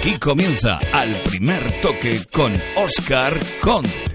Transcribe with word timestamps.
Aquí 0.00 0.18
comienza 0.18 0.80
al 0.94 1.12
primer 1.24 1.82
toque 1.82 2.22
con 2.32 2.54
Oscar 2.74 3.38
Conde. 3.60 4.10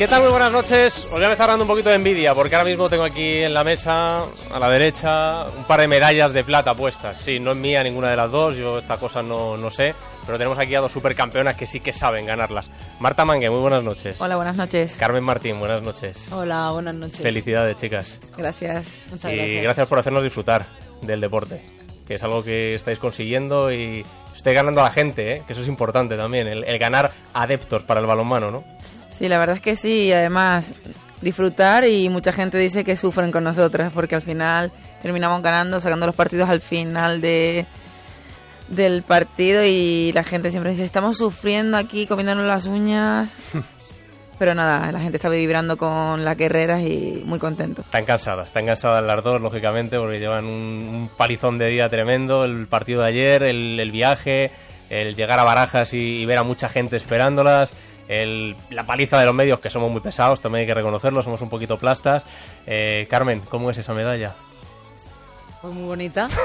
¿Qué 0.00 0.08
tal? 0.08 0.22
Muy 0.22 0.30
buenas 0.30 0.50
noches. 0.50 1.04
Os 1.04 1.10
voy 1.10 1.22
a 1.22 1.26
empezar 1.26 1.48
dando 1.48 1.64
un 1.64 1.68
poquito 1.68 1.90
de 1.90 1.96
envidia 1.96 2.32
porque 2.32 2.54
ahora 2.54 2.66
mismo 2.68 2.88
tengo 2.88 3.04
aquí 3.04 3.42
en 3.42 3.52
la 3.52 3.62
mesa, 3.64 4.24
a 4.50 4.58
la 4.58 4.70
derecha, 4.70 5.44
un 5.56 5.64
par 5.64 5.80
de 5.80 5.88
medallas 5.88 6.32
de 6.32 6.42
plata 6.42 6.74
puestas. 6.74 7.18
Sí, 7.18 7.38
no 7.38 7.50
es 7.52 7.58
mía 7.58 7.82
ninguna 7.82 8.08
de 8.08 8.16
las 8.16 8.30
dos, 8.30 8.56
yo 8.56 8.78
esta 8.78 8.96
cosa 8.96 9.20
no, 9.20 9.58
no 9.58 9.68
sé, 9.68 9.94
pero 10.30 10.38
tenemos 10.38 10.60
aquí 10.60 10.76
a 10.76 10.80
dos 10.80 10.92
supercampeonas 10.92 11.56
que 11.56 11.66
sí 11.66 11.80
que 11.80 11.92
saben 11.92 12.24
ganarlas. 12.24 12.70
Marta 13.00 13.24
Mangue, 13.24 13.50
muy 13.50 13.58
buenas 13.58 13.82
noches. 13.82 14.14
Hola, 14.20 14.36
buenas 14.36 14.54
noches. 14.54 14.94
Carmen 14.96 15.24
Martín, 15.24 15.58
buenas 15.58 15.82
noches. 15.82 16.28
Hola, 16.30 16.70
buenas 16.70 16.94
noches. 16.94 17.20
Felicidades, 17.20 17.74
chicas. 17.74 18.16
Gracias. 18.38 18.86
Muchas 19.10 19.32
y 19.32 19.36
gracias. 19.36 19.64
gracias 19.64 19.88
por 19.88 19.98
hacernos 19.98 20.22
disfrutar 20.22 20.66
del 21.02 21.20
deporte, 21.20 21.64
que 22.06 22.14
es 22.14 22.22
algo 22.22 22.44
que 22.44 22.76
estáis 22.76 23.00
consiguiendo 23.00 23.72
y 23.72 24.04
estáis 24.32 24.54
ganando 24.54 24.82
a 24.82 24.84
la 24.84 24.90
gente, 24.92 25.32
¿eh? 25.32 25.42
que 25.44 25.52
eso 25.52 25.62
es 25.62 25.68
importante 25.68 26.16
también, 26.16 26.46
el, 26.46 26.62
el 26.62 26.78
ganar 26.78 27.10
adeptos 27.34 27.82
para 27.82 27.98
el 27.98 28.06
balonmano, 28.06 28.52
¿no? 28.52 28.64
Sí, 29.08 29.28
la 29.28 29.36
verdad 29.36 29.56
es 29.56 29.62
que 29.62 29.74
sí, 29.74 30.04
y 30.04 30.12
además 30.12 30.72
disfrutar 31.20 31.84
y 31.86 32.08
mucha 32.08 32.30
gente 32.30 32.56
dice 32.56 32.84
que 32.84 32.96
sufren 32.96 33.32
con 33.32 33.42
nosotras 33.42 33.92
porque 33.92 34.14
al 34.14 34.22
final 34.22 34.70
terminamos 35.02 35.42
ganando, 35.42 35.80
sacando 35.80 36.06
los 36.06 36.14
partidos 36.14 36.48
al 36.48 36.60
final 36.60 37.20
de 37.20 37.66
del 38.70 39.02
partido 39.02 39.62
y 39.64 40.12
la 40.14 40.22
gente 40.22 40.50
siempre 40.50 40.70
dice, 40.70 40.84
estamos 40.84 41.18
sufriendo 41.18 41.76
aquí, 41.76 42.06
comiéndonos 42.06 42.46
las 42.46 42.66
uñas. 42.66 43.28
Pero 44.38 44.54
nada, 44.54 44.90
la 44.90 45.00
gente 45.00 45.18
está 45.18 45.28
vibrando 45.28 45.76
con 45.76 46.24
las 46.24 46.34
guerreras 46.34 46.80
y 46.80 47.22
muy 47.26 47.38
contento. 47.38 47.82
Están 47.82 48.06
cansadas, 48.06 48.46
están 48.46 48.64
cansadas 48.64 49.04
las 49.04 49.22
dos, 49.22 49.38
lógicamente, 49.38 49.98
porque 49.98 50.18
llevan 50.18 50.46
un, 50.46 50.52
un 50.54 51.10
palizón 51.14 51.58
de 51.58 51.68
día 51.68 51.88
tremendo, 51.90 52.44
el 52.46 52.66
partido 52.66 53.02
de 53.02 53.08
ayer, 53.08 53.42
el, 53.42 53.78
el 53.78 53.90
viaje, 53.90 54.50
el 54.88 55.14
llegar 55.14 55.38
a 55.40 55.44
Barajas 55.44 55.92
y, 55.92 55.98
y 55.98 56.24
ver 56.24 56.40
a 56.40 56.42
mucha 56.42 56.70
gente 56.70 56.96
esperándolas, 56.96 57.74
el- 58.08 58.56
la 58.70 58.86
paliza 58.86 59.18
de 59.18 59.26
los 59.26 59.34
medios, 59.34 59.60
que 59.60 59.68
somos 59.68 59.90
muy 59.90 60.00
pesados, 60.00 60.40
también 60.40 60.60
hay 60.62 60.66
que 60.68 60.74
reconocerlo, 60.74 61.20
somos 61.22 61.42
un 61.42 61.50
poquito 61.50 61.76
plastas. 61.76 62.24
Eh, 62.66 63.06
Carmen, 63.10 63.42
¿cómo 63.50 63.70
es 63.70 63.76
esa 63.76 63.92
medalla? 63.92 64.34
Fue 65.60 65.70
muy 65.70 65.84
bonita. 65.84 66.28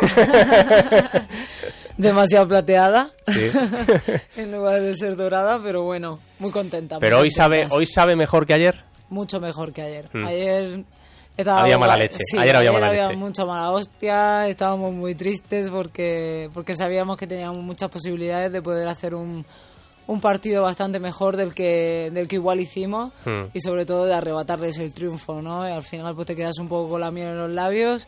Demasiado 1.98 2.48
plateada. 2.48 3.10
Sí. 3.28 3.50
en 4.38 4.52
lugar 4.52 4.82
de 4.82 4.96
ser 4.96 5.16
dorada, 5.16 5.60
pero 5.64 5.84
bueno, 5.84 6.20
muy 6.40 6.52
contenta. 6.52 7.00
Pero 7.00 7.18
muy 7.18 7.26
hoy 7.26 7.32
sabe, 7.32 7.68
hoy 7.72 7.86
sabe 7.86 8.16
mejor 8.16 8.46
que 8.46 8.54
ayer. 8.54 8.84
Mucho 9.10 9.40
mejor 9.40 9.72
que 9.72 9.82
ayer. 9.82 10.10
Hmm. 10.14 10.26
Ayer... 10.26 10.84
estaba- 11.38 11.62
Había 11.62 11.78
mala 11.78 11.96
leche. 11.96 12.20
Sí, 12.24 12.38
Ayer 12.38 12.56
había 12.56 12.72
mala 12.72 12.92
leche. 12.92 13.16
mucha 13.16 13.46
mala 13.46 13.72
hostia, 13.72 14.48
estábamos 14.48 14.94
muy 14.94 15.16
tristes 15.16 15.70
porque, 15.70 16.50
porque 16.54 16.76
sabíamos 16.76 17.18
que 17.18 17.28
teníamos 17.28 17.64
muchas 17.64 17.90
posibilidades 17.90 18.52
de 18.52 18.62
poder 18.62 18.88
hacer 18.88 19.14
un, 19.16 19.46
un 20.08 20.22
partido 20.22 20.64
bastante 20.64 21.00
mejor 21.00 21.38
del 21.38 21.54
que, 21.54 22.10
del 22.14 22.28
que 22.28 22.36
igual 22.36 22.60
hicimos 22.60 23.14
Hmm. 23.26 23.46
y 23.54 23.62
sobre 23.62 23.86
todo 23.86 24.06
de 24.06 24.16
arrebatarles 24.16 24.78
el 24.80 24.94
triunfo, 24.94 25.42
¿no? 25.42 25.68
Y 25.68 25.72
al 25.72 25.84
final 25.84 26.14
pues 26.16 26.28
te 26.28 26.36
quedas 26.36 26.58
un 26.60 26.68
poco 26.68 26.90
con 26.90 27.02
la 27.02 27.12
miel 27.12 27.28
en 27.28 27.38
los 27.38 27.52
labios, 27.52 28.08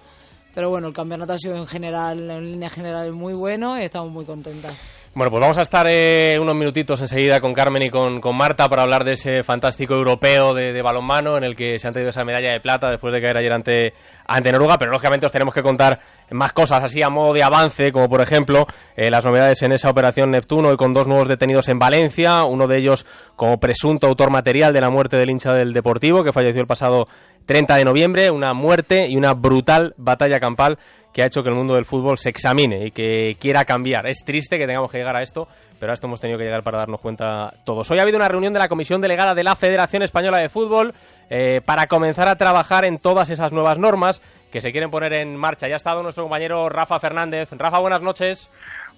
pero 0.58 0.72
bueno, 0.72 0.88
el 0.88 0.94
campeonato 0.94 1.34
ha 1.34 1.38
sido 1.38 1.56
en 1.56 1.68
general, 1.68 2.32
en 2.32 2.44
línea 2.54 2.72
general 2.72 3.14
muy 3.14 3.36
bueno 3.36 3.80
y 3.80 3.84
estamos 3.84 4.10
muy 4.10 4.26
contentas. 4.26 4.74
Bueno, 5.14 5.30
pues 5.30 5.40
vamos 5.40 5.60
a 5.60 5.62
estar 5.62 5.86
eh, 5.88 6.40
unos 6.40 6.56
minutitos 6.56 7.00
enseguida 7.00 7.40
con 7.40 7.54
Carmen 7.54 7.84
y 7.84 7.92
con, 7.92 8.20
Marta 8.36 8.68
para 8.68 8.82
hablar 8.82 9.04
de 9.04 9.12
ese 9.12 9.44
fantástico 9.44 9.94
europeo 9.94 10.56
de, 10.56 10.74
de 10.74 10.82
balonmano 10.82 11.38
en 11.38 11.44
el 11.44 11.56
que 11.56 11.78
se 11.78 11.86
han 11.86 11.94
traído 11.94 12.10
esa 12.10 12.24
medalla 12.24 12.54
de 12.54 12.60
plata 12.60 12.90
después 12.90 13.14
de 13.14 13.22
caer 13.22 13.38
ayer 13.38 13.54
ante, 13.54 13.94
ante 14.28 14.52
Noruega, 14.52 14.78
pero 14.78 14.92
lógicamente 14.92 15.26
os 15.26 15.32
tenemos 15.32 15.54
que 15.54 15.62
contar 15.62 16.00
más 16.32 16.52
cosas 16.52 16.84
así 16.84 17.02
a 17.02 17.10
modo 17.10 17.34
de 17.34 17.44
avance, 17.44 17.92
como 17.92 18.10
por 18.10 18.22
ejemplo 18.22 18.66
eh, 18.96 19.10
las 19.10 19.24
novedades 19.24 19.62
en 19.64 19.72
esa 19.72 19.90
operación 19.90 20.32
Neptuno 20.32 20.74
y 20.74 20.78
con 20.78 20.94
dos 20.94 21.08
nuevos 21.08 21.28
detenidos 21.28 21.70
en 21.70 21.78
Valencia, 21.78 22.44
uno 22.44 22.68
de 22.68 22.78
ellos 22.78 23.06
como 23.36 23.60
presunto 23.60 24.08
autor 24.08 24.30
material 24.30 24.74
de 24.74 24.82
la 24.82 24.90
muerte 24.90 25.18
del 25.18 25.30
hincha 25.30 25.54
del 25.54 25.74
Deportivo 25.74 26.24
que 26.24 26.34
falleció 26.34 26.62
el 26.62 26.68
pasado 26.68 27.06
30 27.46 27.76
de 27.76 27.86
noviembre, 27.86 28.30
una 28.30 28.54
muerte 28.54 29.06
y 29.08 29.16
una 29.16 29.34
brutal 29.34 29.94
batalla 29.98 30.40
campal 30.40 30.78
que 31.14 31.24
ha 31.24 31.26
hecho 31.26 31.42
que 31.42 31.50
el 31.50 31.56
mundo 31.56 31.74
del 31.74 31.86
fútbol 31.86 32.20
se 32.20 32.30
examine 32.30 32.86
y 32.86 32.92
que 32.92 33.38
quiera 33.40 33.66
cambiar. 33.66 34.08
Es 34.08 34.24
triste 34.24 34.60
que 34.60 34.68
tengamos 34.68 34.92
que 34.92 35.00
llegar 35.00 35.16
a 35.16 35.24
esto, 35.24 35.48
pero 35.80 35.92
a 35.92 35.96
esto 35.96 36.06
hemos 36.06 36.22
tenido 36.22 36.38
que 36.38 36.46
llegar 36.46 36.62
para 36.62 36.78
darnos 36.78 37.02
cuenta 37.02 37.56
todos. 37.66 37.90
Hoy 37.90 37.98
ha 37.98 38.04
habido 38.04 38.18
una 38.18 38.28
reunión 38.28 38.54
de 38.54 38.60
la 38.60 38.68
Comisión 38.68 39.02
Delegada 39.02 39.34
de 39.34 39.44
la 39.44 39.56
Federación 39.56 40.04
Española 40.04 40.38
de 40.38 40.50
Fútbol 40.50 40.94
eh, 41.30 41.62
para 41.66 41.88
comenzar 41.88 42.28
a 42.28 42.36
trabajar 42.36 42.86
en 42.86 43.00
todas 43.00 43.30
esas 43.30 43.52
nuevas 43.52 43.78
normas 43.80 44.22
que 44.52 44.62
se 44.62 44.72
quieren 44.72 44.90
poner 44.90 45.14
en 45.14 45.36
marcha. 45.36 45.68
Ya 45.68 45.76
ha 45.76 45.78
estado 45.78 46.04
nuestro 46.04 46.24
compañero 46.24 46.70
Rafa 46.70 47.00
Fernández. 47.00 47.50
Rafa, 47.52 47.80
buenas 47.80 48.02
noches. 48.02 48.50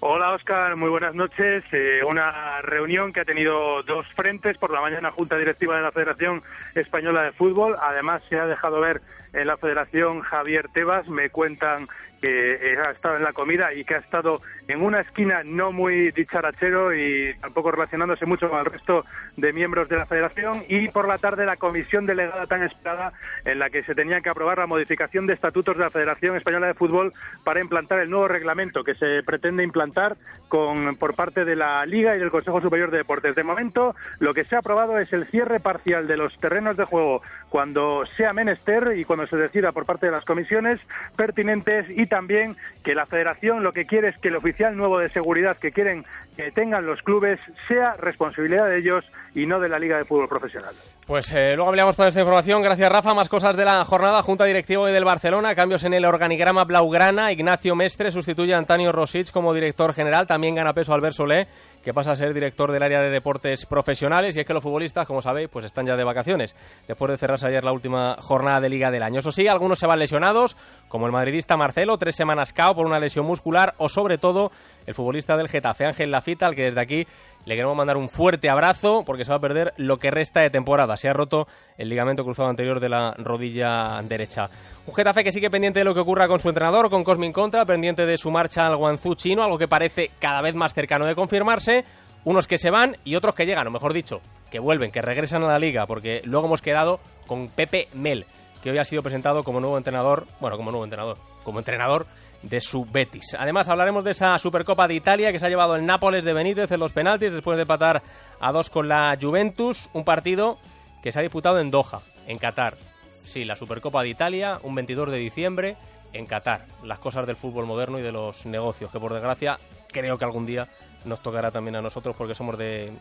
Hola 0.02 0.32
Oscar, 0.32 0.76
muy 0.76 0.88
buenas 0.88 1.14
noches. 1.14 1.62
Eh, 1.72 2.00
una 2.06 2.62
reunión 2.62 3.12
que 3.12 3.20
ha 3.20 3.24
tenido 3.24 3.82
dos 3.82 4.06
frentes. 4.16 4.56
Por 4.56 4.70
la 4.70 4.80
mañana, 4.80 5.10
Junta 5.10 5.36
Directiva 5.36 5.76
de 5.76 5.82
la 5.82 5.92
Federación 5.92 6.42
Española 6.74 7.22
de 7.24 7.32
Fútbol. 7.32 7.76
Además, 7.78 8.22
se 8.30 8.38
ha 8.38 8.46
dejado 8.46 8.80
ver 8.80 9.02
en 9.32 9.46
la 9.46 9.56
Federación 9.56 10.20
Javier 10.20 10.68
Tebas. 10.72 11.08
Me 11.08 11.30
cuentan 11.30 11.88
que 12.20 12.72
eh, 12.72 12.78
ha 12.78 12.90
estado 12.90 13.16
en 13.16 13.22
la 13.22 13.32
comida 13.32 13.72
y 13.72 13.84
que 13.84 13.94
ha 13.94 13.98
estado 13.98 14.42
en 14.68 14.82
una 14.82 15.00
esquina 15.00 15.42
no 15.42 15.72
muy 15.72 16.10
dicharachero 16.12 16.94
y 16.94 17.34
tampoco 17.40 17.72
relacionándose 17.72 18.26
mucho 18.26 18.48
con 18.48 18.60
el 18.60 18.66
resto 18.66 19.04
de 19.36 19.52
miembros 19.52 19.88
de 19.88 19.96
la 19.96 20.06
Federación. 20.06 20.64
Y 20.68 20.88
por 20.88 21.08
la 21.08 21.18
tarde, 21.18 21.46
la 21.46 21.56
comisión 21.56 22.06
delegada 22.06 22.46
tan 22.46 22.62
esperada 22.62 23.12
en 23.44 23.58
la 23.58 23.70
que 23.70 23.82
se 23.82 23.94
tenía 23.94 24.20
que 24.20 24.28
aprobar 24.28 24.58
la 24.58 24.66
modificación 24.66 25.26
de 25.26 25.34
estatutos 25.34 25.76
de 25.76 25.84
la 25.84 25.90
Federación 25.90 26.36
Española 26.36 26.68
de 26.68 26.74
Fútbol 26.74 27.12
para 27.42 27.60
implantar 27.60 28.00
el 28.00 28.10
nuevo 28.10 28.28
reglamento 28.28 28.84
que 28.84 28.94
se 28.94 29.22
pretende 29.24 29.64
implantar 29.64 30.16
con, 30.48 30.96
por 30.96 31.14
parte 31.14 31.44
de 31.44 31.56
la 31.56 31.84
Liga 31.86 32.16
y 32.16 32.18
del 32.18 32.30
Consejo 32.30 32.60
Superior 32.60 32.90
de 32.90 32.98
Deportes. 32.98 33.34
De 33.34 33.42
momento, 33.42 33.94
lo 34.18 34.34
que 34.34 34.44
se 34.44 34.56
ha 34.56 34.58
aprobado 34.58 34.98
es 34.98 35.12
el 35.12 35.26
cierre 35.26 35.60
parcial 35.60 36.06
de 36.06 36.16
los 36.16 36.38
terrenos 36.38 36.76
de 36.76 36.84
juego 36.84 37.22
cuando 37.50 38.04
sea 38.16 38.32
menester 38.32 38.96
y 38.96 39.04
cuando 39.04 39.26
se 39.26 39.36
decida 39.36 39.72
por 39.72 39.84
parte 39.84 40.06
de 40.06 40.12
las 40.12 40.24
comisiones 40.24 40.80
pertinentes 41.16 41.90
y 41.90 42.06
también 42.06 42.56
que 42.84 42.94
la 42.94 43.06
Federación 43.06 43.62
lo 43.62 43.72
que 43.72 43.84
quiere 43.84 44.08
es 44.08 44.18
que 44.18 44.28
el 44.28 44.36
oficial 44.36 44.76
nuevo 44.76 44.98
de 44.98 45.10
seguridad 45.10 45.58
que 45.58 45.72
quieren 45.72 46.04
que 46.36 46.52
tengan 46.52 46.86
los 46.86 47.02
clubes 47.02 47.38
sea 47.68 47.94
responsabilidad 47.98 48.66
de 48.66 48.78
ellos 48.78 49.04
y 49.34 49.46
no 49.46 49.60
de 49.60 49.68
la 49.68 49.78
Liga 49.78 49.98
de 49.98 50.04
Fútbol 50.04 50.28
Profesional. 50.28 50.72
Pues 51.06 51.32
eh, 51.32 51.54
luego 51.54 51.68
ampliamos 51.68 51.96
toda 51.96 52.08
esta 52.08 52.20
información. 52.20 52.62
Gracias, 52.62 52.88
Rafa. 52.90 53.14
Más 53.14 53.28
cosas 53.28 53.56
de 53.56 53.64
la 53.64 53.84
jornada. 53.84 54.22
Junta 54.22 54.44
Directiva 54.44 54.88
del 54.88 55.04
Barcelona. 55.04 55.54
Cambios 55.54 55.84
en 55.84 55.94
el 55.94 56.04
organigrama 56.04 56.64
Blaugrana. 56.64 57.32
Ignacio 57.32 57.74
Mestre 57.74 58.10
sustituye 58.10 58.54
a 58.54 58.58
Antonio 58.58 58.92
Rosich 58.92 59.32
como 59.32 59.52
director 59.52 59.92
general. 59.92 60.26
También 60.26 60.54
gana 60.54 60.72
peso 60.72 60.94
Albert 60.94 61.14
Solé, 61.14 61.48
que 61.82 61.94
pasa 61.94 62.12
a 62.12 62.16
ser 62.16 62.34
director 62.34 62.72
del 62.72 62.82
área 62.82 63.00
de 63.00 63.10
deportes 63.10 63.66
profesionales. 63.66 64.36
Y 64.36 64.40
es 64.40 64.46
que 64.46 64.54
los 64.54 64.62
futbolistas, 64.62 65.06
como 65.06 65.22
sabéis, 65.22 65.48
pues 65.48 65.64
están 65.64 65.86
ya 65.86 65.96
de 65.96 66.04
vacaciones. 66.04 66.54
Después 66.86 67.10
de 67.10 67.18
cerrarse 67.18 67.46
ayer 67.46 67.64
la 67.64 67.72
última 67.72 68.16
jornada 68.20 68.60
de 68.60 68.68
Liga 68.68 68.90
del 68.90 69.02
año. 69.02 69.20
Eso 69.20 69.32
sí, 69.32 69.48
algunos 69.48 69.78
se 69.78 69.86
van 69.86 69.98
lesionados, 69.98 70.56
como 70.88 71.06
el 71.06 71.12
madridista 71.12 71.56
Marcelo, 71.56 71.96
tres 71.98 72.16
semanas 72.16 72.52
cao 72.52 72.74
por 72.74 72.86
una 72.86 72.98
lesión 72.98 73.26
muscular. 73.26 73.74
O 73.78 73.88
sobre 73.88 74.18
todo, 74.18 74.50
el 74.86 74.94
futbolista 74.94 75.36
del 75.36 75.48
Getafe, 75.48 75.86
Ángel 75.86 76.10
Lafita, 76.10 76.46
al 76.46 76.54
que 76.54 76.64
desde 76.64 76.80
aquí 76.80 77.06
le 77.44 77.54
queremos 77.54 77.76
mandar 77.76 77.96
un 77.96 78.08
fuerte 78.08 78.50
abrazo 78.50 79.02
porque 79.04 79.24
se 79.24 79.30
va 79.30 79.38
a 79.38 79.40
perder 79.40 79.72
lo 79.76 79.98
que 79.98 80.10
resta 80.10 80.40
de 80.40 80.50
temporada. 80.50 80.96
Se 80.96 81.08
ha 81.08 81.12
roto 81.12 81.46
el 81.78 81.88
ligamento 81.88 82.24
cruzado 82.24 82.48
anterior 82.48 82.80
de 82.80 82.88
la 82.88 83.14
rodilla 83.16 84.00
derecha. 84.02 84.48
Un 84.86 84.94
Getafe 84.94 85.24
que 85.24 85.32
sigue 85.32 85.50
pendiente 85.50 85.80
de 85.80 85.84
lo 85.84 85.94
que 85.94 86.00
ocurra 86.00 86.28
con 86.28 86.40
su 86.40 86.48
entrenador, 86.48 86.90
con 86.90 87.04
Cosmin 87.04 87.32
Contra, 87.32 87.64
pendiente 87.64 88.04
de 88.06 88.16
su 88.16 88.30
marcha 88.30 88.66
al 88.66 88.76
Guangzhou 88.76 89.14
chino, 89.14 89.42
algo 89.42 89.58
que 89.58 89.68
parece 89.68 90.10
cada 90.18 90.42
vez 90.42 90.54
más 90.54 90.74
cercano 90.74 91.06
de 91.06 91.14
confirmarse. 91.14 91.84
Unos 92.22 92.46
que 92.46 92.58
se 92.58 92.70
van 92.70 92.98
y 93.04 93.16
otros 93.16 93.34
que 93.34 93.46
llegan, 93.46 93.66
o 93.66 93.70
mejor 93.70 93.94
dicho, 93.94 94.20
que 94.50 94.58
vuelven, 94.58 94.90
que 94.90 95.00
regresan 95.00 95.42
a 95.42 95.46
la 95.46 95.58
liga, 95.58 95.86
porque 95.86 96.20
luego 96.24 96.46
hemos 96.46 96.60
quedado 96.60 97.00
con 97.26 97.48
Pepe 97.48 97.88
Mel, 97.94 98.26
que 98.62 98.70
hoy 98.70 98.78
ha 98.78 98.84
sido 98.84 99.02
presentado 99.02 99.42
como 99.42 99.58
nuevo 99.58 99.78
entrenador, 99.78 100.26
bueno, 100.38 100.58
como 100.58 100.70
nuevo 100.70 100.84
entrenador, 100.84 101.16
como 101.44 101.60
entrenador 101.60 102.06
de 102.42 102.60
su 102.60 102.84
Betis. 102.84 103.36
Además, 103.38 103.68
hablaremos 103.68 104.04
de 104.04 104.12
esa 104.12 104.38
Supercopa 104.38 104.88
de 104.88 104.94
Italia 104.94 105.32
que 105.32 105.38
se 105.38 105.46
ha 105.46 105.48
llevado 105.48 105.76
el 105.76 105.84
Nápoles 105.84 106.24
de 106.24 106.32
Benítez 106.32 106.70
en 106.72 106.80
los 106.80 106.92
penaltis 106.92 107.32
después 107.32 107.56
de 107.56 107.62
empatar 107.62 108.02
a 108.40 108.52
dos 108.52 108.70
con 108.70 108.88
la 108.88 109.16
Juventus, 109.20 109.90
un 109.92 110.04
partido 110.04 110.58
que 111.02 111.12
se 111.12 111.18
ha 111.18 111.22
disputado 111.22 111.58
en 111.60 111.70
Doha, 111.70 112.00
en 112.26 112.38
Qatar. 112.38 112.76
Sí, 113.10 113.44
la 113.44 113.56
Supercopa 113.56 114.02
de 114.02 114.08
Italia, 114.08 114.58
un 114.62 114.74
22 114.74 115.10
de 115.10 115.18
diciembre 115.18 115.76
en 116.12 116.26
Qatar. 116.26 116.66
Las 116.84 116.98
cosas 116.98 117.26
del 117.26 117.36
fútbol 117.36 117.66
moderno 117.66 117.98
y 117.98 118.02
de 118.02 118.12
los 118.12 118.46
negocios, 118.46 118.90
que 118.90 118.98
por 118.98 119.12
desgracia 119.12 119.58
creo 119.88 120.18
que 120.18 120.24
algún 120.24 120.46
día 120.46 120.68
nos 121.04 121.22
tocará 121.22 121.50
también 121.50 121.76
a 121.76 121.80
nosotros 121.80 122.14
porque 122.16 122.34
somos 122.34 122.58
de, 122.58 122.92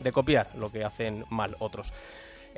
de 0.00 0.12
copiar 0.12 0.48
lo 0.56 0.70
que 0.70 0.84
hacen 0.84 1.24
mal 1.30 1.56
otros. 1.58 1.92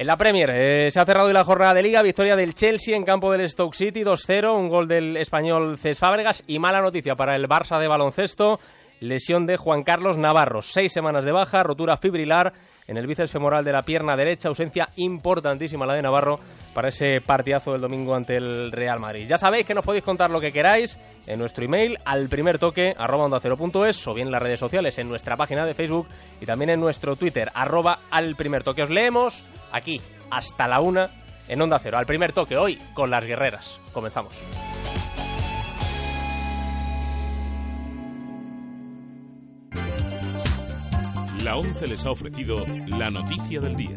En 0.01 0.07
la 0.07 0.17
Premier 0.17 0.49
eh, 0.49 0.91
se 0.91 0.99
ha 0.99 1.05
cerrado 1.05 1.31
la 1.31 1.45
jornada 1.45 1.75
de 1.75 1.83
liga, 1.83 2.01
victoria 2.01 2.35
del 2.35 2.55
Chelsea 2.55 2.97
en 2.97 3.05
campo 3.05 3.31
del 3.31 3.47
Stoke 3.47 3.77
City 3.77 4.03
2-0, 4.03 4.59
un 4.59 4.71
gol 4.71 4.89
del 4.89 5.19
español 5.19 5.77
Cés 5.77 5.99
Fábregas 5.99 6.43
y 6.47 6.59
mala 6.59 6.81
noticia 6.81 7.17
para 7.17 7.37
el 7.37 7.47
Barça 7.47 7.79
de 7.79 7.87
baloncesto. 7.87 8.61
lesión 9.01 9.45
de 9.45 9.59
Juan 9.59 9.83
Carlos 9.83 10.17
Navarro. 10.17 10.63
Seis 10.63 10.91
semanas 10.91 11.27
de 11.27 11.33
baja, 11.33 11.63
rotura 11.63 11.99
fibrilar 11.99 12.55
en 12.91 12.97
el 12.97 13.07
bíceps 13.07 13.31
femoral 13.31 13.65
de 13.65 13.71
la 13.71 13.85
pierna 13.85 14.17
derecha, 14.17 14.49
ausencia 14.49 14.89
importantísima 14.97 15.87
la 15.87 15.95
de 15.95 16.03
Navarro 16.03 16.41
para 16.75 16.89
ese 16.89 17.21
partidazo 17.21 17.71
del 17.71 17.81
domingo 17.81 18.17
ante 18.17 18.37
el 18.37 18.73
Real 18.73 18.99
Madrid. 18.99 19.29
Ya 19.29 19.39
sabéis 19.39 19.65
que 19.65 19.75
nos 19.75 19.85
podéis 19.85 20.03
contar 20.03 20.31
lo 20.31 20.41
que 20.41 20.51
queráis 20.51 20.99
en 21.29 21.39
nuestro 21.39 21.65
email 21.65 21.99
al 22.05 22.29
primer 22.29 22.59
toque 22.59 22.93
onda 22.99 23.39
cero 23.41 23.57
es, 23.87 24.09
o 24.09 24.15
bien 24.15 24.27
en 24.27 24.33
las 24.33 24.43
redes 24.43 24.59
sociales 24.59 24.99
en 24.99 25.09
nuestra 25.09 25.37
página 25.37 25.65
de 25.65 25.75
Facebook 25.75 26.09
y 26.41 26.47
también 26.47 26.71
en 26.71 26.81
nuestro 26.81 27.15
Twitter 27.15 27.49
arroba 27.55 28.01
al 28.11 28.35
primer 28.35 28.65
toque. 28.65 28.83
Os 28.83 28.91
leemos 28.91 29.47
aquí 29.71 30.01
hasta 30.29 30.67
la 30.67 30.81
una 30.81 31.11
en 31.47 31.63
Onda 31.63 31.79
Cero. 31.79 31.97
Al 31.97 32.07
primer 32.07 32.33
toque 32.33 32.57
hoy 32.57 32.77
con 32.95 33.09
las 33.09 33.25
guerreras. 33.25 33.81
Comenzamos. 33.93 34.35
La 41.45 41.57
11 41.57 41.87
les 41.87 42.05
ha 42.05 42.11
ofrecido 42.11 42.65
la 42.87 43.11
noticia 43.11 43.61
del 43.61 43.75
día. 43.75 43.97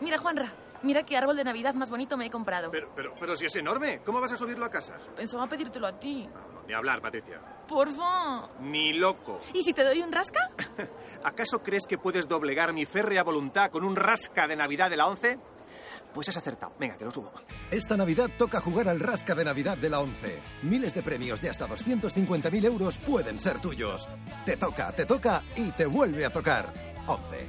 Mira, 0.00 0.18
Juanra, 0.18 0.52
mira 0.82 1.04
qué 1.04 1.16
árbol 1.16 1.36
de 1.36 1.44
Navidad 1.44 1.74
más 1.74 1.88
bonito 1.88 2.16
me 2.16 2.26
he 2.26 2.30
comprado. 2.30 2.70
Pero, 2.70 2.90
pero, 2.96 3.14
pero 3.18 3.36
si 3.36 3.46
es 3.46 3.54
enorme, 3.56 4.00
¿cómo 4.04 4.20
vas 4.20 4.32
a 4.32 4.36
subirlo 4.36 4.64
a 4.64 4.70
casa? 4.70 4.94
Pensaba 5.14 5.46
pedírtelo 5.46 5.86
a 5.86 5.98
ti. 5.98 6.26
No, 6.26 6.62
ni 6.66 6.74
hablar, 6.74 7.00
Patricia. 7.00 7.40
Porfa. 7.68 8.48
Ni 8.60 8.94
loco. 8.94 9.40
¿Y 9.54 9.62
si 9.62 9.72
te 9.72 9.84
doy 9.84 10.00
un 10.02 10.10
rasca? 10.10 10.50
¿Acaso 11.24 11.60
crees 11.62 11.86
que 11.86 11.98
puedes 11.98 12.26
doblegar 12.26 12.72
mi 12.72 12.84
férrea 12.86 13.22
voluntad 13.22 13.70
con 13.70 13.84
un 13.84 13.94
rasca 13.94 14.48
de 14.48 14.56
Navidad 14.56 14.90
de 14.90 14.96
la 14.96 15.06
11? 15.06 15.38
Pues 16.12 16.28
has 16.28 16.36
acertado. 16.36 16.74
Venga, 16.78 16.96
que 16.96 17.04
lo 17.04 17.10
subo. 17.10 17.32
Esta 17.70 17.96
Navidad 17.96 18.30
toca 18.36 18.60
jugar 18.60 18.88
al 18.88 19.00
Rasca 19.00 19.34
de 19.34 19.44
Navidad 19.44 19.78
de 19.78 19.90
la 19.90 20.00
11. 20.00 20.40
Miles 20.62 20.94
de 20.94 21.02
premios 21.02 21.40
de 21.40 21.50
hasta 21.50 21.66
250.000 21.66 22.64
euros 22.64 22.98
pueden 22.98 23.38
ser 23.38 23.60
tuyos. 23.60 24.08
Te 24.44 24.56
toca, 24.56 24.92
te 24.92 25.06
toca 25.06 25.42
y 25.56 25.70
te 25.72 25.86
vuelve 25.86 26.24
a 26.24 26.30
tocar. 26.30 26.72
11. 27.06 27.46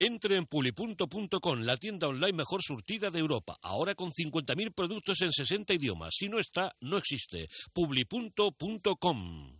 Entre 0.00 0.36
en 0.36 0.46
pulipunto.com, 0.46 1.60
la 1.62 1.76
tienda 1.76 2.06
online 2.06 2.32
mejor 2.32 2.62
surtida 2.62 3.10
de 3.10 3.18
Europa. 3.18 3.58
Ahora 3.60 3.96
con 3.96 4.12
50.000 4.12 4.72
productos 4.72 5.20
en 5.22 5.32
60 5.32 5.74
idiomas. 5.74 6.14
Si 6.16 6.28
no 6.28 6.38
está, 6.38 6.72
no 6.80 6.98
existe. 6.98 7.48
publipunto.com. 7.72 9.57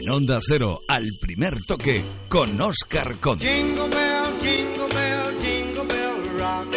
En 0.00 0.08
Onda 0.10 0.38
Cero, 0.40 0.82
al 0.86 1.04
primer 1.20 1.54
toque, 1.66 2.04
con 2.28 2.60
Oscar 2.60 3.16
Conde. 3.18 3.44
Jingle 3.44 3.88
bell, 3.88 4.40
jingle 4.40 4.94
bell, 4.94 5.40
jingle 5.42 5.84
bell 5.86 6.38
rock. 6.38 6.68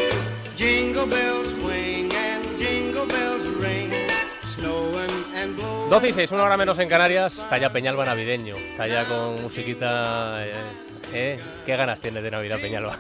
Jingle 0.57 1.05
bells 1.05 1.53
swing 1.53 2.11
and 2.15 2.57
jingle 2.57 3.05
bells 3.05 3.43
ring. 3.61 3.91
Snowing 4.45 5.35
and 5.35 5.55
blowing. 5.55 5.89
12 5.91 6.09
y 6.09 6.13
6, 6.13 6.31
una 6.31 6.45
hora 6.45 6.57
menos 6.57 6.79
en 6.79 6.89
Canarias. 6.89 7.37
Está 7.37 7.59
ya 7.59 7.69
Peñalba 7.69 8.05
navideño. 8.05 8.55
Está 8.57 8.87
ya 8.87 9.05
con 9.05 9.39
musiquita. 9.39 10.43
Eh, 10.43 10.55
¿eh? 11.13 11.39
¿Qué 11.63 11.75
ganas 11.75 11.99
tiene 11.99 12.23
de 12.23 12.31
Navidad 12.31 12.59
Peñalba? 12.59 12.97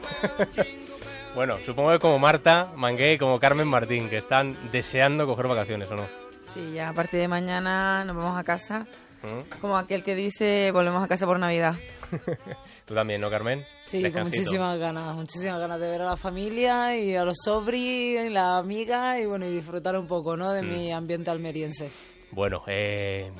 bueno, 1.35 1.57
supongo 1.65 1.93
que 1.93 1.99
como 1.99 2.19
Marta 2.19 2.71
Mangué 2.75 3.13
y 3.13 3.17
como 3.17 3.39
Carmen 3.39 3.67
Martín, 3.67 4.07
que 4.07 4.17
están 4.17 4.55
deseando 4.71 5.25
coger 5.25 5.47
vacaciones, 5.47 5.89
¿o 5.89 5.95
no? 5.95 6.05
Sí, 6.53 6.73
ya 6.73 6.89
a 6.89 6.93
partir 6.93 7.21
de 7.21 7.27
mañana 7.27 8.05
nos 8.05 8.15
vamos 8.15 8.37
a 8.37 8.43
casa. 8.43 8.85
¿Mm? 9.23 9.59
Como 9.59 9.77
aquel 9.77 10.03
que 10.03 10.15
dice, 10.15 10.71
volvemos 10.71 11.03
a 11.03 11.07
casa 11.07 11.25
por 11.25 11.37
Navidad. 11.39 11.75
Tú 12.85 12.95
también, 12.95 13.21
¿no, 13.21 13.29
Carmen? 13.29 13.63
Sí, 13.85 14.11
con 14.11 14.23
muchísimas 14.23 14.77
ganas, 14.79 15.15
muchísimas 15.15 15.59
ganas 15.59 15.79
de 15.79 15.89
ver 15.89 16.01
a 16.01 16.05
la 16.05 16.17
familia 16.17 16.97
y 16.97 17.15
a 17.15 17.23
los 17.23 17.37
sobri, 17.43 18.29
la 18.29 18.57
amiga 18.57 19.19
y 19.19 19.25
bueno, 19.25 19.45
y 19.45 19.49
disfrutar 19.51 19.95
un 19.97 20.07
poco, 20.07 20.35
¿no? 20.35 20.51
De 20.51 20.63
Mm. 20.63 20.67
mi 20.67 20.91
ambiente 20.91 21.29
almeriense. 21.31 21.91
Bueno, 22.31 22.63
eh, 22.67 23.31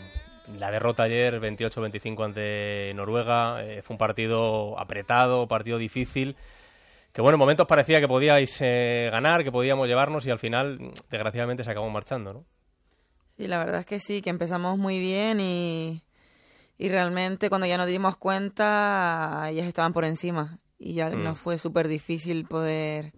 la 0.57 0.69
derrota 0.69 1.04
ayer, 1.04 1.39
28-25 1.39 2.24
ante 2.25 2.94
Noruega, 2.94 3.63
eh, 3.63 3.81
fue 3.81 3.95
un 3.95 3.98
partido 3.98 4.78
apretado, 4.80 5.48
partido 5.48 5.78
difícil, 5.78 6.36
que 7.13 7.22
bueno, 7.22 7.36
en 7.36 7.39
momentos 7.39 7.68
parecía 7.68 8.00
que 8.00 8.07
podíais 8.07 8.56
eh, 8.62 9.10
ganar, 9.12 9.44
que 9.44 9.51
podíamos 9.51 9.88
llevarnos 9.88 10.25
y 10.28 10.31
al 10.31 10.39
final, 10.39 10.78
desgraciadamente, 11.10 11.63
se 11.63 11.72
acabó 11.72 11.89
marchando, 11.89 12.33
¿no? 12.33 12.45
Sí, 13.41 13.47
la 13.47 13.57
verdad 13.57 13.79
es 13.79 13.88
que 13.88 13.99
sí, 13.99 14.21
que 14.21 14.29
empezamos 14.29 14.77
muy 14.77 14.99
bien 14.99 15.39
y, 15.39 16.03
y 16.77 16.89
realmente 16.89 17.49
cuando 17.49 17.65
ya 17.65 17.75
nos 17.75 17.88
dimos 17.88 18.15
cuenta, 18.15 19.47
ellas 19.49 19.65
estaban 19.65 19.93
por 19.93 20.05
encima 20.05 20.59
y 20.77 20.93
ya 20.93 21.09
Mm. 21.09 21.23
nos 21.23 21.39
fue 21.39 21.57
súper 21.57 21.88
difícil 21.88 22.45
poder, 22.45 23.13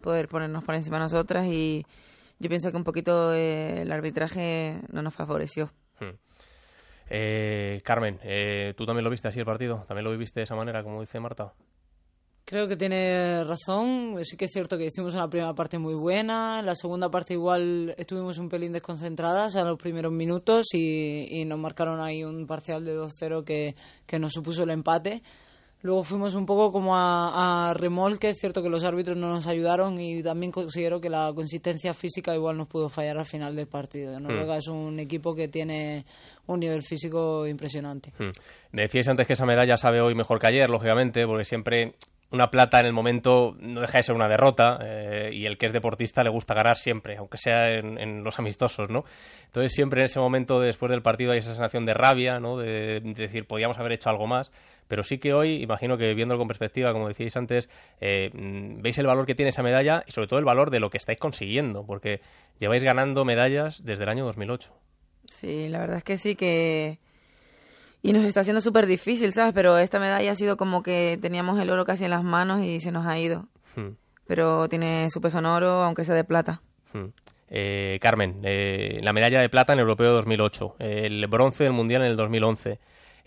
poder 0.00 0.26
ponernos 0.26 0.64
por 0.64 0.74
encima 0.74 0.96
de 0.96 1.04
nosotras 1.04 1.46
y 1.46 1.86
yo 2.40 2.48
pienso 2.48 2.72
que 2.72 2.76
un 2.76 2.82
poquito 2.82 3.32
eh, 3.32 3.82
el 3.82 3.92
arbitraje 3.92 4.80
no 4.90 5.00
nos 5.00 5.14
favoreció. 5.14 5.70
Hmm. 6.00 6.16
Eh, 7.08 7.80
Carmen, 7.84 8.18
eh, 8.24 8.74
¿tú 8.76 8.84
también 8.84 9.04
lo 9.04 9.10
viste 9.10 9.28
así 9.28 9.38
el 9.38 9.46
partido? 9.46 9.84
¿También 9.86 10.06
lo 10.06 10.10
viviste 10.10 10.40
de 10.40 10.44
esa 10.44 10.56
manera, 10.56 10.82
como 10.82 11.02
dice 11.02 11.20
Marta? 11.20 11.52
Creo 12.48 12.66
que 12.66 12.78
tiene 12.78 13.44
razón. 13.44 14.16
Sí 14.22 14.38
que 14.38 14.46
es 14.46 14.50
cierto 14.50 14.78
que 14.78 14.86
hicimos 14.86 15.12
una 15.12 15.28
primera 15.28 15.54
parte 15.54 15.76
muy 15.76 15.92
buena. 15.92 16.60
En 16.60 16.64
la 16.64 16.74
segunda 16.74 17.10
parte 17.10 17.34
igual 17.34 17.94
estuvimos 17.98 18.38
un 18.38 18.48
pelín 18.48 18.72
desconcentradas 18.72 19.54
a 19.56 19.64
los 19.64 19.76
primeros 19.76 20.12
minutos 20.12 20.68
y, 20.72 21.26
y 21.28 21.44
nos 21.44 21.58
marcaron 21.58 22.00
ahí 22.00 22.24
un 22.24 22.46
parcial 22.46 22.86
de 22.86 22.96
2-0 22.96 23.44
que, 23.44 23.76
que 24.06 24.18
nos 24.18 24.32
supuso 24.32 24.62
el 24.62 24.70
empate. 24.70 25.20
Luego 25.82 26.02
fuimos 26.04 26.34
un 26.34 26.46
poco 26.46 26.72
como 26.72 26.96
a, 26.96 27.68
a 27.68 27.74
remolque. 27.74 28.30
Es 28.30 28.38
cierto 28.38 28.62
que 28.62 28.70
los 28.70 28.82
árbitros 28.82 29.18
no 29.18 29.28
nos 29.28 29.46
ayudaron 29.46 30.00
y 30.00 30.22
también 30.22 30.50
considero 30.50 31.02
que 31.02 31.10
la 31.10 31.30
consistencia 31.34 31.92
física 31.92 32.34
igual 32.34 32.56
nos 32.56 32.66
pudo 32.66 32.88
fallar 32.88 33.18
al 33.18 33.26
final 33.26 33.54
del 33.56 33.66
partido. 33.66 34.18
Noruega 34.18 34.56
es 34.56 34.68
un 34.68 34.98
equipo 35.00 35.34
que 35.34 35.48
tiene 35.48 36.06
un 36.46 36.60
nivel 36.60 36.82
físico 36.82 37.46
impresionante. 37.46 38.10
Hmm. 38.18 38.30
Me 38.72 38.82
decíais 38.82 39.06
antes 39.06 39.26
que 39.26 39.34
esa 39.34 39.44
medalla 39.44 39.76
sabe 39.76 40.00
hoy 40.00 40.14
mejor 40.14 40.40
que 40.40 40.46
ayer, 40.46 40.70
lógicamente, 40.70 41.26
porque 41.26 41.44
siempre 41.44 41.92
una 42.30 42.50
plata 42.50 42.80
en 42.80 42.86
el 42.86 42.92
momento 42.92 43.56
no 43.58 43.80
deja 43.80 43.98
de 43.98 44.04
ser 44.04 44.14
una 44.14 44.28
derrota 44.28 44.78
eh, 44.82 45.30
y 45.32 45.46
el 45.46 45.56
que 45.56 45.66
es 45.66 45.72
deportista 45.72 46.22
le 46.22 46.30
gusta 46.30 46.54
ganar 46.54 46.76
siempre, 46.76 47.16
aunque 47.16 47.38
sea 47.38 47.70
en, 47.70 48.22
los 48.22 48.38
amistosos, 48.38 48.90
¿no? 48.90 49.04
Entonces 49.46 49.72
siempre 49.72 50.02
en 50.02 50.06
ese 50.06 50.20
momento 50.20 50.60
después 50.60 50.90
del 50.90 51.00
partido 51.00 51.32
hay 51.32 51.38
esa 51.38 51.54
sensación 51.54 51.86
de 51.86 51.94
rabia, 51.94 52.38
¿no? 52.38 52.58
De, 52.58 53.00
de 53.00 53.14
decir, 53.14 53.46
podíamos 53.46 53.78
haber 53.78 53.92
hecho 53.92 54.10
algo 54.10 54.26
más, 54.26 54.52
pero 54.88 55.02
sí 55.02 55.18
que 55.18 55.32
hoy, 55.32 55.62
imagino 55.62 55.96
que 55.96 56.14
viéndolo 56.14 56.38
con 56.38 56.48
perspectiva, 56.48 56.92
como 56.92 57.08
decíais 57.08 57.36
antes, 57.36 57.68
eh, 58.00 58.30
mm, 58.32 58.82
veis 58.82 58.98
el 58.98 59.06
valor 59.06 59.26
que 59.26 59.34
tiene 59.34 59.50
esa 59.50 59.62
medalla 59.62 60.02
y 60.06 60.12
sobre 60.12 60.28
todo 60.28 60.38
el 60.38 60.44
valor 60.44 60.70
de 60.70 60.80
lo 60.80 60.90
que 60.90 60.98
estáis 60.98 61.18
consiguiendo, 61.18 61.84
porque 61.86 62.20
lleváis 62.58 62.82
ganando 62.82 63.24
medallas 63.24 63.84
desde 63.84 64.04
el 64.04 64.08
año 64.08 64.24
2008. 64.24 64.72
Sí, 65.26 65.68
la 65.68 65.80
verdad 65.80 65.98
es 65.98 66.04
que 66.04 66.18
sí 66.18 66.34
que... 66.34 66.98
Y 68.02 68.12
nos 68.12 68.24
está 68.24 68.40
haciendo 68.40 68.60
súper 68.60 68.86
difícil, 68.86 69.32
¿sabes? 69.32 69.52
Pero 69.54 69.78
esta 69.78 69.98
medalla 69.98 70.30
ha 70.30 70.34
sido 70.34 70.56
como 70.56 70.82
que 70.82 71.18
teníamos 71.20 71.60
el 71.60 71.70
oro 71.70 71.84
casi 71.84 72.04
en 72.04 72.10
las 72.10 72.22
manos 72.22 72.62
y 72.64 72.80
se 72.80 72.92
nos 72.92 73.06
ha 73.06 73.18
ido. 73.18 73.48
Hmm. 73.74 73.96
Pero 74.26 74.68
tiene 74.68 75.10
su 75.10 75.20
peso 75.20 75.38
en 75.38 75.46
oro, 75.46 75.82
aunque 75.82 76.04
sea 76.04 76.14
de 76.14 76.24
plata. 76.24 76.62
Hmm. 76.92 77.06
Eh, 77.50 77.98
Carmen, 78.00 78.40
eh, 78.44 79.00
la 79.02 79.12
medalla 79.12 79.40
de 79.40 79.48
plata 79.48 79.72
en 79.72 79.78
el 79.78 79.84
Europeo 79.84 80.12
2008, 80.12 80.76
el 80.80 81.26
bronce 81.28 81.64
del 81.64 81.72
Mundial 81.72 82.02
en 82.02 82.08
el 82.08 82.16
2011, 82.16 82.78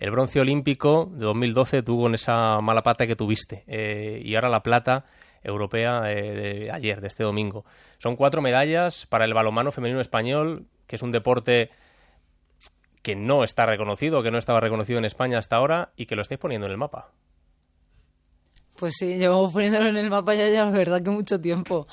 el 0.02 0.10
bronce 0.10 0.40
olímpico 0.40 1.12
de 1.14 1.26
2012 1.26 1.84
tuvo 1.84 2.08
en 2.08 2.16
esa 2.16 2.60
mala 2.60 2.82
pata 2.82 3.06
que 3.06 3.16
tuviste 3.16 3.64
eh, 3.68 4.20
y 4.26 4.34
ahora 4.34 4.50
la 4.50 4.64
plata 4.64 5.06
europea 5.44 6.12
eh, 6.12 6.32
de 6.34 6.72
ayer, 6.72 7.02
de 7.02 7.08
este 7.08 7.24
domingo. 7.24 7.66
Son 8.00 8.16
cuatro 8.16 8.42
medallas 8.42 9.06
para 9.06 9.26
el 9.26 9.36
balonmano 9.36 9.72
femenino 9.72 10.02
español, 10.02 10.66
que 10.88 10.96
es 10.96 11.04
un 11.04 11.12
deporte 11.12 11.70
que 13.02 13.16
no 13.16 13.44
está 13.44 13.66
reconocido, 13.66 14.24
que 14.24 14.32
no 14.32 14.38
estaba 14.38 14.60
reconocido 14.60 15.00
en 15.00 15.06
España 15.06 15.38
hasta 15.38 15.56
ahora 15.56 15.92
y 15.96 16.06
que 16.06 16.16
lo 16.16 16.22
estáis 16.22 16.40
poniendo 16.40 16.68
en 16.68 16.72
el 16.72 16.78
mapa. 16.78 17.12
Pues 18.76 18.96
sí, 18.98 19.18
llevamos 19.18 19.54
poniéndolo 19.54 19.90
en 19.90 19.98
el 19.98 20.10
mapa 20.10 20.34
ya, 20.34 20.50
ya 20.50 20.66
la 20.66 20.72
verdad 20.72 21.02
que 21.02 21.12
mucho 21.12 21.40
tiempo. 21.40 21.88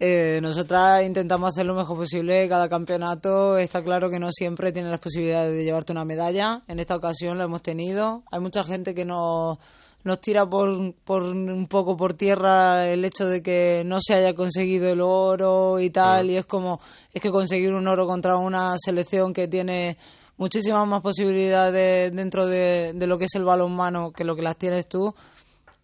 Eh, 0.00 0.40
nosotras 0.42 1.04
intentamos 1.04 1.50
hacer 1.50 1.66
lo 1.66 1.74
mejor 1.74 1.96
posible 1.96 2.48
cada 2.48 2.68
campeonato. 2.68 3.56
Está 3.56 3.82
claro 3.82 4.10
que 4.10 4.18
no 4.18 4.30
siempre 4.32 4.72
tienes 4.72 4.90
las 4.90 5.00
posibilidades 5.00 5.56
de 5.56 5.64
llevarte 5.64 5.92
una 5.92 6.04
medalla. 6.04 6.62
En 6.66 6.80
esta 6.80 6.96
ocasión 6.96 7.38
lo 7.38 7.44
hemos 7.44 7.62
tenido. 7.62 8.22
Hay 8.30 8.40
mucha 8.40 8.64
gente 8.64 8.94
que 8.94 9.04
nos, 9.04 9.58
nos 10.02 10.20
tira 10.20 10.48
por, 10.48 10.94
por 11.04 11.22
un 11.22 11.66
poco 11.68 11.96
por 11.96 12.14
tierra 12.14 12.88
el 12.88 13.04
hecho 13.04 13.26
de 13.26 13.42
que 13.42 13.82
no 13.86 13.98
se 14.00 14.14
haya 14.14 14.34
conseguido 14.34 14.90
el 14.90 15.00
oro 15.00 15.78
y 15.78 15.90
tal. 15.90 16.30
Y 16.30 16.36
es 16.36 16.46
como, 16.46 16.80
es 17.12 17.22
que 17.22 17.30
conseguir 17.30 17.72
un 17.72 17.86
oro 17.86 18.06
contra 18.06 18.36
una 18.36 18.74
selección 18.78 19.32
que 19.32 19.48
tiene 19.48 19.96
muchísimas 20.36 20.86
más 20.86 21.00
posibilidades 21.00 22.14
dentro 22.14 22.46
de, 22.46 22.92
de 22.94 23.06
lo 23.06 23.18
que 23.18 23.26
es 23.26 23.34
el 23.34 23.44
balonmano 23.44 24.12
que 24.12 24.24
lo 24.24 24.36
que 24.36 24.42
las 24.42 24.56
tienes 24.56 24.88
tú 24.88 25.14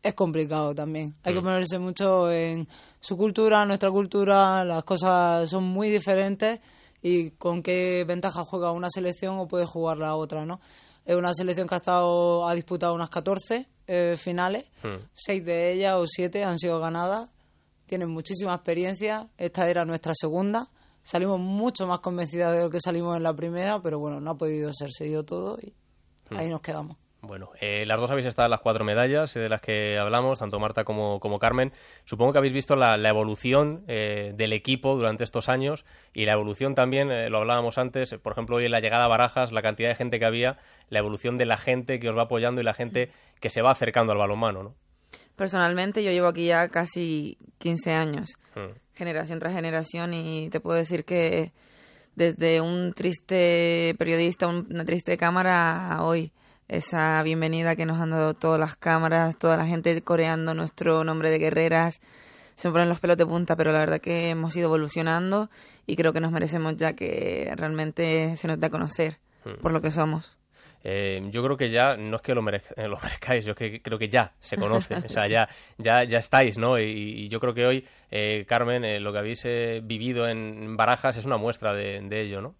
es 0.02 0.14
complicado 0.14 0.74
también. 0.74 1.14
Hay 1.22 1.34
que 1.34 1.40
ponerse 1.40 1.78
mucho 1.78 2.30
en 2.32 2.66
su 3.00 3.16
cultura, 3.16 3.64
nuestra 3.66 3.90
cultura, 3.90 4.64
las 4.64 4.84
cosas 4.84 5.48
son 5.48 5.64
muy 5.64 5.90
diferentes 5.90 6.60
y 7.02 7.30
con 7.32 7.62
qué 7.62 8.04
ventaja 8.06 8.44
juega 8.44 8.72
una 8.72 8.88
selección 8.90 9.38
o 9.38 9.48
puede 9.48 9.66
jugar 9.66 9.98
la 9.98 10.16
otra, 10.16 10.44
¿no? 10.46 10.60
Es 11.04 11.16
una 11.16 11.34
selección 11.34 11.66
que 11.66 11.74
ha 11.74 11.78
estado 11.78 12.48
ha 12.48 12.54
disputado 12.54 12.94
unas 12.94 13.10
14 13.10 13.66
eh, 13.86 14.16
finales, 14.18 14.64
Hmm. 14.82 15.04
seis 15.12 15.44
de 15.44 15.72
ellas 15.72 15.96
o 15.96 16.06
siete 16.06 16.44
han 16.44 16.58
sido 16.58 16.78
ganadas 16.80 17.28
tienen 17.90 18.08
muchísima 18.08 18.54
experiencia. 18.54 19.26
Esta 19.36 19.68
era 19.68 19.84
nuestra 19.84 20.12
segunda. 20.14 20.68
Salimos 21.02 21.40
mucho 21.40 21.86
más 21.86 22.00
convencidas 22.00 22.54
de 22.54 22.62
lo 22.62 22.70
que 22.70 22.80
salimos 22.80 23.16
en 23.16 23.22
la 23.22 23.34
primera, 23.34 23.80
pero 23.80 23.98
bueno, 23.98 24.20
no 24.20 24.30
ha 24.32 24.38
podido 24.38 24.72
ser, 24.72 24.90
se 24.92 25.04
dio 25.04 25.24
todo 25.24 25.58
y 25.60 25.72
Hmm. 26.30 26.38
ahí 26.38 26.48
nos 26.48 26.60
quedamos. 26.60 26.96
Bueno, 27.22 27.50
eh, 27.60 27.84
las 27.84 28.00
dos 28.00 28.10
habéis 28.10 28.28
estado 28.28 28.46
en 28.46 28.52
las 28.52 28.60
cuatro 28.60 28.82
medallas 28.82 29.36
eh, 29.36 29.40
de 29.40 29.50
las 29.50 29.60
que 29.60 29.98
hablamos, 29.98 30.38
tanto 30.38 30.58
Marta 30.58 30.84
como, 30.84 31.20
como 31.20 31.38
Carmen. 31.38 31.70
Supongo 32.06 32.32
que 32.32 32.38
habéis 32.38 32.54
visto 32.54 32.76
la, 32.76 32.96
la 32.96 33.10
evolución 33.10 33.84
eh, 33.88 34.32
del 34.34 34.54
equipo 34.54 34.96
durante 34.96 35.24
estos 35.24 35.50
años 35.50 35.84
y 36.14 36.24
la 36.24 36.32
evolución 36.32 36.74
también, 36.74 37.10
eh, 37.10 37.28
lo 37.28 37.38
hablábamos 37.38 37.76
antes, 37.76 38.12
eh, 38.12 38.18
por 38.18 38.32
ejemplo, 38.32 38.56
hoy 38.56 38.64
en 38.64 38.70
la 38.70 38.80
llegada 38.80 39.04
a 39.04 39.08
Barajas, 39.08 39.52
la 39.52 39.60
cantidad 39.60 39.90
de 39.90 39.96
gente 39.96 40.18
que 40.18 40.24
había, 40.24 40.58
la 40.88 41.00
evolución 41.00 41.36
de 41.36 41.44
la 41.44 41.58
gente 41.58 42.00
que 42.00 42.08
os 42.08 42.16
va 42.16 42.22
apoyando 42.22 42.62
y 42.62 42.64
la 42.64 42.72
gente 42.74 43.10
que 43.38 43.50
se 43.50 43.60
va 43.60 43.72
acercando 43.72 44.12
al 44.12 44.18
balonmano, 44.18 44.62
¿no? 44.62 44.74
Personalmente 45.44 46.04
yo 46.04 46.10
llevo 46.12 46.26
aquí 46.28 46.44
ya 46.48 46.68
casi 46.68 47.38
15 47.56 47.92
años, 47.94 48.34
Mm. 48.54 48.76
generación 48.92 49.38
tras 49.38 49.54
generación, 49.54 50.12
y 50.12 50.50
te 50.50 50.60
puedo 50.60 50.76
decir 50.76 51.06
que 51.06 51.54
desde 52.14 52.60
un 52.60 52.92
triste 52.92 53.94
periodista, 53.98 54.48
un- 54.48 54.66
una 54.70 54.84
triste 54.84 55.16
cámara 55.16 55.92
a 55.94 56.04
hoy, 56.04 56.30
esa 56.68 57.22
bienvenida 57.22 57.74
que 57.74 57.86
nos 57.86 57.98
han 58.02 58.10
dado 58.10 58.34
todas 58.34 58.60
las 58.60 58.76
cámaras, 58.76 59.38
toda 59.38 59.56
la 59.56 59.64
gente 59.64 60.02
coreando 60.02 60.52
nuestro 60.52 61.04
nombre 61.04 61.30
de 61.30 61.38
guerreras, 61.38 62.02
se 62.54 62.68
me 62.68 62.72
ponen 62.72 62.90
los 62.90 63.00
pelos 63.00 63.16
de 63.16 63.24
punta, 63.24 63.56
pero 63.56 63.72
la 63.72 63.78
verdad 63.78 63.98
que 63.98 64.28
hemos 64.28 64.54
ido 64.58 64.66
evolucionando 64.66 65.48
y 65.86 65.96
creo 65.96 66.12
que 66.12 66.20
nos 66.20 66.32
merecemos 66.32 66.76
ya 66.76 66.92
que 66.92 67.50
realmente 67.56 68.36
se 68.36 68.46
nos 68.46 68.58
dé 68.60 68.66
a 68.66 68.70
conocer 68.70 69.16
Mm. 69.46 69.62
por 69.62 69.72
lo 69.72 69.80
que 69.80 69.90
somos. 69.90 70.36
Eh, 70.82 71.20
yo 71.30 71.42
creo 71.42 71.56
que 71.56 71.68
ya, 71.68 71.96
no 71.96 72.16
es 72.16 72.22
que 72.22 72.34
lo, 72.34 72.42
merez- 72.42 72.72
eh, 72.76 72.84
lo 72.88 72.98
merezcáis, 73.02 73.44
yo 73.44 73.54
que 73.54 73.82
creo 73.82 73.98
que 73.98 74.08
ya 74.08 74.32
se 74.38 74.56
conoce, 74.56 74.94
o 74.94 75.08
sea, 75.08 75.26
ya, 75.28 75.48
ya, 75.78 76.04
ya 76.04 76.18
estáis, 76.18 76.56
¿no? 76.58 76.78
Y, 76.78 76.84
y 77.24 77.28
yo 77.28 77.38
creo 77.40 77.52
que 77.52 77.66
hoy, 77.66 77.84
eh, 78.10 78.44
Carmen, 78.46 78.84
eh, 78.84 78.98
lo 79.00 79.12
que 79.12 79.18
habéis 79.18 79.42
eh, 79.44 79.80
vivido 79.82 80.26
en 80.28 80.76
Barajas 80.76 81.16
es 81.18 81.24
una 81.26 81.36
muestra 81.36 81.74
de, 81.74 82.00
de 82.00 82.22
ello, 82.22 82.40
¿no? 82.40 82.54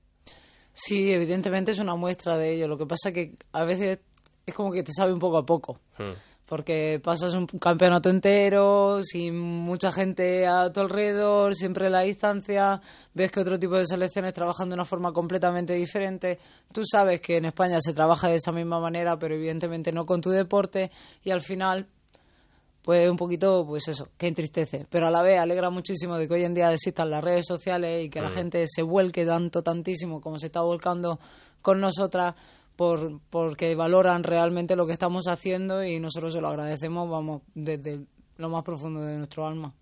Sí, 0.73 1.13
evidentemente 1.13 1.73
es 1.73 1.79
una 1.79 1.97
muestra 1.97 2.39
de 2.39 2.55
ello. 2.55 2.69
Lo 2.69 2.79
que 2.79 2.87
pasa 2.87 3.13
que 3.13 3.33
a 3.53 3.65
veces 3.65 4.01
es 4.47 4.55
como 4.55 4.71
que 4.73 4.83
te 4.83 4.93
sabe 4.93 5.13
un 5.13 5.19
poco 5.19 5.39
a 5.39 5.45
poco. 5.45 5.81
Mm. 5.99 6.05
Porque 6.51 7.01
pasas 7.01 7.35
un 7.35 7.47
campeonato 7.47 8.11
entero, 8.11 9.05
sin 9.05 9.39
mucha 9.39 9.93
gente 9.93 10.49
a 10.49 10.73
tu 10.73 10.81
alrededor, 10.81 11.55
siempre 11.55 11.89
la 11.91 12.01
distancia, 12.01 12.81
ves 13.15 13.31
que 13.31 13.39
otro 13.39 13.57
tipo 13.57 13.77
de 13.77 13.87
selecciones 13.87 14.35
trabajan 14.35 14.69
de 14.69 14.75
una 14.75 14.85
forma 14.85 15.13
completamente 15.13 15.75
diferente. 15.75 16.41
Tú 16.73 16.83
sabes 16.85 17.21
que 17.21 17.37
en 17.37 17.45
España 17.45 17.79
se 17.81 17.93
trabaja 17.93 18.27
de 18.27 18.35
esa 18.35 18.51
misma 18.51 18.81
manera, 18.81 19.17
pero 19.17 19.37
evidentemente 19.37 19.93
no 19.93 20.05
con 20.05 20.21
tu 20.21 20.31
deporte, 20.31 20.91
y 21.23 21.31
al 21.31 21.41
final, 21.41 21.87
pues 22.83 23.09
un 23.09 23.17
poquito, 23.17 23.65
pues 23.65 23.87
eso, 23.87 24.09
que 24.19 24.27
entristece. 24.27 24.87
Pero 24.91 25.07
a 25.07 25.13
la 25.13 25.23
vez 25.23 25.39
alegra 25.39 25.71
muchísimo 25.71 26.17
de 26.17 26.27
que 26.27 26.35
hoy 26.35 26.43
en 26.43 26.55
día 26.55 26.73
existan 26.73 27.11
las 27.11 27.23
redes 27.23 27.47
sociales 27.47 28.05
y 28.05 28.11
que 28.11 28.21
la 28.21 28.31
Mm. 28.31 28.33
gente 28.33 28.65
se 28.67 28.83
vuelque 28.83 29.25
tanto, 29.25 29.63
tantísimo 29.63 30.21
como 30.21 30.41
se 30.41 30.47
está 30.47 30.63
volcando 30.63 31.21
con 31.63 31.79
nosotras 31.79 32.35
por, 32.81 33.21
porque 33.29 33.75
valoran 33.75 34.25
realmente 34.25 34.75
lo 34.75 34.87
que 34.87 34.95
estamos 34.95 35.29
haciendo 35.29 35.85
y 35.85 36.01
nosotros 36.01 36.33
se 36.33 36.41
lo 36.41 36.49
agradecemos, 36.49 37.11
vamos, 37.11 37.43
desde 37.55 38.07
lo 38.39 38.49
más 38.49 38.65
profundo 38.65 39.03
de 39.03 39.19
nuestro 39.19 39.47
alma. 39.47 39.75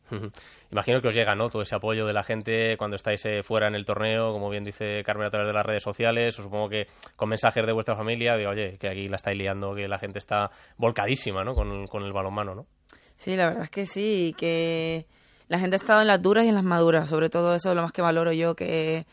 Imagino 0.73 1.01
que 1.01 1.07
os 1.07 1.15
llega, 1.15 1.37
¿no? 1.37 1.49
Todo 1.49 1.63
ese 1.63 1.77
apoyo 1.77 2.07
de 2.07 2.13
la 2.13 2.25
gente 2.25 2.77
cuando 2.77 2.97
estáis 2.97 3.25
eh, 3.27 3.45
fuera 3.45 3.69
en 3.69 3.77
el 3.77 3.85
torneo, 3.85 4.33
como 4.33 4.51
bien 4.51 4.65
dice 4.65 5.05
Carmen 5.05 5.29
a 5.29 5.31
través 5.31 5.47
de 5.47 5.53
las 5.53 5.65
redes 5.65 5.85
sociales, 5.85 6.37
o 6.41 6.43
supongo 6.43 6.69
que 6.69 6.89
con 7.15 7.29
mensajes 7.29 7.65
de 7.65 7.73
vuestra 7.73 7.95
familia, 7.95 8.35
de 8.37 8.49
oye, 8.49 8.79
que 8.79 8.89
aquí 8.89 9.07
la 9.07 9.15
estáis 9.15 9.39
liando, 9.39 9.77
que 9.77 9.87
la 9.87 10.01
gente 10.01 10.19
está 10.19 10.51
volcadísima, 10.77 11.45
¿no? 11.45 11.53
Con, 11.53 11.87
con 11.87 12.03
el 12.03 12.13
balonmano, 12.13 12.57
¿no? 12.57 12.67
Sí, 13.15 13.37
la 13.37 13.51
verdad 13.51 13.63
es 13.63 13.71
que 13.71 13.87
sí, 13.87 14.35
que 14.37 15.07
la 15.47 15.61
gente 15.61 15.77
ha 15.77 15.79
estado 15.79 16.01
en 16.01 16.09
las 16.09 16.21
duras 16.21 16.47
y 16.47 16.49
en 16.49 16.57
las 16.57 16.65
maduras, 16.65 17.09
sobre 17.09 17.31
todo 17.31 17.55
eso 17.55 17.71
es 17.71 17.77
lo 17.77 17.83
más 17.83 17.93
que 17.93 18.03
valoro 18.03 18.33
yo, 18.33 18.57
que, 18.57 19.07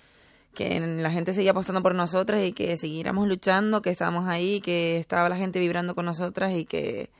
que 0.56 0.80
la 0.80 1.12
gente 1.12 1.34
seguía 1.34 1.52
apostando 1.52 1.84
por 1.84 1.94
nosotras 1.94 2.44
y 2.44 2.54
que 2.54 2.76
siguiéramos 2.78 3.28
luchando, 3.28 3.84
que 3.84 3.92
estábamos 3.92 4.28
ahí, 4.28 4.62
que 4.62 4.98
estaba 4.98 5.30
la 5.30 5.38
gente 5.38 5.60
vibrando 5.60 5.94
con 5.94 6.06
nosotras 6.06 6.54
y 6.56 6.66
que, 6.66 7.12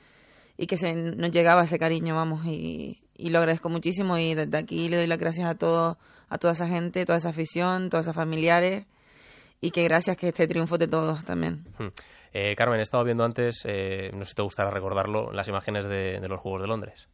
y 0.56 0.66
que 0.66 0.76
se 0.76 0.92
nos 0.92 1.30
llegaba 1.30 1.62
ese 1.62 1.78
cariño, 1.78 2.16
vamos, 2.16 2.44
y, 2.46 3.00
y 3.16 3.28
lo 3.28 3.38
agradezco 3.38 3.68
muchísimo 3.68 4.18
y 4.18 4.34
desde 4.34 4.58
aquí 4.58 4.88
le 4.88 4.96
doy 4.96 5.06
las 5.06 5.18
gracias 5.18 5.48
a 5.48 5.54
todo, 5.54 5.98
a 6.28 6.38
toda 6.38 6.54
esa 6.54 6.66
gente, 6.66 7.04
toda 7.04 7.18
esa 7.18 7.28
afición, 7.28 7.88
todos 7.90 8.06
esos 8.06 8.16
familiares 8.16 8.86
y 9.60 9.70
que 9.70 9.84
gracias 9.84 10.16
que 10.16 10.28
este 10.28 10.46
triunfo 10.46 10.78
de 10.78 10.88
todos 10.88 11.24
también. 11.24 11.64
Hmm. 11.78 11.88
Eh, 12.32 12.54
Carmen, 12.56 12.80
he 12.80 12.82
estado 12.82 13.04
viendo 13.04 13.24
antes, 13.24 13.62
eh, 13.64 14.10
no 14.12 14.24
sé 14.24 14.30
si 14.30 14.34
te 14.34 14.42
gustará 14.42 14.70
recordarlo, 14.70 15.32
las 15.32 15.48
imágenes 15.48 15.86
de, 15.86 16.20
de 16.20 16.28
los 16.28 16.40
Juegos 16.40 16.60
de 16.60 16.68
Londres. 16.68 17.08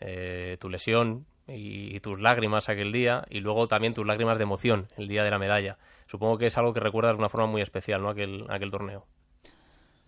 Eh, 0.00 0.56
tu 0.60 0.68
lesión 0.68 1.26
y, 1.48 1.98
tus 2.00 2.20
lágrimas 2.20 2.68
aquel 2.68 2.92
día 2.92 3.24
y 3.30 3.40
luego 3.40 3.66
también 3.68 3.94
tus 3.94 4.06
lágrimas 4.06 4.38
de 4.38 4.44
emoción 4.44 4.86
el 4.96 5.08
día 5.08 5.24
de 5.24 5.30
la 5.30 5.38
medalla. 5.38 5.78
Supongo 6.06 6.38
que 6.38 6.46
es 6.46 6.56
algo 6.58 6.72
que 6.72 6.80
recuerdas 6.80 7.12
de 7.12 7.18
una 7.18 7.28
forma 7.28 7.46
muy 7.46 7.62
especial, 7.62 8.02
¿no? 8.02 8.08
Aquel, 8.10 8.44
aquel 8.48 8.70
torneo. 8.70 9.04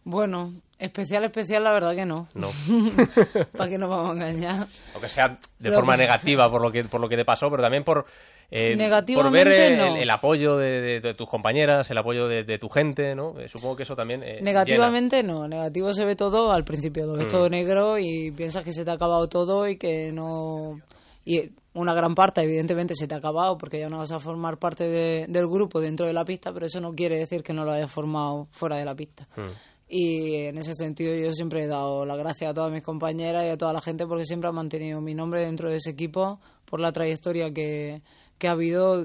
Bueno, 0.02 0.54
especial, 0.78 1.24
especial, 1.24 1.62
la 1.62 1.72
verdad 1.72 1.94
que 1.94 2.06
no. 2.06 2.26
No. 2.34 2.50
¿Para 3.56 3.68
qué 3.68 3.76
nos 3.76 3.90
vamos 3.90 4.10
a 4.10 4.12
engañar? 4.14 4.66
Aunque 4.94 5.10
sea 5.10 5.38
de 5.58 5.68
Lo 5.68 5.74
forma 5.74 5.94
que- 5.96 6.02
negativa 6.04 6.50
por 6.50 6.62
lo 6.62 6.72
que 6.72 6.84
por 6.84 7.00
lo 7.02 7.08
que 7.08 7.18
te 7.18 7.24
pasó, 7.26 7.50
pero 7.50 7.62
también 7.62 7.84
por, 7.84 8.06
eh, 8.50 8.78
por 9.14 9.30
ver 9.30 9.48
el, 9.48 9.76
no. 9.76 9.96
el 9.96 10.08
apoyo 10.08 10.56
de, 10.56 10.80
de- 10.80 11.00
de 11.00 11.12
tus 11.14 11.28
compañeras, 11.28 11.90
el 11.90 11.98
apoyo 11.98 12.28
de, 12.28 12.44
de 12.44 12.58
tu 12.58 12.70
gente, 12.70 13.14
¿no? 13.14 13.38
Eh, 13.38 13.48
supongo 13.48 13.76
que 13.76 13.82
eso 13.82 13.94
también 13.94 14.22
eh, 14.22 14.38
Negativamente 14.40 15.22
no, 15.22 15.46
negativo 15.46 15.92
se 15.92 16.06
ve 16.06 16.16
todo 16.16 16.50
al 16.50 16.64
principio, 16.64 17.04
lo 17.04 17.12
ves 17.12 17.26
Mm. 17.26 17.30
todo 17.30 17.50
negro 17.50 17.98
y 17.98 18.30
piensas 18.30 18.64
que 18.64 18.72
se 18.72 18.86
te 18.86 18.90
ha 18.90 18.94
acabado 18.94 19.28
todo 19.28 19.68
y 19.68 19.76
que 19.76 20.12
no... 20.12 20.80
Y 21.24 21.50
una 21.74 21.92
gran 21.94 22.14
parte 22.14 22.40
evidentemente 22.42 22.94
se 22.94 23.06
te 23.06 23.14
ha 23.14 23.18
acabado 23.18 23.58
porque 23.58 23.78
ya 23.78 23.88
no 23.88 23.98
vas 23.98 24.10
a 24.10 24.20
formar 24.20 24.58
parte 24.58 24.84
de- 24.88 25.26
del 25.28 25.46
grupo 25.46 25.80
dentro 25.80 26.06
de 26.06 26.12
la 26.12 26.24
pista, 26.24 26.52
pero 26.52 26.66
eso 26.66 26.80
no 26.80 26.94
quiere 26.94 27.18
decir 27.18 27.42
que 27.42 27.52
no 27.52 27.64
lo 27.64 27.72
hayas 27.72 27.90
formado 27.90 28.48
fuera 28.50 28.76
de 28.76 28.84
la 28.84 28.94
pista. 28.94 29.28
Mm. 29.36 29.50
Y 29.92 30.34
en 30.46 30.56
ese 30.58 30.74
sentido 30.74 31.14
yo 31.16 31.32
siempre 31.32 31.64
he 31.64 31.66
dado 31.66 32.06
las 32.06 32.16
gracias 32.16 32.50
a 32.50 32.54
todas 32.54 32.70
mis 32.72 32.82
compañeras 32.82 33.44
y 33.44 33.48
a 33.48 33.58
toda 33.58 33.72
la 33.72 33.80
gente 33.80 34.06
porque 34.06 34.24
siempre 34.24 34.48
han 34.48 34.54
mantenido 34.54 35.00
mi 35.00 35.14
nombre 35.14 35.40
dentro 35.40 35.68
de 35.68 35.76
ese 35.76 35.90
equipo 35.90 36.40
por 36.64 36.80
la 36.80 36.92
trayectoria 36.92 37.52
que, 37.52 38.02
que 38.38 38.48
ha 38.48 38.52
habido, 38.52 39.04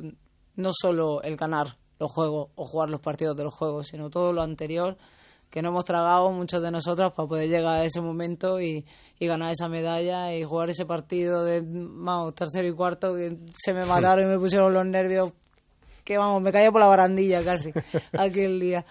no 0.55 0.69
solo 0.72 1.22
el 1.24 1.38
ganar 1.38 1.77
los 2.00 2.12
juegos 2.12 2.50
o 2.55 2.65
jugar 2.65 2.89
los 2.89 3.00
partidos 3.01 3.36
de 3.36 3.43
los 3.43 3.53
juegos, 3.53 3.88
sino 3.88 4.10
todo 4.10 4.31
lo 4.31 4.41
anterior 4.43 4.95
que 5.55 5.62
no 5.62 5.69
hemos 5.69 5.85
tragado 5.85 6.33
muchos 6.33 6.62
de 6.62 6.69
nosotros 6.69 7.13
para 7.13 7.29
poder 7.29 7.47
llegar 7.47 7.79
a 7.79 7.85
ese 7.85 8.01
momento 8.01 8.59
y, 8.59 8.85
y 9.17 9.25
ganar 9.25 9.53
esa 9.53 9.69
medalla 9.69 10.35
y 10.35 10.43
jugar 10.43 10.69
ese 10.69 10.85
partido 10.85 11.45
de 11.45 11.63
vamos, 11.65 12.35
tercero 12.35 12.67
y 12.67 12.74
cuarto 12.74 13.15
que 13.15 13.38
se 13.57 13.74
me 13.74 13.85
mataron 13.85 14.25
y 14.25 14.27
me 14.27 14.38
pusieron 14.38 14.74
los 14.74 14.85
nervios 14.85 15.31
que 16.03 16.17
vamos, 16.17 16.41
me 16.41 16.51
caía 16.51 16.74
por 16.74 16.81
la 16.81 16.88
barandilla 16.88 17.41
casi 17.41 17.71
aquel 18.19 18.59
día. 18.59 18.85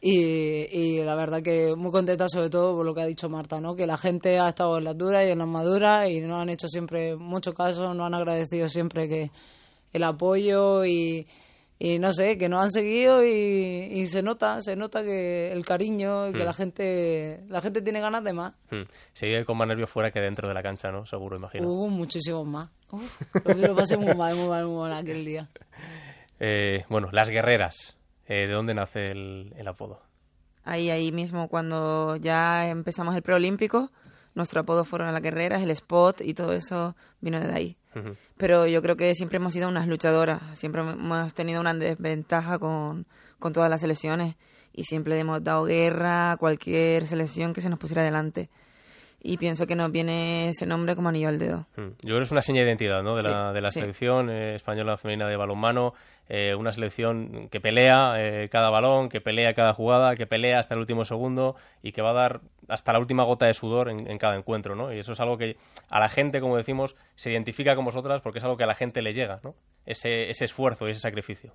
Y, 0.00 0.14
y 0.72 1.04
la 1.04 1.14
verdad 1.14 1.42
que 1.42 1.76
muy 1.76 1.90
contenta 1.90 2.26
sobre 2.30 2.48
todo 2.48 2.74
por 2.74 2.86
lo 2.86 2.94
que 2.94 3.02
ha 3.02 3.06
dicho 3.06 3.28
Marta, 3.28 3.60
¿no? 3.60 3.76
Que 3.76 3.86
la 3.86 3.98
gente 3.98 4.38
ha 4.38 4.48
estado 4.48 4.78
en 4.78 4.84
las 4.84 4.96
duras 4.96 5.26
y 5.26 5.32
en 5.32 5.40
las 5.40 5.48
maduras 5.48 6.08
y 6.08 6.22
nos 6.22 6.40
han 6.40 6.48
hecho 6.48 6.68
siempre 6.68 7.16
mucho 7.16 7.52
caso, 7.52 7.92
nos 7.92 8.06
han 8.06 8.14
agradecido 8.14 8.66
siempre 8.66 9.10
que 9.10 9.30
el 9.92 10.04
apoyo 10.04 10.86
y, 10.86 11.26
y 11.78 11.98
no 11.98 12.12
sé, 12.12 12.38
que 12.38 12.48
nos 12.48 12.62
han 12.62 12.70
seguido 12.70 13.24
y, 13.24 13.28
y 13.92 14.06
se 14.06 14.22
nota, 14.22 14.60
se 14.62 14.74
nota 14.74 15.04
que 15.04 15.52
el 15.52 15.64
cariño 15.64 16.28
y 16.28 16.32
que 16.32 16.44
la 16.44 16.52
gente 16.52 17.44
la 17.48 17.60
gente 17.60 17.82
tiene 17.82 18.00
ganas 18.00 18.24
de 18.24 18.32
más. 18.32 18.54
Mm. 18.70 18.82
Se 19.12 19.26
vive 19.26 19.44
con 19.44 19.56
más 19.56 19.68
nervios 19.68 19.88
fuera 19.88 20.10
que 20.10 20.20
dentro 20.20 20.48
de 20.48 20.54
la 20.54 20.62
cancha, 20.62 20.90
¿no? 20.90 21.06
Seguro, 21.06 21.36
imagino. 21.36 21.68
Hubo 21.68 21.88
muchísimos 21.88 22.46
más. 22.46 22.68
Uf, 22.90 23.20
lo, 23.44 23.54
lo 23.54 23.76
pasé 23.76 23.96
muy 23.96 24.14
mal, 24.14 24.34
muy 24.34 24.48
mal, 24.48 24.66
muy 24.66 24.76
mal 24.76 24.92
aquel 24.92 25.24
día. 25.24 25.48
Eh, 26.40 26.84
bueno, 26.88 27.08
las 27.10 27.28
guerreras. 27.28 27.96
Eh, 28.28 28.46
¿De 28.46 28.52
dónde 28.52 28.72
nace 28.72 29.10
el, 29.10 29.52
el 29.56 29.66
apodo? 29.66 30.00
Ahí, 30.62 30.88
ahí 30.88 31.10
mismo, 31.10 31.48
cuando 31.48 32.14
ya 32.14 32.68
empezamos 32.68 33.16
el 33.16 33.22
preolímpico, 33.22 33.90
nuestro 34.34 34.60
apodo 34.60 34.84
fueron 34.84 35.08
a 35.08 35.12
las 35.12 35.22
guerreras, 35.22 35.62
el 35.62 35.70
spot 35.70 36.20
y 36.20 36.34
todo 36.34 36.52
eso 36.52 36.96
vino 37.20 37.40
de 37.40 37.52
ahí. 37.52 37.76
Pero 38.36 38.68
yo 38.68 38.80
creo 38.80 38.96
que 38.96 39.12
siempre 39.14 39.38
hemos 39.38 39.52
sido 39.52 39.68
unas 39.68 39.88
luchadoras, 39.88 40.56
siempre 40.56 40.82
hemos 40.82 41.34
tenido 41.34 41.60
una 41.60 41.74
desventaja 41.74 42.60
con, 42.60 43.06
con 43.40 43.52
todas 43.52 43.68
las 43.68 43.80
selecciones 43.80 44.36
y 44.72 44.84
siempre 44.84 45.18
hemos 45.18 45.42
dado 45.42 45.64
guerra 45.64 46.32
a 46.32 46.36
cualquier 46.36 47.06
selección 47.06 47.52
que 47.52 47.60
se 47.60 47.68
nos 47.68 47.80
pusiera 47.80 48.04
delante. 48.04 48.50
Y 49.20 49.36
pienso 49.36 49.66
que 49.66 49.74
nos 49.74 49.90
viene 49.90 50.50
ese 50.50 50.64
nombre 50.64 50.94
como 50.94 51.08
anillo 51.08 51.28
al 51.28 51.38
dedo. 51.38 51.66
Mm. 51.76 51.88
Yo 51.88 51.96
creo 52.02 52.18
que 52.18 52.24
es 52.24 52.30
una 52.30 52.40
seña 52.42 52.60
de 52.60 52.68
identidad, 52.68 53.02
¿no? 53.02 53.16
De 53.16 53.24
la, 53.24 53.52
de 53.52 53.60
la 53.60 53.70
sí. 53.72 53.80
selección 53.80 54.30
eh, 54.30 54.54
española 54.54 54.96
femenina 54.96 55.26
de 55.28 55.36
balonmano. 55.36 55.92
eh, 56.28 56.54
una 56.54 56.70
selección 56.72 57.48
que 57.48 57.60
pelea 57.60 58.14
eh, 58.18 58.48
cada 58.48 58.70
balón, 58.70 59.08
que 59.08 59.20
pelea 59.20 59.54
cada 59.54 59.72
jugada, 59.72 60.14
que 60.14 60.26
pelea 60.26 60.58
hasta 60.60 60.74
el 60.74 60.80
último 60.80 61.04
segundo 61.04 61.56
y 61.82 61.90
que 61.92 62.02
va 62.02 62.10
a 62.10 62.14
dar 62.14 62.40
hasta 62.68 62.92
la 62.92 62.98
última 63.00 63.24
gota 63.24 63.46
de 63.46 63.54
sudor 63.54 63.88
en, 63.88 64.08
en 64.08 64.18
cada 64.18 64.36
encuentro, 64.36 64.76
¿no? 64.76 64.92
Y 64.92 64.98
eso 64.98 65.12
es 65.12 65.20
algo 65.20 65.36
que 65.36 65.56
a 65.88 65.98
la 65.98 66.08
gente, 66.08 66.40
como 66.40 66.56
decimos, 66.56 66.94
se 67.16 67.32
identifica 67.32 67.74
con 67.74 67.84
vosotras 67.84 68.20
porque 68.20 68.38
es 68.38 68.44
algo 68.44 68.56
que 68.56 68.64
a 68.64 68.68
la 68.68 68.74
gente 68.74 69.02
le 69.02 69.14
llega, 69.14 69.40
¿no? 69.42 69.54
Ese, 69.86 70.30
ese 70.30 70.44
esfuerzo 70.44 70.86
y 70.86 70.92
ese 70.92 71.00
sacrificio. 71.00 71.54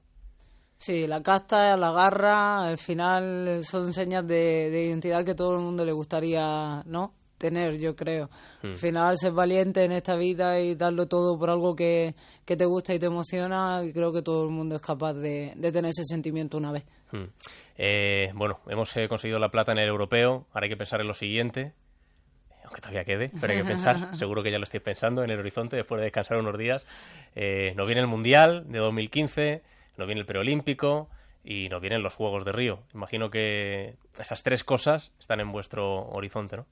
Sí, 0.75 1.07
la 1.07 1.21
casta, 1.23 1.77
la 1.77 1.91
garra, 1.91 2.67
al 2.67 2.77
final 2.77 3.59
son 3.63 3.93
señas 3.93 4.27
de, 4.27 4.69
de 4.69 4.83
identidad 4.85 5.23
que 5.23 5.35
todo 5.35 5.53
el 5.55 5.61
mundo 5.61 5.85
le 5.85 5.93
gustaría, 5.93 6.81
¿no? 6.85 7.13
Tener, 7.43 7.77
yo 7.77 7.93
creo. 7.95 8.29
Hmm. 8.61 8.67
Al 8.67 8.75
final, 8.77 9.17
ser 9.17 9.33
valiente 9.33 9.83
en 9.83 9.91
esta 9.91 10.15
vida 10.15 10.59
y 10.61 10.75
darlo 10.75 11.07
todo 11.07 11.37
por 11.37 11.49
algo 11.49 11.75
que, 11.75 12.15
que 12.45 12.55
te 12.55 12.65
gusta 12.65 12.93
y 12.93 12.99
te 12.99 13.07
emociona, 13.07 13.81
y 13.83 13.91
creo 13.91 14.13
que 14.13 14.21
todo 14.21 14.45
el 14.45 14.49
mundo 14.49 14.75
es 14.75 14.81
capaz 14.81 15.13
de, 15.13 15.53
de 15.55 15.71
tener 15.71 15.89
ese 15.89 16.05
sentimiento 16.05 16.57
una 16.57 16.71
vez. 16.71 16.85
Mm. 17.11 17.25
Eh, 17.77 18.31
bueno, 18.33 18.59
hemos 18.67 18.95
eh, 18.95 19.07
conseguido 19.07 19.39
la 19.39 19.49
plata 19.49 19.73
en 19.73 19.79
el 19.79 19.89
europeo. 19.89 20.47
Ahora 20.53 20.65
hay 20.65 20.69
que 20.69 20.77
pensar 20.77 21.01
en 21.01 21.07
lo 21.07 21.13
siguiente. 21.13 21.73
Aunque 22.63 22.79
todavía 22.79 23.03
quede, 23.03 23.29
pero 23.41 23.51
hay 23.51 23.59
que 23.59 23.65
pensar. 23.65 24.15
Seguro 24.17 24.41
que 24.41 24.51
ya 24.51 24.57
lo 24.57 24.63
estáis 24.63 24.83
pensando 24.83 25.23
en 25.23 25.29
el 25.29 25.39
horizonte 25.39 25.75
después 25.75 25.99
de 25.99 26.05
descansar 26.05 26.37
unos 26.37 26.57
días. 26.57 26.85
Eh, 27.35 27.73
nos 27.75 27.85
viene 27.85 28.01
el 28.01 28.07
Mundial 28.07 28.65
de 28.71 28.79
2015, 28.79 29.63
nos 29.97 30.07
viene 30.07 30.21
el 30.21 30.25
Preolímpico 30.25 31.09
y 31.43 31.67
nos 31.67 31.81
vienen 31.81 32.03
los 32.03 32.13
Juegos 32.13 32.45
de 32.45 32.53
Río. 32.53 32.79
Imagino 32.93 33.29
que 33.29 33.95
esas 34.17 34.43
tres 34.43 34.63
cosas 34.63 35.11
están 35.19 35.41
en 35.41 35.51
vuestro 35.51 36.07
horizonte, 36.09 36.55
¿no? 36.55 36.65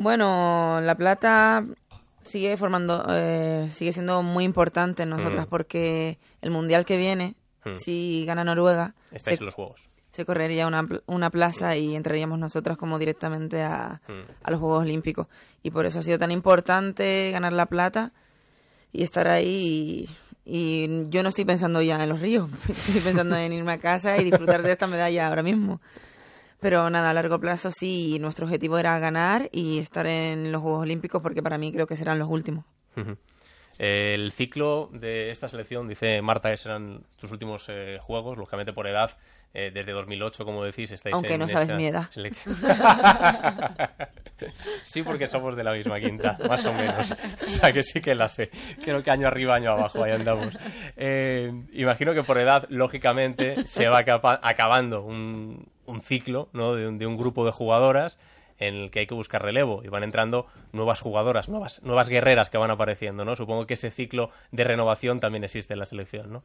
Bueno, 0.00 0.80
La 0.80 0.94
Plata 0.94 1.64
sigue 2.20 2.56
formando, 2.56 3.04
eh, 3.10 3.68
sigue 3.72 3.92
siendo 3.92 4.22
muy 4.22 4.44
importante 4.44 5.02
en 5.02 5.10
nosotras 5.10 5.46
Mm. 5.46 5.50
porque 5.50 6.18
el 6.40 6.50
mundial 6.52 6.84
que 6.84 6.96
viene, 6.96 7.34
Mm. 7.64 7.74
si 7.74 8.24
gana 8.24 8.44
Noruega, 8.44 8.94
Estáis 9.10 9.38
se, 9.38 9.42
en 9.42 9.46
los 9.46 9.54
Juegos. 9.56 9.90
se 10.10 10.24
correría 10.24 10.68
una, 10.68 10.86
una 11.06 11.30
plaza 11.30 11.76
y 11.76 11.96
entraríamos 11.96 12.38
nosotras 12.38 12.76
como 12.76 12.96
directamente 13.00 13.62
a, 13.62 14.00
Mm. 14.06 14.12
a 14.44 14.50
los 14.52 14.60
Juegos 14.60 14.82
Olímpicos. 14.82 15.26
Y 15.64 15.72
por 15.72 15.84
eso 15.84 15.98
ha 15.98 16.02
sido 16.02 16.18
tan 16.18 16.30
importante 16.30 17.30
ganar 17.32 17.52
la 17.52 17.66
plata 17.66 18.12
y 18.92 19.02
estar 19.02 19.26
ahí. 19.26 20.08
Y, 20.44 20.86
y 20.86 21.08
yo 21.10 21.24
no 21.24 21.30
estoy 21.30 21.44
pensando 21.44 21.82
ya 21.82 22.00
en 22.00 22.08
los 22.08 22.20
ríos, 22.20 22.48
estoy 22.68 23.00
pensando 23.00 23.36
en 23.36 23.52
irme 23.52 23.72
a 23.72 23.78
casa 23.78 24.16
y 24.16 24.22
disfrutar 24.24 24.62
de 24.62 24.70
esta 24.72 24.86
medalla 24.86 25.26
ahora 25.26 25.42
mismo. 25.42 25.80
Pero 26.60 26.90
nada, 26.90 27.10
a 27.10 27.14
largo 27.14 27.38
plazo 27.38 27.70
sí, 27.70 28.18
nuestro 28.20 28.46
objetivo 28.46 28.78
era 28.78 28.98
ganar 28.98 29.48
y 29.52 29.78
estar 29.78 30.06
en 30.06 30.50
los 30.50 30.60
Juegos 30.60 30.82
Olímpicos 30.82 31.22
porque 31.22 31.42
para 31.42 31.58
mí 31.58 31.72
creo 31.72 31.86
que 31.86 31.96
serán 31.96 32.18
los 32.18 32.28
últimos. 32.28 32.64
El 33.78 34.32
ciclo 34.32 34.90
de 34.92 35.30
esta 35.30 35.46
selección, 35.48 35.86
dice 35.86 36.20
Marta, 36.20 36.50
que 36.50 36.56
serán 36.56 37.04
tus 37.20 37.30
últimos 37.30 37.66
eh, 37.68 37.98
juegos, 38.00 38.36
lógicamente 38.36 38.72
por 38.72 38.88
edad, 38.88 39.16
eh, 39.54 39.70
desde 39.72 39.92
2008, 39.92 40.44
como 40.44 40.64
decís, 40.64 40.90
estáis 40.90 41.14
Aunque 41.14 41.34
en 41.34 41.40
no 41.40 41.48
sabes 41.48 41.70
mi 41.74 41.86
edad. 41.86 42.10
selección. 42.10 42.54
sí, 44.82 45.02
porque 45.02 45.28
somos 45.28 45.56
de 45.56 45.64
la 45.64 45.72
misma 45.72 45.98
quinta, 46.00 46.38
más 46.48 46.64
o 46.66 46.72
menos. 46.72 47.12
O 47.42 47.46
sea, 47.46 47.72
que 47.72 47.82
sí 47.82 48.00
que 48.00 48.14
la 48.14 48.28
sé. 48.28 48.50
Creo 48.82 49.02
que 49.02 49.10
año 49.10 49.26
arriba, 49.26 49.54
año 49.54 49.72
abajo, 49.72 50.02
ahí 50.04 50.12
andamos. 50.12 50.56
Eh, 50.96 51.52
imagino 51.72 52.14
que 52.14 52.22
por 52.22 52.38
edad, 52.38 52.66
lógicamente, 52.68 53.66
se 53.66 53.88
va 53.88 53.98
acaba- 54.00 54.40
acabando 54.42 55.02
un, 55.02 55.66
un 55.86 56.00
ciclo 56.00 56.48
¿no? 56.52 56.74
de, 56.74 56.88
un, 56.88 56.98
de 56.98 57.06
un 57.06 57.16
grupo 57.16 57.44
de 57.44 57.52
jugadoras 57.52 58.18
en 58.58 58.74
el 58.74 58.90
que 58.90 59.00
hay 59.00 59.06
que 59.06 59.14
buscar 59.14 59.42
relevo 59.42 59.82
y 59.84 59.88
van 59.88 60.02
entrando 60.02 60.46
nuevas 60.72 61.00
jugadoras, 61.00 61.48
nuevas, 61.48 61.80
nuevas 61.84 62.08
guerreras 62.08 62.50
que 62.50 62.58
van 62.58 62.72
apareciendo, 62.72 63.24
¿no? 63.24 63.36
Supongo 63.36 63.66
que 63.66 63.74
ese 63.74 63.90
ciclo 63.92 64.30
de 64.50 64.64
renovación 64.64 65.20
también 65.20 65.44
existe 65.44 65.74
en 65.74 65.78
la 65.78 65.84
selección, 65.86 66.32
¿no? 66.32 66.42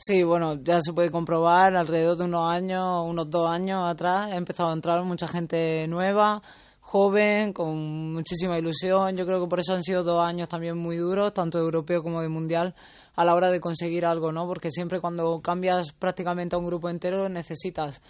Sí, 0.00 0.22
bueno, 0.22 0.54
ya 0.62 0.80
se 0.80 0.92
puede 0.92 1.10
comprobar, 1.10 1.74
alrededor 1.74 2.16
de 2.16 2.24
unos 2.24 2.48
años, 2.48 3.04
unos 3.04 3.28
dos 3.30 3.50
años 3.50 3.84
atrás, 3.84 4.30
ha 4.30 4.36
empezado 4.36 4.70
a 4.70 4.72
entrar 4.72 5.02
mucha 5.02 5.26
gente 5.26 5.86
nueva, 5.88 6.40
joven, 6.80 7.52
con 7.52 8.12
muchísima 8.12 8.56
ilusión. 8.60 9.16
Yo 9.16 9.26
creo 9.26 9.40
que 9.40 9.48
por 9.48 9.58
eso 9.58 9.74
han 9.74 9.82
sido 9.82 10.04
dos 10.04 10.22
años 10.22 10.48
también 10.48 10.78
muy 10.78 10.98
duros, 10.98 11.34
tanto 11.34 11.58
de 11.58 11.64
europeo 11.64 12.04
como 12.04 12.22
de 12.22 12.28
mundial, 12.28 12.76
a 13.16 13.24
la 13.24 13.34
hora 13.34 13.50
de 13.50 13.58
conseguir 13.58 14.06
algo, 14.06 14.30
¿no? 14.30 14.46
Porque 14.46 14.70
siempre 14.70 15.00
cuando 15.00 15.40
cambias 15.40 15.92
prácticamente 15.92 16.54
a 16.54 16.60
un 16.60 16.66
grupo 16.66 16.88
entero 16.88 17.28
necesitas 17.28 18.00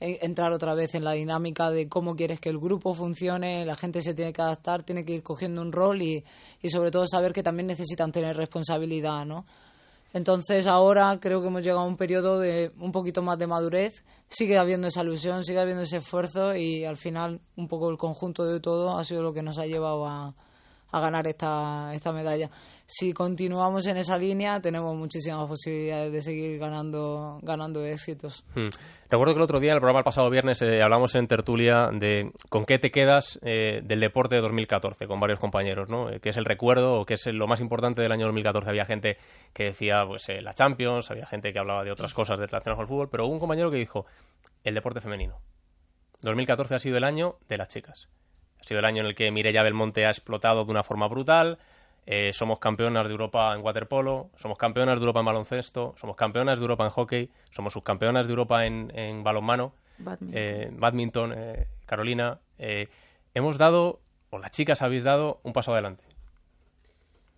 eh, 0.00 0.18
entrar 0.20 0.52
otra 0.52 0.74
vez 0.74 0.94
en 0.96 1.02
la 1.04 1.12
dinámica 1.12 1.70
de 1.70 1.88
cómo 1.88 2.14
quieres 2.14 2.40
que 2.40 2.50
el 2.50 2.58
grupo 2.58 2.92
funcione, 2.92 3.64
la 3.64 3.74
gente 3.74 4.02
se 4.02 4.12
tiene 4.12 4.34
que 4.34 4.42
adaptar, 4.42 4.82
tiene 4.82 5.02
que 5.02 5.14
ir 5.14 5.22
cogiendo 5.22 5.62
un 5.62 5.72
rol 5.72 6.02
y, 6.02 6.22
y 6.60 6.68
sobre 6.68 6.90
todo 6.90 7.06
saber 7.06 7.32
que 7.32 7.42
también 7.42 7.68
necesitan 7.68 8.12
tener 8.12 8.36
responsabilidad, 8.36 9.24
¿no? 9.24 9.46
Entonces 10.12 10.66
ahora 10.66 11.18
creo 11.20 11.42
que 11.42 11.48
hemos 11.48 11.62
llegado 11.62 11.80
a 11.80 11.86
un 11.86 11.96
periodo 11.96 12.38
de 12.38 12.72
un 12.78 12.92
poquito 12.92 13.22
más 13.22 13.38
de 13.38 13.46
madurez. 13.46 14.04
Sigue 14.28 14.56
habiendo 14.56 14.88
esa 14.88 15.02
ilusión, 15.02 15.44
sigue 15.44 15.60
habiendo 15.60 15.82
ese 15.82 15.98
esfuerzo 15.98 16.56
y 16.56 16.84
al 16.84 16.96
final 16.96 17.40
un 17.56 17.68
poco 17.68 17.90
el 17.90 17.98
conjunto 17.98 18.44
de 18.44 18.60
todo 18.60 18.98
ha 18.98 19.04
sido 19.04 19.22
lo 19.22 19.32
que 19.32 19.42
nos 19.42 19.58
ha 19.58 19.66
llevado 19.66 20.06
a, 20.06 20.34
a 20.90 21.00
ganar 21.00 21.26
esta, 21.26 21.92
esta 21.94 22.12
medalla. 22.12 22.50
Si 22.86 23.12
continuamos 23.12 23.86
en 23.86 23.98
esa 23.98 24.16
línea 24.16 24.60
tenemos 24.60 24.96
muchísimas 24.96 25.46
posibilidades 25.46 26.12
de 26.12 26.22
seguir 26.22 26.58
ganando, 26.58 27.38
ganando 27.42 27.84
éxitos. 27.84 28.44
Hmm. 28.54 28.68
Recuerdo 29.10 29.34
que 29.34 29.38
el 29.38 29.44
otro 29.44 29.60
día, 29.60 29.70
en 29.70 29.76
el 29.76 29.80
programa 29.80 30.00
el 30.00 30.04
pasado 30.04 30.30
viernes, 30.30 30.60
eh, 30.62 30.82
hablamos 30.82 31.14
en 31.14 31.26
tertulia 31.26 31.90
de 31.92 32.30
con 32.50 32.64
qué 32.64 32.78
te 32.78 32.90
quedas 32.90 33.38
eh, 33.42 33.80
del 33.82 34.00
deporte 34.00 34.36
de 34.36 34.42
2014 34.42 35.06
con 35.06 35.18
varios 35.20 35.38
compañeros, 35.38 35.90
¿no? 35.90 36.10
Eh, 36.10 36.20
¿Qué 36.20 36.30
es 36.30 36.36
el 36.36 36.44
recuerdo 36.44 37.00
o 37.00 37.04
qué 37.04 37.14
es 37.14 37.26
lo 37.26 37.46
más 37.46 37.60
importante 37.60 38.02
del 38.02 38.12
año 38.12 38.26
2014? 38.26 38.68
Había 38.68 38.84
gente 38.84 39.18
que 39.52 39.64
decía 39.64 40.04
pues 40.06 40.28
eh, 40.28 40.40
la 40.40 40.54
Champions, 40.54 41.10
había 41.10 41.26
gente 41.26 41.52
que 41.52 41.58
hablaba 41.58 41.84
de 41.84 41.90
otras 41.90 42.14
cosas 42.14 42.36
relacionadas 42.38 42.76
con 42.76 42.82
el 42.82 42.88
fútbol, 42.88 43.08
pero 43.10 43.26
hubo 43.26 43.32
un 43.32 43.40
compañero 43.40 43.70
que 43.70 43.78
dijo 43.78 44.06
el 44.64 44.74
deporte 44.74 45.00
femenino. 45.00 45.40
2014 46.22 46.74
ha 46.74 46.78
sido 46.78 46.96
el 46.96 47.04
año 47.04 47.36
de 47.48 47.58
las 47.58 47.68
chicas. 47.68 48.08
Ha 48.60 48.64
sido 48.64 48.80
el 48.80 48.84
año 48.86 49.00
en 49.00 49.06
el 49.06 49.14
que 49.14 49.30
Mireia 49.30 49.62
Belmonte 49.62 50.06
ha 50.06 50.10
explotado 50.10 50.64
de 50.64 50.70
una 50.70 50.82
forma 50.82 51.08
brutal. 51.08 51.58
Eh, 52.06 52.32
somos 52.32 52.58
campeonas 52.58 53.04
de 53.06 53.10
Europa 53.12 53.54
en 53.54 53.62
waterpolo, 53.62 54.30
somos 54.36 54.56
campeonas 54.56 54.96
de 54.98 55.00
Europa 55.02 55.20
en 55.20 55.26
baloncesto, 55.26 55.94
somos 55.98 56.16
campeonas 56.16 56.58
de 56.58 56.62
Europa 56.64 56.84
en 56.84 56.90
hockey, 56.90 57.30
somos 57.50 57.74
subcampeonas 57.74 58.26
de 58.26 58.30
Europa 58.32 58.64
en, 58.64 58.90
en 58.96 59.22
balonmano, 59.22 59.74
Badminton. 59.98 60.30
eh, 60.34 60.70
badminton, 60.72 61.34
eh, 61.36 61.66
Carolina. 61.84 62.38
eh, 62.58 62.88
hemos 63.34 63.58
dado, 63.58 64.00
o 64.30 64.38
las 64.38 64.50
chicas 64.52 64.80
habéis 64.80 65.04
dado, 65.04 65.38
un 65.42 65.52
paso 65.52 65.72
adelante. 65.72 66.02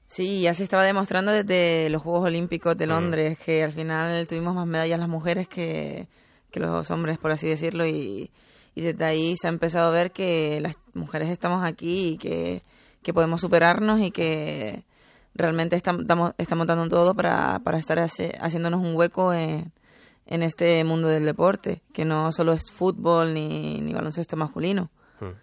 Sí, 0.06 0.42
ya 0.42 0.54
se 0.54 0.64
estaba 0.64 0.85
demostrando 0.85 1.30
desde 1.33 1.88
los 1.90 2.02
Juegos 2.02 2.24
Olímpicos 2.26 2.76
de 2.76 2.87
Mm. 2.87 2.90
Londres 2.90 3.38
que 3.38 3.62
al 3.62 3.72
final 3.72 4.26
tuvimos 4.26 4.54
más 4.54 4.66
medallas 4.66 4.98
las 4.98 5.09
mujeres 5.09 5.46
que, 5.48 6.09
que 6.50 6.61
los 6.61 6.90
hombres, 6.90 7.18
por 7.18 7.30
así 7.30 7.48
decirlo, 7.48 7.87
y, 7.87 8.30
y 8.74 8.83
desde 8.83 9.04
ahí 9.04 9.35
se 9.40 9.48
ha 9.48 9.50
empezado 9.50 9.88
a 9.88 9.92
ver 9.92 10.12
que 10.12 10.61
las 10.61 10.76
mujeres 10.94 11.28
estamos 11.28 11.64
aquí 11.64 12.11
y 12.11 12.16
que, 12.18 12.62
que 13.02 13.12
podemos 13.14 13.40
superarnos 13.40 14.00
y 14.00 14.11
que 14.11 14.85
realmente 15.35 15.76
estam- 15.76 16.02
estamos, 16.02 16.33
estamos 16.38 16.66
dando 16.66 16.88
todo 16.88 17.14
para, 17.14 17.61
para 17.61 17.78
estar 17.78 17.98
hace- 17.98 18.35
haciéndonos 18.40 18.80
un 18.80 18.94
hueco 18.96 19.33
en, 19.33 19.72
en 20.26 20.42
este 20.42 20.83
mundo 20.85 21.09
del 21.09 21.24
deporte, 21.24 21.83
que 21.92 22.04
no 22.04 22.30
solo 22.33 22.52
es 22.52 22.70
fútbol 22.70 23.35
ni, 23.35 23.80
ni 23.80 23.92
baloncesto 23.92 24.37
masculino. 24.37 24.90
Hmm. 25.20 25.35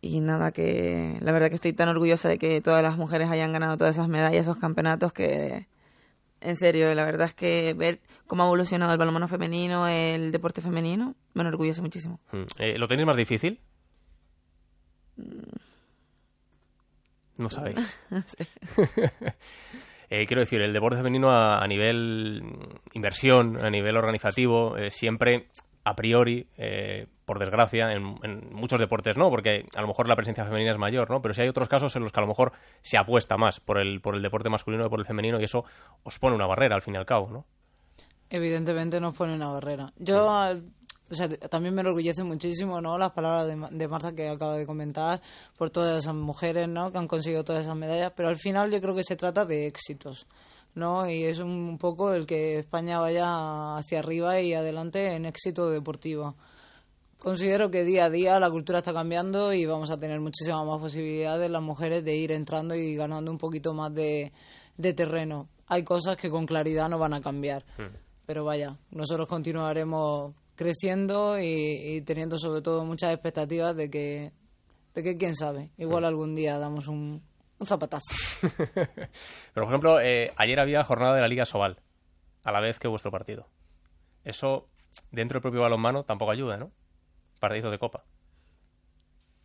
Y 0.00 0.20
nada, 0.20 0.52
que 0.52 1.18
la 1.20 1.32
verdad 1.32 1.48
que 1.48 1.56
estoy 1.56 1.72
tan 1.72 1.88
orgullosa 1.88 2.28
de 2.28 2.38
que 2.38 2.60
todas 2.60 2.82
las 2.82 2.96
mujeres 2.96 3.30
hayan 3.30 3.52
ganado 3.52 3.76
todas 3.76 3.96
esas 3.96 4.08
medallas, 4.08 4.42
esos 4.42 4.56
campeonatos, 4.56 5.12
que 5.12 5.66
en 6.40 6.56
serio, 6.56 6.94
la 6.94 7.04
verdad 7.04 7.26
es 7.28 7.34
que 7.34 7.74
ver 7.74 8.00
cómo 8.26 8.42
ha 8.42 8.46
evolucionado 8.46 8.92
el 8.92 8.98
balonmano 8.98 9.28
femenino, 9.28 9.88
el 9.88 10.32
deporte 10.32 10.60
femenino, 10.60 11.14
me 11.34 11.42
enorgullece 11.42 11.82
muchísimo. 11.82 12.20
Hmm. 12.32 12.44
Eh, 12.58 12.78
¿Lo 12.78 12.88
tenéis 12.88 13.06
más 13.06 13.16
difícil? 13.16 13.60
No 17.36 17.48
sabéis. 17.48 17.98
No 18.10 18.22
sé. 18.22 18.46
Eh, 20.10 20.24
quiero 20.26 20.40
decir, 20.40 20.62
el 20.62 20.72
deporte 20.72 20.96
femenino 20.96 21.30
a, 21.30 21.62
a 21.62 21.66
nivel 21.66 22.40
mm, 22.42 22.94
inversión, 22.94 23.62
a 23.62 23.68
nivel 23.68 23.94
organizativo, 23.94 24.78
eh, 24.78 24.90
siempre 24.90 25.48
a 25.84 25.96
priori, 25.96 26.46
eh, 26.56 27.06
por 27.24 27.38
desgracia, 27.38 27.92
en, 27.92 28.16
en 28.22 28.52
muchos 28.52 28.80
deportes 28.80 29.16
no, 29.16 29.30
porque 29.30 29.66
a 29.74 29.80
lo 29.80 29.88
mejor 29.88 30.08
la 30.08 30.16
presencia 30.16 30.44
femenina 30.44 30.72
es 30.72 30.78
mayor, 30.78 31.10
¿no? 31.10 31.20
Pero 31.20 31.34
si 31.34 31.42
hay 31.42 31.48
otros 31.48 31.68
casos 31.68 31.94
en 31.96 32.02
los 32.02 32.12
que 32.12 32.20
a 32.20 32.22
lo 32.22 32.28
mejor 32.28 32.52
se 32.80 32.98
apuesta 32.98 33.36
más 33.36 33.60
por 33.60 33.78
el, 33.78 34.00
por 34.00 34.14
el 34.14 34.22
deporte 34.22 34.48
masculino 34.48 34.84
que 34.84 34.90
por 34.90 35.00
el 35.00 35.06
femenino 35.06 35.40
y 35.40 35.44
eso 35.44 35.64
os 36.02 36.18
pone 36.18 36.36
una 36.36 36.46
barrera 36.46 36.74
al 36.74 36.82
fin 36.82 36.94
y 36.94 36.96
al 36.98 37.06
cabo, 37.06 37.28
¿no? 37.30 37.46
Evidentemente 38.30 39.00
nos 39.00 39.16
pone 39.16 39.34
una 39.34 39.48
barrera. 39.48 39.92
Yo, 39.96 40.26
o 41.10 41.14
sea, 41.14 41.28
también 41.28 41.74
me 41.74 41.80
enorgullece 41.80 42.22
muchísimo, 42.22 42.80
¿no? 42.80 42.98
Las 42.98 43.12
palabras 43.12 43.46
de, 43.46 43.76
de 43.76 43.88
Marta 43.88 44.14
que 44.14 44.28
acaba 44.28 44.56
de 44.56 44.66
comentar, 44.66 45.20
por 45.56 45.70
todas 45.70 46.02
esas 46.02 46.14
mujeres, 46.14 46.68
¿no? 46.68 46.92
Que 46.92 46.98
han 46.98 47.08
conseguido 47.08 47.44
todas 47.44 47.64
esas 47.64 47.76
medallas, 47.76 48.12
pero 48.14 48.28
al 48.28 48.36
final 48.36 48.70
yo 48.70 48.80
creo 48.80 48.94
que 48.94 49.04
se 49.04 49.16
trata 49.16 49.46
de 49.46 49.66
éxitos, 49.66 50.26
¿no? 50.74 51.08
Y 51.10 51.24
es 51.24 51.38
un 51.38 51.78
poco 51.78 52.12
el 52.12 52.26
que 52.26 52.58
España 52.58 52.98
vaya 52.98 53.76
hacia 53.76 53.98
arriba 54.00 54.40
y 54.40 54.54
adelante 54.54 55.14
en 55.14 55.26
éxito 55.26 55.70
deportivo. 55.70 56.36
Considero 57.18 57.70
que 57.70 57.82
día 57.82 58.04
a 58.04 58.10
día 58.10 58.38
la 58.38 58.50
cultura 58.50 58.78
está 58.78 58.92
cambiando 58.92 59.52
y 59.52 59.66
vamos 59.66 59.90
a 59.90 59.98
tener 59.98 60.20
muchísimas 60.20 60.64
más 60.64 60.78
posibilidades 60.78 61.50
las 61.50 61.62
mujeres 61.62 62.04
de 62.04 62.14
ir 62.16 62.30
entrando 62.30 62.76
y 62.76 62.94
ganando 62.94 63.30
un 63.30 63.38
poquito 63.38 63.74
más 63.74 63.92
de, 63.92 64.32
de 64.76 64.94
terreno. 64.94 65.48
Hay 65.66 65.82
cosas 65.82 66.16
que 66.16 66.30
con 66.30 66.46
claridad 66.46 66.88
no 66.88 66.98
van 66.98 67.14
a 67.14 67.20
cambiar. 67.20 67.64
Pero 68.24 68.44
vaya, 68.44 68.78
nosotros 68.90 69.26
continuaremos 69.26 70.34
creciendo 70.54 71.38
y, 71.40 71.96
y 71.96 72.02
teniendo 72.02 72.38
sobre 72.38 72.62
todo 72.62 72.84
muchas 72.84 73.12
expectativas 73.12 73.74
de 73.74 73.90
que, 73.90 74.32
de 74.94 75.02
que 75.02 75.16
quién 75.16 75.34
sabe, 75.34 75.70
igual 75.76 76.04
algún 76.04 76.34
día 76.34 76.58
damos 76.58 76.88
un, 76.88 77.22
un 77.58 77.66
zapatazo. 77.66 78.06
Pero, 78.74 78.86
por 79.54 79.64
ejemplo, 79.64 80.00
eh, 80.00 80.32
ayer 80.36 80.60
había 80.60 80.84
jornada 80.84 81.14
de 81.14 81.20
la 81.20 81.28
Liga 81.28 81.44
Sobal, 81.44 81.80
a 82.44 82.52
la 82.52 82.60
vez 82.60 82.78
que 82.78 82.88
vuestro 82.88 83.10
partido. 83.10 83.48
Eso, 84.24 84.68
dentro 85.10 85.36
del 85.36 85.42
propio 85.42 85.62
balonmano, 85.62 86.04
tampoco 86.04 86.30
ayuda, 86.32 86.56
¿no? 86.56 86.70
Partido 87.40 87.70
de 87.70 87.78
copa. 87.78 88.04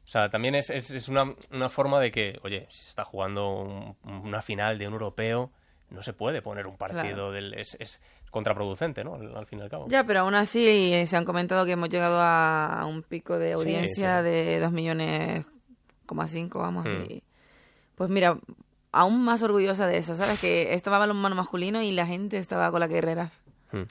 sea, 0.06 0.30
también 0.30 0.56
es, 0.56 0.70
es, 0.70 0.92
es 0.92 1.08
una, 1.10 1.34
una 1.52 1.70
forma 1.70 2.00
de 2.00 2.12
que, 2.12 2.40
oye, 2.44 2.68
si 2.70 2.84
se 2.84 2.90
está 2.90 3.06
jugando 3.06 3.62
un- 3.62 3.98
una 4.04 4.42
final 4.42 4.78
de 4.78 4.88
un 4.88 4.94
europeo, 4.94 5.52
no 5.90 6.02
se 6.02 6.14
puede 6.14 6.42
poner 6.42 6.66
un 6.68 6.76
partido 6.78 7.04
Claro. 7.30 7.32
del... 7.32 7.54
Es, 7.54 7.78
es 7.80 8.02
contraproducente, 8.32 9.04
¿no? 9.04 9.14
Al, 9.16 9.36
al 9.38 9.46
fin 9.46 9.60
y 9.60 9.62
al 9.62 9.70
cabo. 9.70 9.86
Ya, 9.90 10.04
pero 10.06 10.22
aún 10.22 10.34
así 10.34 10.92
eh, 10.94 11.06
se 11.06 11.16
han 11.16 11.24
comentado 11.24 11.66
que 11.66 11.74
hemos 11.74 11.90
llegado 11.90 12.20
a 12.20 12.84
un 12.88 13.04
pico 13.04 13.38
de 13.38 13.54
audiencia 13.54 14.20
sí. 14.20 14.24
de 14.26 14.60
2 14.60 14.72
millones, 14.72 15.46
coma 16.08 16.28
cinco, 16.28 16.60
vamos. 16.60 16.86
Hmm. 16.86 17.04
y- 17.12 17.24
pues 17.96 18.10
mira, 18.10 18.38
aún 18.92 19.24
más 19.24 19.42
orgullosa 19.42 19.88
de 19.88 19.98
eso, 19.98 20.16
¿sabes? 20.16 20.40
Que 20.40 20.74
estaba 20.74 21.00
balonmano 21.00 21.36
masculino 21.36 21.82
y 21.82 21.92
la 21.92 22.06
gente 22.06 22.38
estaba 22.38 22.72
con 22.72 22.80
la 22.80 22.88
guerrera. 22.88 23.32
Hmm. 23.72 23.84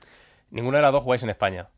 Ninguna 0.50 0.78
de 0.78 0.82
las 0.82 0.92
dos 0.92 1.02
jugáis 1.02 1.22
en 1.22 1.30
España. 1.30 1.68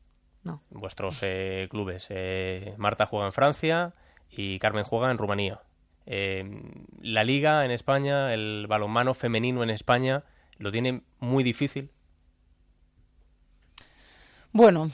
No. 0.45 0.61
Vuestros 0.71 1.21
eh, 1.23 1.69
clubes. 1.71 2.07
Eh, 2.11 2.75
Marta 2.77 3.07
juega 3.07 3.27
en 3.27 3.33
Francia 3.33 3.95
y 4.31 4.59
Carmen 4.59 4.85
juega 4.85 5.11
en 5.11 5.19
Rumanía. 5.19 5.63
Eh, 6.07 6.45
la 7.01 7.25
liga 7.25 7.65
en 7.65 7.71
España, 7.71 8.35
el 8.35 8.67
balonmano 8.69 9.15
femenino 9.15 9.63
en 9.63 9.71
España, 9.71 10.25
lo 10.59 10.71
tiene 10.71 11.03
muy 11.19 11.43
difícil. 11.43 11.91
Bueno, 14.53 14.91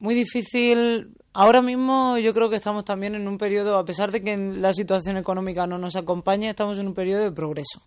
muy 0.00 0.14
difícil. 0.14 1.14
Ahora 1.32 1.62
mismo 1.62 2.18
yo 2.18 2.34
creo 2.34 2.50
que 2.50 2.56
estamos 2.56 2.84
también 2.84 3.14
en 3.14 3.28
un 3.28 3.38
periodo, 3.38 3.78
a 3.78 3.84
pesar 3.84 4.10
de 4.10 4.20
que 4.20 4.36
la 4.36 4.72
situación 4.72 5.16
económica 5.16 5.66
no 5.66 5.78
nos 5.78 5.94
acompaña, 5.94 6.50
estamos 6.50 6.78
en 6.78 6.88
un 6.88 6.94
periodo 6.94 7.22
de 7.22 7.30
progreso. 7.30 7.82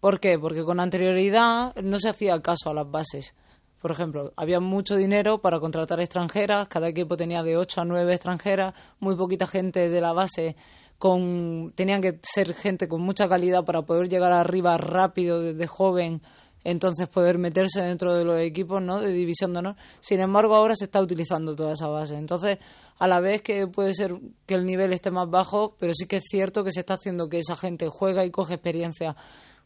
¿Por 0.00 0.20
qué? 0.20 0.38
Porque 0.38 0.64
con 0.64 0.78
anterioridad 0.78 1.74
no 1.76 1.98
se 1.98 2.10
hacía 2.10 2.40
caso 2.42 2.70
a 2.70 2.74
las 2.74 2.90
bases. 2.90 3.34
Por 3.80 3.92
ejemplo, 3.92 4.32
había 4.36 4.60
mucho 4.60 4.96
dinero 4.96 5.40
para 5.40 5.60
contratar 5.60 6.00
extranjeras, 6.00 6.68
cada 6.68 6.88
equipo 6.88 7.16
tenía 7.16 7.42
de 7.42 7.56
8 7.56 7.80
a 7.80 7.84
9 7.84 8.12
extranjeras, 8.12 8.74
muy 8.98 9.16
poquita 9.16 9.46
gente 9.46 9.88
de 9.88 10.00
la 10.00 10.12
base 10.12 10.56
con 10.98 11.72
tenían 11.76 12.02
que 12.02 12.18
ser 12.22 12.54
gente 12.54 12.88
con 12.88 13.00
mucha 13.00 13.28
calidad 13.28 13.64
para 13.64 13.82
poder 13.82 14.08
llegar 14.08 14.32
arriba 14.32 14.76
rápido 14.78 15.40
desde 15.40 15.68
joven, 15.68 16.22
entonces 16.64 17.08
poder 17.08 17.38
meterse 17.38 17.80
dentro 17.82 18.14
de 18.14 18.24
los 18.24 18.40
equipos, 18.40 18.82
¿no? 18.82 19.00
de 19.00 19.12
división 19.12 19.52
de 19.52 19.60
honor. 19.60 19.76
Sin 20.00 20.20
embargo, 20.20 20.54
ahora 20.54 20.74
se 20.76 20.84
está 20.84 21.00
utilizando 21.00 21.54
toda 21.54 21.74
esa 21.74 21.88
base. 21.88 22.16
Entonces, 22.16 22.58
a 22.98 23.08
la 23.08 23.20
vez 23.20 23.42
que 23.42 23.66
puede 23.66 23.94
ser 23.94 24.16
que 24.46 24.54
el 24.54 24.66
nivel 24.66 24.92
esté 24.92 25.10
más 25.10 25.28
bajo, 25.30 25.76
pero 25.78 25.92
sí 25.94 26.06
que 26.06 26.16
es 26.16 26.24
cierto 26.28 26.64
que 26.64 26.72
se 26.72 26.80
está 26.80 26.94
haciendo 26.94 27.28
que 27.28 27.38
esa 27.38 27.56
gente 27.56 27.88
juega 27.88 28.24
y 28.24 28.30
coge 28.30 28.54
experiencia 28.54 29.16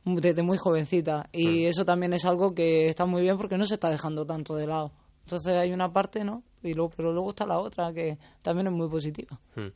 desde 0.04 0.42
muy 0.42 0.58
jovencita 0.58 1.28
y 1.32 1.66
eso 1.66 1.84
también 1.84 2.12
es 2.12 2.24
algo 2.24 2.54
que 2.54 2.88
está 2.88 3.06
muy 3.06 3.22
bien 3.22 3.36
porque 3.36 3.56
no 3.56 3.66
se 3.66 3.74
está 3.74 3.88
dejando 3.90 4.26
tanto 4.26 4.56
de 4.56 4.66
lado. 4.66 4.92
Entonces 5.24 5.54
hay 5.54 5.72
una 5.72 5.92
parte, 5.92 6.24
¿no? 6.24 6.42
Y 6.62 6.74
luego, 6.74 6.90
pero 6.96 7.12
luego 7.12 7.30
está 7.30 7.46
la 7.46 7.58
otra 7.58 7.92
que 7.92 8.18
también 8.42 8.66
es 8.66 8.72
muy 8.72 8.88
positiva. 8.88 9.38
Hmm. 9.54 9.68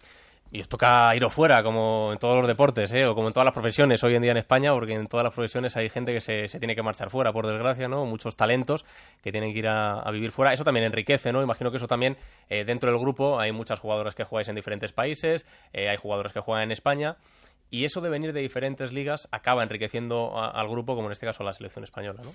Y 0.53 0.61
os 0.61 0.69
toca 0.69 1.15
iros 1.17 1.33
fuera, 1.33 1.63
como 1.63 2.13
en 2.13 2.19
todos 2.19 2.37
los 2.37 2.47
deportes, 2.47 2.93
¿eh? 2.93 3.05
o 3.05 3.15
como 3.15 3.29
en 3.29 3.35
todas 3.35 3.45
las 3.45 3.53
profesiones 3.53 4.03
hoy 4.05 4.15
en 4.15 4.23
día 4.23 4.31
en 4.31 4.37
España, 4.37 4.73
porque 4.73 4.95
en 4.95 5.07
todas 5.07 5.25
las 5.25 5.35
profesiones 5.35 5.77
hay 5.77 5.89
gente 5.89 6.13
que 6.13 6.21
se, 6.21 6.47
se 6.47 6.59
tiene 6.61 6.77
que 6.77 6.83
marchar 6.83 7.11
fuera, 7.11 7.33
por 7.33 7.47
desgracia, 7.47 7.89
¿no? 7.89 8.05
Muchos 8.07 8.37
talentos 8.37 8.85
que 9.23 9.33
tienen 9.33 9.53
que 9.53 9.59
ir 9.59 9.67
a, 9.67 10.09
vivir 10.13 10.31
fuera. 10.31 10.53
Eso 10.53 10.63
también 10.63 10.87
enriquece, 10.87 11.33
¿no? 11.33 11.43
Imagino 11.43 11.71
que 11.73 11.79
eso 11.79 11.89
también, 11.89 12.17
eh, 12.49 12.65
dentro 12.65 12.91
del 12.91 13.01
grupo, 13.01 13.41
hay 13.41 13.51
muchas 13.51 13.81
jugadoras 13.81 14.15
que 14.15 14.23
jugáis 14.23 14.49
en 14.49 14.55
diferentes 14.55 14.93
países, 14.93 15.47
eh, 15.73 15.89
hay 15.89 15.97
jugadores 15.97 16.33
que 16.33 16.41
juegan 16.41 16.65
en 16.65 16.71
España, 16.71 17.17
y 17.69 17.85
eso 17.85 18.01
de 18.01 18.09
venir 18.09 18.33
de 18.33 18.41
diferentes 18.41 18.93
ligas 18.93 19.29
acaba 19.33 19.65
enriqueciendo 19.65 20.39
al 20.39 20.69
grupo, 20.69 20.95
como 20.95 21.09
en 21.09 21.13
este 21.13 21.27
caso 21.27 21.43
a 21.43 21.47
la 21.47 21.53
selección 21.53 21.83
española, 21.83 22.21
¿no? 22.23 22.33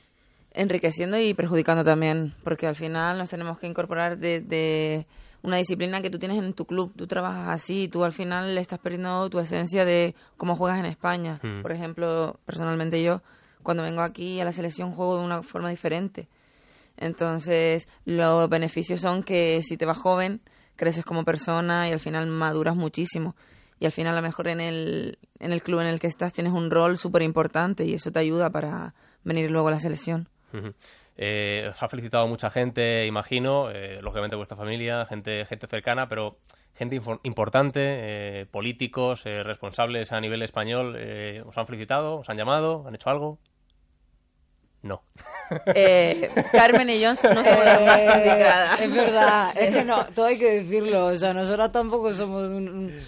enriqueciendo 0.53 1.17
y 1.17 1.33
perjudicando 1.33 1.85
también, 1.85 2.33
porque 2.43 2.67
al 2.67 2.75
final 2.75 3.17
nos 3.17 3.29
tenemos 3.29 3.57
que 3.57 3.67
incorporar 3.67 4.17
de 4.17 5.05
una 5.43 5.57
disciplina 5.57 6.01
que 6.01 6.09
tú 6.09 6.19
tienes 6.19 6.37
en 6.37 6.53
tu 6.53 6.65
club, 6.65 6.93
tú 6.95 7.07
trabajas 7.07 7.49
así, 7.49 7.87
tú 7.87 8.03
al 8.03 8.13
final 8.13 8.53
le 8.55 8.61
estás 8.61 8.79
perdiendo 8.79 9.29
tu 9.29 9.39
esencia 9.39 9.85
de 9.85 10.15
cómo 10.37 10.55
juegas 10.55 10.79
en 10.79 10.85
España. 10.85 11.39
Mm. 11.41 11.61
Por 11.61 11.71
ejemplo, 11.71 12.39
personalmente 12.45 13.01
yo, 13.01 13.21
cuando 13.63 13.83
vengo 13.83 14.01
aquí 14.01 14.39
a 14.39 14.45
la 14.45 14.51
selección 14.51 14.91
juego 14.91 15.17
de 15.17 15.25
una 15.25 15.43
forma 15.43 15.69
diferente. 15.69 16.27
Entonces, 16.97 17.87
los 18.05 18.47
beneficios 18.49 19.01
son 19.01 19.23
que 19.23 19.61
si 19.63 19.77
te 19.77 19.85
vas 19.85 19.97
joven, 19.97 20.41
creces 20.75 21.05
como 21.05 21.23
persona 21.23 21.87
y 21.89 21.91
al 21.91 21.99
final 21.99 22.27
maduras 22.27 22.75
muchísimo. 22.75 23.35
Y 23.79 23.85
al 23.85 23.91
final, 23.91 24.13
a 24.13 24.17
lo 24.17 24.21
mejor 24.21 24.47
en 24.47 24.59
el, 24.59 25.17
en 25.39 25.51
el 25.51 25.63
club 25.63 25.79
en 25.79 25.87
el 25.87 25.99
que 25.99 26.07
estás 26.07 26.33
tienes 26.33 26.53
un 26.53 26.69
rol 26.69 26.97
súper 26.97 27.23
importante 27.23 27.83
y 27.85 27.95
eso 27.95 28.11
te 28.11 28.19
ayuda 28.19 28.51
para 28.51 28.93
venir 29.23 29.49
luego 29.49 29.69
a 29.69 29.71
la 29.71 29.79
selección. 29.79 30.29
Eh, 31.23 31.67
os 31.69 31.83
ha 31.83 31.87
felicitado 31.87 32.27
mucha 32.27 32.49
gente, 32.49 33.05
imagino, 33.05 33.69
eh, 33.69 33.99
lógicamente 34.01 34.35
vuestra 34.35 34.57
familia, 34.57 35.05
gente, 35.05 35.45
gente 35.45 35.67
cercana, 35.67 36.09
pero 36.09 36.39
gente 36.73 36.99
importante, 37.21 37.79
eh, 37.83 38.45
políticos, 38.49 39.23
eh, 39.27 39.43
responsables 39.43 40.11
a 40.11 40.19
nivel 40.19 40.41
español, 40.41 40.95
eh, 40.97 41.43
¿os 41.45 41.55
han 41.59 41.67
felicitado? 41.67 42.17
¿Os 42.17 42.29
han 42.29 42.37
llamado? 42.37 42.85
¿Han 42.87 42.95
hecho 42.95 43.09
algo? 43.11 43.37
No. 44.81 45.03
Eh, 45.75 46.29
Carmen 46.53 46.89
y 46.89 47.03
Jones 47.03 47.21
no 47.25 47.43
somos 47.43 47.65
las 47.65 47.81
más 47.85 48.01
indicadas. 48.17 48.81
Es 48.81 48.93
verdad, 48.93 49.51
es 49.57 49.75
que 49.75 49.83
no, 49.83 50.05
todo 50.15 50.25
hay 50.27 50.39
que 50.39 50.63
decirlo. 50.63 51.07
O 51.07 51.15
sea, 51.15 51.33
nosotras 51.33 51.71
tampoco 51.73 52.13
somos. 52.13 52.43
un- 52.43 52.69
un- 52.69 52.99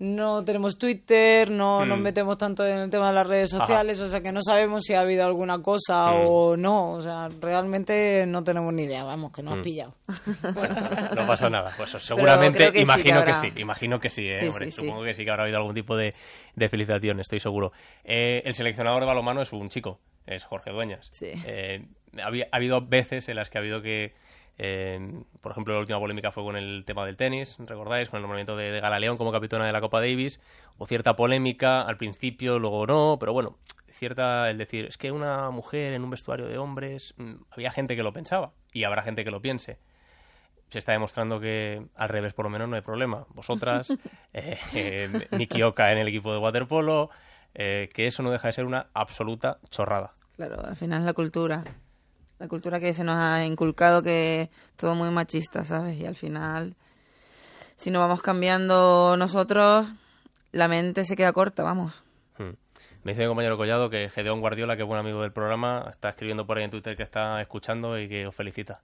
no 0.00 0.42
tenemos 0.44 0.78
Twitter, 0.78 1.50
no 1.50 1.84
Mm. 1.84 1.88
nos 1.88 1.98
metemos 2.00 2.36
tanto 2.38 2.66
en 2.66 2.78
el 2.78 2.90
tema 2.90 3.08
de 3.08 3.14
las 3.14 3.26
redes 3.26 3.52
Ajá. 3.54 3.64
sociales, 3.66 4.00
o 4.00 4.08
sea 4.08 4.20
que 4.22 4.32
no 4.32 4.40
sabemos 4.42 4.82
si 4.84 4.94
ha 4.94 5.00
habido 5.02 5.24
alguna 5.26 5.62
cosa 5.62 6.10
Mm. 6.12 6.24
o 6.26 6.56
no. 6.56 6.90
O 6.92 7.02
sea, 7.02 7.28
realmente 7.40 8.24
no 8.26 8.42
tenemos 8.42 8.72
ni 8.72 8.84
idea, 8.84 9.04
vamos, 9.04 9.30
que 9.30 9.42
no 9.42 9.52
has 9.52 9.58
Mm. 9.58 9.62
pillado. 9.62 9.94
No 11.14 11.26
pasa 11.26 11.50
nada. 11.50 11.72
Pues 11.76 11.90
seguramente, 11.90 12.72
que 12.72 12.78
sí 12.78 12.82
imagino 12.84 13.20
que 13.20 13.24
que, 13.26 13.30
habrá. 13.32 13.34
sí. 13.40 13.52
Imagino 13.56 14.00
que 14.00 14.10
sí, 14.10 14.26
eh, 14.28 14.40
Sí, 14.40 14.46
hombre, 14.48 14.70
sí, 14.70 14.70
sí. 14.72 14.80
Supongo 14.86 15.04
que 15.04 15.14
sí 15.14 15.24
que 15.24 15.30
habrá 15.30 15.42
habido 15.44 15.58
algún 15.58 15.74
tipo 15.74 15.96
de, 15.96 16.14
de 16.56 16.68
felicitación, 16.68 17.20
estoy 17.20 17.40
seguro. 17.40 17.72
Eh, 18.04 18.42
el 18.44 18.54
seleccionador 18.54 19.00
de 19.00 19.06
balonmano 19.06 19.42
es 19.42 19.52
un 19.52 19.68
chico, 19.68 20.00
es 20.26 20.44
Jorge 20.44 20.70
Dueñas. 20.70 21.08
Sí. 21.12 21.30
Eh, 21.46 21.84
había- 22.22 22.48
ha 22.50 22.56
habido 22.56 22.80
veces 22.80 23.28
en 23.28 23.36
las 23.36 23.50
que 23.50 23.58
ha 23.58 23.60
habido 23.60 23.82
que, 23.82 24.14
eh, 24.62 25.24
por 25.40 25.52
ejemplo, 25.52 25.72
la 25.72 25.80
última 25.80 25.98
polémica 25.98 26.30
fue 26.32 26.42
con 26.42 26.54
el 26.54 26.84
tema 26.84 27.06
del 27.06 27.16
tenis, 27.16 27.56
¿recordáis? 27.60 28.10
Con 28.10 28.18
el 28.18 28.22
nombramiento 28.22 28.58
de, 28.58 28.70
de 28.70 28.80
Galaleón 28.80 29.16
como 29.16 29.32
capitana 29.32 29.64
de 29.64 29.72
la 29.72 29.80
Copa 29.80 30.00
Davis, 30.00 30.38
o 30.76 30.86
cierta 30.86 31.16
polémica 31.16 31.80
al 31.80 31.96
principio, 31.96 32.58
luego 32.58 32.86
no, 32.86 33.16
pero 33.18 33.32
bueno, 33.32 33.56
cierta 33.90 34.50
el 34.50 34.58
decir, 34.58 34.84
es 34.84 34.98
que 34.98 35.12
una 35.12 35.48
mujer 35.50 35.94
en 35.94 36.04
un 36.04 36.10
vestuario 36.10 36.46
de 36.46 36.58
hombres, 36.58 37.14
mm, 37.16 37.36
había 37.52 37.70
gente 37.70 37.96
que 37.96 38.02
lo 38.02 38.12
pensaba 38.12 38.52
y 38.70 38.84
habrá 38.84 39.02
gente 39.02 39.24
que 39.24 39.30
lo 39.30 39.40
piense. 39.40 39.78
Se 40.68 40.78
está 40.78 40.92
demostrando 40.92 41.40
que 41.40 41.86
al 41.96 42.10
revés 42.10 42.34
por 42.34 42.44
lo 42.44 42.50
menos 42.50 42.68
no 42.68 42.76
hay 42.76 42.82
problema. 42.82 43.24
Vosotras, 43.30 43.90
eh, 44.34 44.58
eh, 44.74 45.28
Miki 45.30 45.62
Oka 45.62 45.90
en 45.90 45.98
el 45.98 46.08
equipo 46.08 46.34
de 46.34 46.38
waterpolo, 46.38 47.08
eh, 47.54 47.88
que 47.94 48.06
eso 48.06 48.22
no 48.22 48.30
deja 48.30 48.48
de 48.48 48.52
ser 48.52 48.66
una 48.66 48.88
absoluta 48.92 49.58
chorrada. 49.70 50.12
Claro, 50.36 50.64
al 50.64 50.76
final 50.76 51.00
es 51.00 51.06
la 51.06 51.14
cultura. 51.14 51.64
La 52.40 52.48
cultura 52.48 52.80
que 52.80 52.94
se 52.94 53.04
nos 53.04 53.16
ha 53.16 53.44
inculcado 53.44 54.02
que 54.02 54.48
todo 54.76 54.94
muy 54.94 55.10
machista, 55.10 55.62
¿sabes? 55.62 56.00
Y 56.00 56.06
al 56.06 56.16
final, 56.16 56.74
si 57.76 57.90
no 57.90 58.00
vamos 58.00 58.22
cambiando 58.22 59.14
nosotros, 59.18 59.86
la 60.50 60.66
mente 60.66 61.04
se 61.04 61.16
queda 61.16 61.34
corta, 61.34 61.62
vamos. 61.62 62.02
Hmm. 62.38 62.54
Me 63.04 63.12
dice 63.12 63.22
mi 63.22 63.28
compañero 63.28 63.58
Collado 63.58 63.90
que 63.90 64.08
Gedeón 64.08 64.40
Guardiola, 64.40 64.74
que 64.76 64.82
es 64.82 64.88
buen 64.88 64.98
amigo 64.98 65.20
del 65.20 65.32
programa, 65.32 65.84
está 65.90 66.08
escribiendo 66.08 66.46
por 66.46 66.56
ahí 66.56 66.64
en 66.64 66.70
Twitter 66.70 66.96
que 66.96 67.02
está 67.02 67.42
escuchando 67.42 67.98
y 67.98 68.08
que 68.08 68.26
os 68.26 68.34
felicita. 68.34 68.80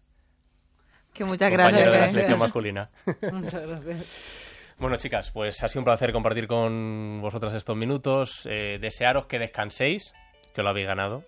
Que 1.15 1.25
muchas 1.25 1.51
Compañero 1.51 1.79
de 1.79 1.85
la 1.85 1.91
gracias. 1.93 2.13
selección 2.13 2.39
masculina. 2.39 2.91
Muchas 3.33 3.63
gracias. 3.67 4.75
Bueno, 4.79 4.99
chicas, 4.99 5.31
pues 5.31 5.63
ha 5.63 5.69
sido 5.69 5.81
un 5.81 5.87
placer 5.87 6.13
compartir 6.13 6.47
con 6.47 7.23
vosotras 7.23 7.55
estos 7.55 7.75
minutos. 7.75 8.43
Eh, 8.45 8.77
desearos 8.79 9.25
que 9.25 9.39
descanséis, 9.39 10.13
que 10.55 10.63
lo 10.63 10.69
habéis 10.69 10.87
ganado. 10.87 11.25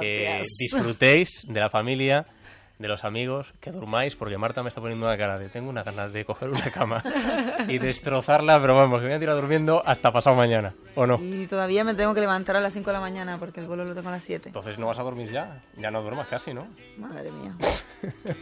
Que 0.00 0.42
disfrutéis 0.58 1.42
de 1.46 1.60
la 1.60 1.70
familia, 1.70 2.26
de 2.78 2.88
los 2.88 3.04
amigos, 3.04 3.54
que 3.60 3.70
durmáis, 3.70 4.16
porque 4.16 4.36
Marta 4.36 4.62
me 4.62 4.68
está 4.68 4.80
poniendo 4.80 5.06
una 5.06 5.16
cara 5.16 5.38
de 5.38 5.48
tengo 5.48 5.70
una 5.70 5.82
ganas 5.82 6.12
de 6.12 6.24
coger 6.24 6.50
una 6.50 6.70
cama 6.70 7.02
y 7.68 7.78
destrozarla, 7.78 8.60
pero 8.60 8.74
vamos, 8.74 9.00
que 9.00 9.04
me 9.04 9.12
voy 9.12 9.16
a 9.16 9.20
tirar 9.20 9.36
durmiendo 9.36 9.82
hasta 9.84 10.12
pasado 10.12 10.36
mañana, 10.36 10.74
¿o 10.94 11.06
no? 11.06 11.18
Y 11.18 11.46
todavía 11.46 11.84
me 11.84 11.94
tengo 11.94 12.12
que 12.14 12.20
levantar 12.20 12.56
a 12.56 12.60
las 12.60 12.74
5 12.74 12.90
de 12.90 12.92
la 12.92 13.00
mañana 13.00 13.38
porque 13.38 13.60
el 13.60 13.66
vuelo 13.66 13.84
lo 13.84 13.94
tengo 13.94 14.08
a 14.08 14.12
las 14.12 14.22
7. 14.22 14.50
Entonces 14.50 14.78
no 14.78 14.86
vas 14.86 14.98
a 14.98 15.02
dormir 15.02 15.30
ya, 15.30 15.62
ya 15.76 15.90
no 15.90 16.02
duermas 16.02 16.26
casi, 16.28 16.52
¿no? 16.52 16.66
Madre 16.98 17.30
mía. 17.32 17.54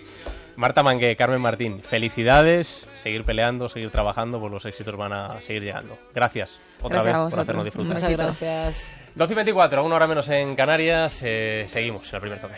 Marta 0.56 0.82
Mangué, 0.82 1.16
Carmen 1.16 1.40
Martín, 1.40 1.80
felicidades, 1.80 2.86
seguir 3.02 3.24
peleando, 3.24 3.68
seguir 3.68 3.90
trabajando, 3.90 4.40
pues 4.40 4.52
los 4.52 4.64
éxitos 4.64 4.96
van 4.96 5.12
a 5.12 5.40
seguir 5.40 5.62
llegando. 5.62 5.96
Gracias 6.14 6.58
otra 6.80 7.02
Gracias 7.02 7.14
a 7.14 7.24
vez 7.24 7.30
por 7.30 7.40
hacernos 7.40 7.64
disfrutar. 7.64 7.94
Muchas 7.94 8.10
gracias. 8.10 8.90
12 9.14 9.32
y 9.32 9.36
24, 9.36 9.84
una 9.84 9.94
hora 9.96 10.06
menos 10.06 10.28
en 10.28 10.56
Canarias, 10.56 11.20
eh, 11.22 11.66
seguimos 11.68 12.08
en 12.08 12.14
el 12.16 12.20
primer 12.20 12.40
toque. 12.40 12.54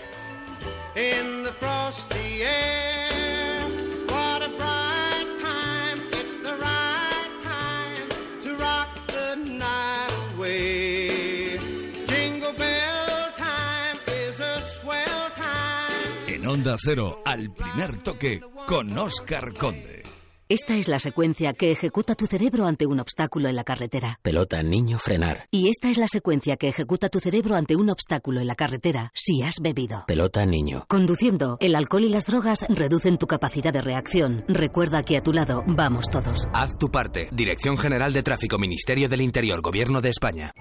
in 0.96 1.42
the 1.42 1.52
frosty 1.52 2.42
air. 2.42 3.60
What 4.08 4.42
a 4.42 4.48
bright 4.56 5.28
time, 5.38 6.00
it's 6.12 6.36
the 6.38 6.56
right 6.56 7.32
time 7.42 8.08
to 8.42 8.56
rock 8.56 8.88
the 9.08 9.36
night 9.36 10.10
away. 10.34 11.58
Jingle 12.06 12.52
bell 12.54 13.32
time 13.36 13.98
is 14.06 14.40
a 14.40 14.60
swell 14.80 15.30
time. 15.36 16.34
En 16.34 16.46
Onda 16.46 16.76
Cero, 16.78 17.20
al 17.26 17.50
primer 17.50 17.98
toque, 18.02 18.40
con 18.66 18.96
Oscar 18.96 19.52
Conde. 19.52 20.05
Esta 20.48 20.76
es 20.76 20.86
la 20.86 21.00
secuencia 21.00 21.54
que 21.54 21.72
ejecuta 21.72 22.14
tu 22.14 22.26
cerebro 22.26 22.66
ante 22.66 22.86
un 22.86 23.00
obstáculo 23.00 23.48
en 23.48 23.56
la 23.56 23.64
carretera. 23.64 24.20
Pelota, 24.22 24.62
niño, 24.62 24.96
frenar. 24.96 25.48
Y 25.50 25.68
esta 25.68 25.90
es 25.90 25.98
la 25.98 26.06
secuencia 26.06 26.56
que 26.56 26.68
ejecuta 26.68 27.08
tu 27.08 27.18
cerebro 27.18 27.56
ante 27.56 27.74
un 27.74 27.90
obstáculo 27.90 28.40
en 28.40 28.46
la 28.46 28.54
carretera 28.54 29.10
si 29.12 29.42
has 29.42 29.56
bebido. 29.60 30.04
Pelota, 30.06 30.46
niño. 30.46 30.84
Conduciendo, 30.86 31.56
el 31.58 31.74
alcohol 31.74 32.04
y 32.04 32.10
las 32.10 32.26
drogas 32.26 32.64
reducen 32.68 33.18
tu 33.18 33.26
capacidad 33.26 33.72
de 33.72 33.82
reacción. 33.82 34.44
Recuerda 34.46 35.02
que 35.02 35.16
a 35.16 35.20
tu 35.20 35.32
lado 35.32 35.64
vamos 35.66 36.10
todos. 36.10 36.46
Haz 36.52 36.78
tu 36.78 36.90
parte. 36.92 37.28
Dirección 37.32 37.76
General 37.76 38.12
de 38.12 38.22
Tráfico, 38.22 38.56
Ministerio 38.56 39.08
del 39.08 39.22
Interior, 39.22 39.62
Gobierno 39.62 40.00
de 40.00 40.10
España. 40.10 40.52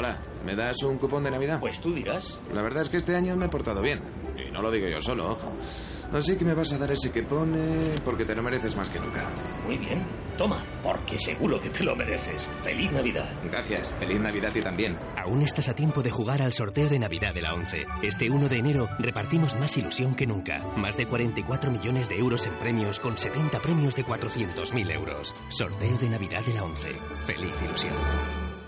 Hola, 0.00 0.16
¿me 0.46 0.56
das 0.56 0.82
un 0.82 0.96
cupón 0.96 1.24
de 1.24 1.30
Navidad? 1.30 1.60
Pues 1.60 1.78
tú 1.78 1.92
dirás. 1.92 2.40
La 2.54 2.62
verdad 2.62 2.84
es 2.84 2.88
que 2.88 2.96
este 2.96 3.14
año 3.14 3.36
me 3.36 3.44
he 3.44 3.48
portado 3.50 3.82
bien. 3.82 4.00
Y 4.34 4.50
no 4.50 4.62
lo 4.62 4.70
digo 4.70 4.88
yo 4.88 5.02
solo, 5.02 5.32
ojo. 5.32 5.52
Así 6.10 6.36
que 6.36 6.44
me 6.46 6.54
vas 6.54 6.72
a 6.72 6.78
dar 6.78 6.90
ese 6.90 7.12
que 7.12 7.22
pone 7.22 7.96
porque 8.02 8.24
te 8.24 8.34
lo 8.34 8.42
mereces 8.42 8.74
más 8.76 8.88
que 8.88 8.98
nunca. 8.98 9.28
Muy 9.66 9.76
bien. 9.76 10.02
Toma, 10.38 10.64
porque 10.82 11.18
seguro 11.18 11.60
que 11.60 11.68
te 11.68 11.84
lo 11.84 11.94
mereces. 11.94 12.48
Feliz 12.62 12.90
Navidad. 12.92 13.28
Gracias. 13.44 13.94
Feliz 13.98 14.18
Navidad 14.18 14.52
y 14.54 14.62
también. 14.62 14.96
Aún 15.18 15.42
estás 15.42 15.68
a 15.68 15.74
tiempo 15.74 16.02
de 16.02 16.10
jugar 16.10 16.40
al 16.40 16.54
sorteo 16.54 16.88
de 16.88 16.98
Navidad 16.98 17.34
de 17.34 17.42
la 17.42 17.52
11. 17.52 17.84
Este 18.00 18.30
1 18.30 18.48
de 18.48 18.56
enero 18.56 18.88
repartimos 18.98 19.54
más 19.56 19.76
ilusión 19.76 20.14
que 20.14 20.26
nunca. 20.26 20.64
Más 20.76 20.96
de 20.96 21.04
44 21.04 21.70
millones 21.70 22.08
de 22.08 22.18
euros 22.18 22.46
en 22.46 22.54
premios 22.54 23.00
con 23.00 23.18
70 23.18 23.60
premios 23.60 23.94
de 23.94 24.06
400.000 24.06 24.94
euros. 24.94 25.34
Sorteo 25.50 25.98
de 25.98 26.08
Navidad 26.08 26.42
de 26.46 26.54
la 26.54 26.64
11. 26.64 26.88
Feliz 27.26 27.52
ilusión. 27.62 28.59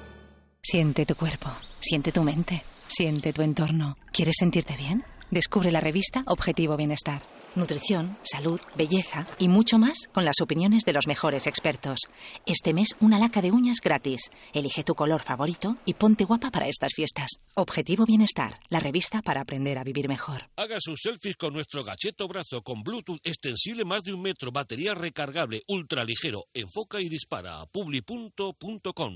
Siente 0.65 1.05
tu 1.05 1.17
cuerpo, 1.17 1.51
siente 1.81 2.13
tu 2.13 2.23
mente, 2.23 2.63
siente 2.87 3.33
tu 3.33 3.43
entorno. 3.43 3.97
¿Quieres 4.13 4.37
sentirte 4.39 4.77
bien? 4.77 5.05
Descubre 5.29 5.73
la 5.73 5.81
revista 5.81 6.23
Objetivo 6.29 6.77
Bienestar. 6.77 7.21
Nutrición, 7.57 8.17
salud, 8.23 8.61
belleza 8.77 9.27
y 9.41 9.49
mucho 9.49 9.77
más 9.77 10.07
con 10.15 10.25
las 10.25 10.41
opiniones 10.41 10.85
de 10.85 10.93
los 10.93 11.09
mejores 11.09 11.49
expertos. 11.49 11.99
Este 12.47 12.73
mes 12.73 12.95
una 13.01 13.19
laca 13.19 13.43
de 13.43 13.51
uñas 13.51 13.79
gratis. 13.83 14.31
Elige 14.55 14.85
tu 14.85 14.95
color 14.95 15.21
favorito 15.21 15.77
y 15.85 15.95
ponte 15.95 16.25
guapa 16.25 16.53
para 16.53 16.69
estas 16.69 16.93
fiestas. 16.95 17.31
Objetivo 17.55 18.05
Bienestar, 18.07 18.61
la 18.71 18.79
revista 18.79 19.21
para 19.21 19.41
aprender 19.41 19.79
a 19.79 19.85
vivir 19.85 20.09
mejor. 20.09 20.49
Haga 20.57 20.77
sus 20.79 21.01
selfies 21.03 21.37
con 21.37 21.55
nuestro 21.55 21.83
gacheto 21.83 22.29
brazo 22.29 22.63
con 22.63 22.85
Bluetooth 22.85 23.21
extensible 23.25 23.85
más 23.85 24.03
de 24.05 24.15
un 24.15 24.23
metro, 24.23 24.53
batería 24.53 24.95
recargable, 24.95 25.61
ultra 25.67 26.05
ligero, 26.05 26.45
enfoca 26.55 27.01
y 27.01 27.09
dispara. 27.09 27.67
publi.com. 27.67 29.13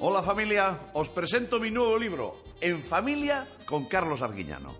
Hola 0.00 0.22
familia, 0.22 0.78
os 0.92 1.08
presento 1.08 1.60
mi 1.60 1.70
nuevo 1.70 1.98
libro, 1.98 2.36
En 2.60 2.78
familia 2.78 3.44
con 3.66 3.84
Carlos 3.86 4.22
Arguiñano. 4.22 4.70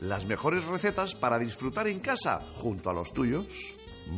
Las 0.00 0.26
mejores 0.26 0.66
recetas 0.66 1.14
para 1.14 1.38
disfrutar 1.38 1.88
en 1.88 1.98
casa 1.98 2.40
junto 2.54 2.90
a 2.90 2.94
los 2.94 3.12
tuyos. 3.12 3.48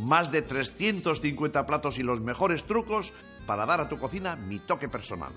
Más 0.04 0.30
de 0.30 0.42
350 0.42 1.66
platos 1.66 1.98
y 1.98 2.02
los 2.02 2.20
mejores 2.20 2.64
trucos 2.64 3.12
para 3.46 3.64
dar 3.64 3.80
a 3.80 3.88
tu 3.88 3.98
cocina 3.98 4.36
mi 4.36 4.58
toque 4.58 4.88
personal. 4.88 5.32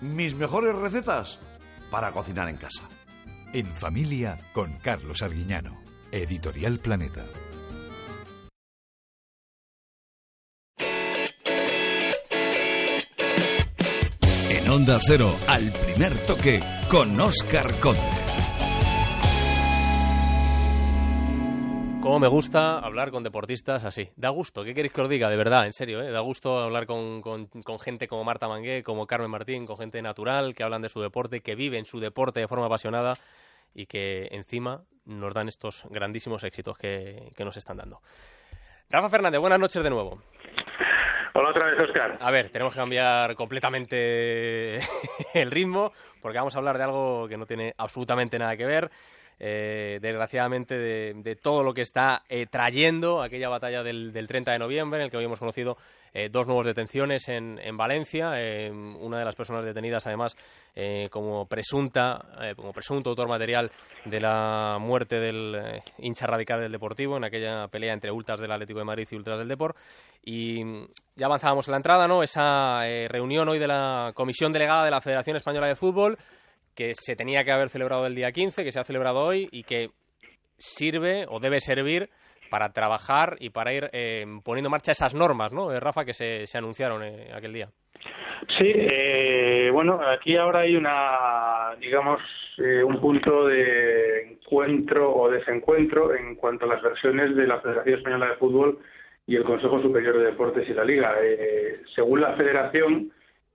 Mis 0.00 0.34
mejores 0.34 0.74
recetas 0.74 1.40
para 1.90 2.12
cocinar 2.12 2.48
en 2.48 2.56
casa. 2.56 2.82
En 3.52 3.66
familia 3.74 4.38
con 4.52 4.78
Carlos 4.78 5.22
Arguiñano. 5.22 5.80
Editorial 6.12 6.78
Planeta. 6.78 7.24
Onda 14.74 14.98
Cero, 15.00 15.36
al 15.46 15.70
primer 15.70 16.26
toque, 16.26 16.58
con 16.90 17.20
Oscar 17.20 17.78
Conde. 17.78 18.00
Cómo 22.00 22.18
me 22.18 22.26
gusta 22.26 22.80
hablar 22.80 23.12
con 23.12 23.22
deportistas 23.22 23.84
así. 23.84 24.08
Da 24.16 24.30
gusto, 24.30 24.64
¿qué 24.64 24.74
queréis 24.74 24.92
que 24.92 25.00
os 25.00 25.08
diga? 25.08 25.30
De 25.30 25.36
verdad, 25.36 25.64
en 25.66 25.72
serio, 25.72 26.02
¿eh? 26.02 26.10
Da 26.10 26.18
gusto 26.18 26.58
hablar 26.58 26.86
con, 26.86 27.22
gente 27.84 28.08
como 28.08 28.24
Marta 28.24 28.48
Mangué, 28.48 28.82
como 28.82 29.06
Carmen 29.06 29.30
Martín, 29.30 29.64
con 29.64 29.76
gente 29.76 30.02
natural, 30.02 30.56
que 30.56 30.64
hablan 30.64 30.82
de 30.82 30.88
su 30.88 31.00
deporte, 31.00 31.40
que 31.40 31.54
viven 31.54 31.84
su 31.84 32.00
deporte 32.00 32.40
de 32.40 32.48
forma 32.48 32.66
apasionada 32.66 33.12
y 33.74 33.86
que 33.86 34.26
encima 34.32 34.82
nos 35.04 35.34
dan 35.34 35.46
estos 35.46 35.84
grandísimos 35.88 36.42
éxitos 36.42 36.76
que 36.76 37.30
nos 37.44 37.56
están 37.56 37.76
dando. 37.76 38.00
Rafa 38.90 39.08
Fernández, 39.08 39.40
buenas 39.40 39.60
noches 39.60 39.84
de 39.84 39.90
nuevo. 39.90 40.20
Hola 41.36 41.50
otra 41.50 41.66
vez, 41.66 41.80
Oscar. 41.80 42.16
A 42.20 42.30
ver, 42.30 42.50
tenemos 42.50 42.72
que 42.72 42.78
cambiar 42.78 43.34
completamente 43.34 44.78
el 45.34 45.50
ritmo 45.50 45.92
porque 46.22 46.38
vamos 46.38 46.54
a 46.54 46.58
hablar 46.58 46.78
de 46.78 46.84
algo 46.84 47.26
que 47.28 47.36
no 47.36 47.44
tiene 47.44 47.74
absolutamente 47.76 48.38
nada 48.38 48.56
que 48.56 48.64
ver. 48.64 48.88
Eh, 49.40 49.98
desgraciadamente 50.00 50.76
de, 50.76 51.12
de 51.14 51.36
todo 51.36 51.62
lo 51.62 51.74
que 51.74 51.82
está 51.82 52.22
eh, 52.28 52.46
trayendo 52.46 53.22
aquella 53.22 53.48
batalla 53.48 53.82
del, 53.82 54.12
del 54.12 54.28
30 54.28 54.52
de 54.52 54.58
noviembre 54.58 55.00
en 55.00 55.04
el 55.04 55.10
que 55.10 55.16
hoy 55.16 55.24
hemos 55.24 55.40
conocido 55.40 55.76
eh, 56.12 56.28
dos 56.30 56.46
nuevas 56.46 56.66
detenciones 56.66 57.28
en, 57.28 57.58
en 57.58 57.76
Valencia. 57.76 58.32
una 58.70 59.18
de 59.18 59.24
las 59.24 59.34
personas 59.34 59.64
detenidas, 59.64 60.06
además, 60.06 60.36
como 61.10 61.46
presunta, 61.46 62.20
como 62.56 62.72
presunto 62.72 63.10
autor 63.10 63.28
material 63.28 63.70
de 64.04 64.20
la 64.20 64.78
muerte 64.80 65.18
del 65.18 65.82
hincha 65.98 66.26
radical 66.26 66.60
del 66.60 66.72
Deportivo 66.72 67.16
en 67.16 67.24
aquella 67.24 67.68
pelea 67.68 67.92
entre 67.92 68.12
ultras 68.12 68.40
del 68.40 68.52
Atlético 68.52 68.78
de 68.78 68.84
Madrid 68.84 69.08
y 69.10 69.16
ultras 69.16 69.38
del 69.38 69.48
Deport. 69.48 69.76
Y 70.24 70.62
ya 71.16 71.26
avanzábamos 71.26 71.68
en 71.68 71.72
la 71.72 71.78
entrada, 71.78 72.06
¿no? 72.06 72.22
Esa 72.22 72.80
reunión 73.08 73.48
hoy 73.48 73.58
de 73.58 73.68
la 73.68 74.12
Comisión 74.14 74.52
Delegada 74.52 74.84
de 74.84 74.90
la 74.90 75.00
Federación 75.00 75.36
Española 75.36 75.66
de 75.66 75.76
Fútbol 75.76 76.16
que 76.74 76.92
se 76.94 77.16
tenía 77.16 77.44
que 77.44 77.52
haber 77.52 77.70
celebrado 77.70 78.06
el 78.06 78.14
día 78.14 78.32
15, 78.32 78.64
que 78.64 78.72
se 78.72 78.80
ha 78.80 78.84
celebrado 78.84 79.20
hoy 79.20 79.48
y 79.52 79.62
que 79.62 79.90
sirve 80.56 81.26
o 81.28 81.40
debe 81.40 81.60
servir 81.60 82.08
para 82.50 82.72
trabajar 82.72 83.36
y 83.40 83.50
para 83.50 83.72
ir 83.72 83.90
eh, 83.92 84.24
poniendo 84.44 84.68
en 84.68 84.72
marcha 84.72 84.92
esas 84.92 85.14
normas, 85.14 85.52
¿no, 85.52 85.72
eh, 85.72 85.80
Rafa, 85.80 86.04
que 86.04 86.12
se, 86.12 86.46
se 86.46 86.58
anunciaron 86.58 87.02
eh, 87.02 87.30
aquel 87.34 87.52
día? 87.52 87.68
Sí, 88.58 88.72
eh, 88.74 89.70
bueno, 89.72 90.00
aquí 90.06 90.36
ahora 90.36 90.60
hay 90.60 90.76
una, 90.76 91.74
digamos, 91.80 92.20
eh, 92.58 92.84
un 92.84 93.00
punto 93.00 93.46
de 93.46 94.30
encuentro 94.30 95.12
o 95.14 95.30
desencuentro 95.30 96.14
en 96.14 96.36
cuanto 96.36 96.66
a 96.66 96.68
las 96.68 96.82
versiones 96.82 97.34
de 97.34 97.46
la 97.46 97.60
Federación 97.60 97.98
Española 97.98 98.28
de 98.28 98.36
Fútbol 98.36 98.78
y 99.26 99.36
el 99.36 99.44
Consejo 99.44 99.80
Superior 99.80 100.18
de 100.18 100.26
Deportes 100.26 100.68
y 100.68 100.74
la 100.74 100.84
Liga. 100.84 101.14
Eh, 101.22 101.80
según 101.94 102.20
la 102.20 102.34
Federación, 102.34 103.10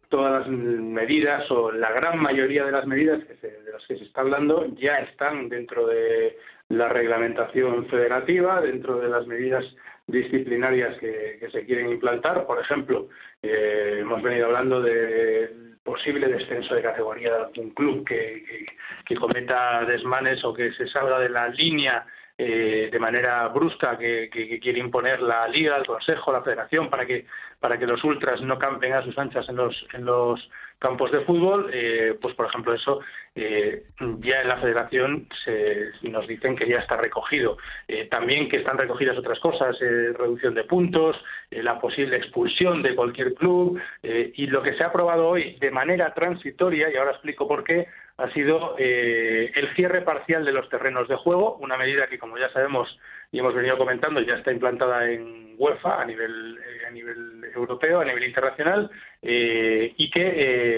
todas 0.10 0.42
las 0.42 0.48
medidas 0.50 1.50
o 1.52 1.72
la 1.72 1.92
gran 1.92 2.20
mayoría 2.20 2.66
de 2.66 2.72
las 2.72 2.86
medidas 2.86 3.24
que 3.26 3.36
se- 3.36 3.62
de 3.64 3.72
las 3.72 3.86
que 3.88 3.98
se 3.98 4.04
está 4.06 4.22
hablando 4.22 4.66
ya 4.76 4.98
están 5.00 5.50
dentro 5.50 5.88
de 5.88 6.38
la 6.70 6.90
reglamentación 6.90 7.86
federativa, 7.88 8.62
dentro 8.62 9.00
de 9.00 9.10
las 9.10 9.26
medidas 9.28 9.64
disciplinarias 10.08 10.98
que, 11.00 11.38
que 11.40 11.50
se 11.52 11.66
quieren 11.66 11.90
implantar. 11.92 12.46
Por 12.46 12.60
ejemplo, 12.60 13.08
eh, 13.44 13.98
hemos 14.02 14.22
venido 14.22 14.48
hablando 14.48 14.82
del 14.82 15.78
posible 15.84 16.28
descenso 16.28 16.76
de 16.76 16.82
categoría 16.82 17.32
de 17.34 17.44
algún 17.46 17.70
club 17.72 18.06
que, 18.08 18.44
que, 18.46 18.66
que 19.06 19.16
cometa 19.16 19.86
desmanes 19.86 20.44
o 20.44 20.54
que 20.54 20.72
se 20.74 20.88
salga 20.88 21.20
de 21.20 21.30
la 21.30 21.48
línea 21.50 22.06
eh, 22.42 22.88
de 22.90 23.00
manera 23.00 23.46
brusca 23.50 23.98
que, 23.98 24.30
que- 24.32 24.60
quiere 24.62 24.80
imponer 24.80 25.22
la 25.22 25.46
liga, 25.50 25.76
el 25.76 25.86
consejo, 25.86 26.32
la 26.32 26.42
federación 26.42 26.90
para 26.90 27.06
que 27.06 27.26
para 27.60 27.78
que 27.78 27.86
los 27.86 28.02
ultras 28.06 28.42
no 28.42 28.58
campen 28.58 28.94
a 28.94 29.04
sus 29.04 29.18
anchas 29.18 29.48
en 29.50 29.58
los 29.58 29.76
en 29.94 30.06
los 30.06 30.50
campos 30.80 31.12
de 31.12 31.22
fútbol, 31.22 31.70
eh, 31.74 32.18
pues 32.22 32.34
por 32.36 32.48
ejemplo 32.48 32.74
eso 32.74 33.02
eh, 33.36 33.84
ya 34.22 34.42
en 34.42 34.48
la 34.48 34.58
federación 34.58 35.28
se, 35.44 35.92
nos 36.10 36.28
dicen 36.28 36.56
que 36.56 36.68
ya 36.68 36.78
está 36.78 36.98
recogido. 36.98 37.58
Eh, 37.88 38.08
también 38.10 38.50
que 38.50 38.58
están 38.58 38.78
recogidas 38.78 39.18
otras 39.18 39.40
cosas, 39.40 39.76
eh, 39.82 40.14
reducción 40.18 40.54
de 40.56 40.64
puntos, 40.64 41.16
eh, 41.52 41.62
la 41.62 41.80
posible 41.80 42.16
expulsión 42.16 42.82
de 42.82 42.96
cualquier 42.96 43.34
club 43.34 43.80
y 44.02 44.48
lo 44.48 44.62
que 44.62 44.74
se 44.74 44.84
ha 44.84 44.88
aprobado 44.88 45.30
hoy 45.30 45.58
de 45.60 45.72
manera 45.72 46.14
transitoria, 46.14 46.90
y 46.90 46.96
ahora 46.96 47.12
explico 47.12 47.48
por 47.48 47.64
qué, 47.64 47.88
ha 48.18 48.30
sido 48.32 48.76
el 48.78 49.74
cierre 49.76 50.02
parcial 50.02 50.44
de 50.44 50.52
los 50.52 50.68
terrenos 50.70 51.08
de 51.08 51.16
juego, 51.16 51.56
una 51.58 51.78
medida 51.78 52.08
que 52.08 52.20
como 52.20 52.38
ya 52.38 52.50
sabemos 52.50 53.00
y 53.32 53.40
hemos 53.40 53.54
venido 53.54 53.78
comentando 53.78 54.22
ya 54.22 54.36
está 54.36 54.52
implantada 54.52 55.10
en 55.10 55.56
UEFA 55.58 56.02
a 56.02 56.06
nivel 56.06 56.58
eh, 56.58 56.86
a 56.88 56.92
nivel 56.92 57.44
europeo, 57.54 58.00
a 58.00 58.06
nivel 58.06 58.24
internacional 58.24 58.90
eh, 59.22 59.94
y 59.98 60.10
que 60.10 60.22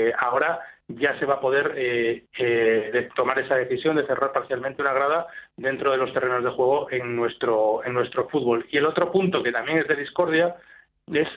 eh, 0.09 0.13
ahora 0.17 0.59
ya 0.87 1.17
se 1.19 1.25
va 1.25 1.35
a 1.35 1.39
poder 1.39 1.73
de- 1.73 3.09
tomar 3.15 3.39
esa 3.39 3.55
decisión 3.55 3.95
de 3.95 4.05
cerrar 4.05 4.33
parcialmente 4.33 4.81
una 4.81 4.91
grada 4.91 5.27
dentro 5.55 5.91
de 5.91 5.97
los 5.97 6.11
terrenos 6.11 6.43
de 6.43 6.49
juego 6.49 6.91
en 6.91 7.15
nuestro 7.15 7.81
en 7.85 7.93
nuestro 7.93 8.27
fútbol. 8.27 8.65
Y 8.71 8.77
el 8.77 8.85
otro 8.85 9.09
punto 9.11 9.41
que 9.41 9.53
también 9.53 9.77
es 9.77 9.87
de 9.87 9.95
discordia 9.95 10.55
es 11.13 11.29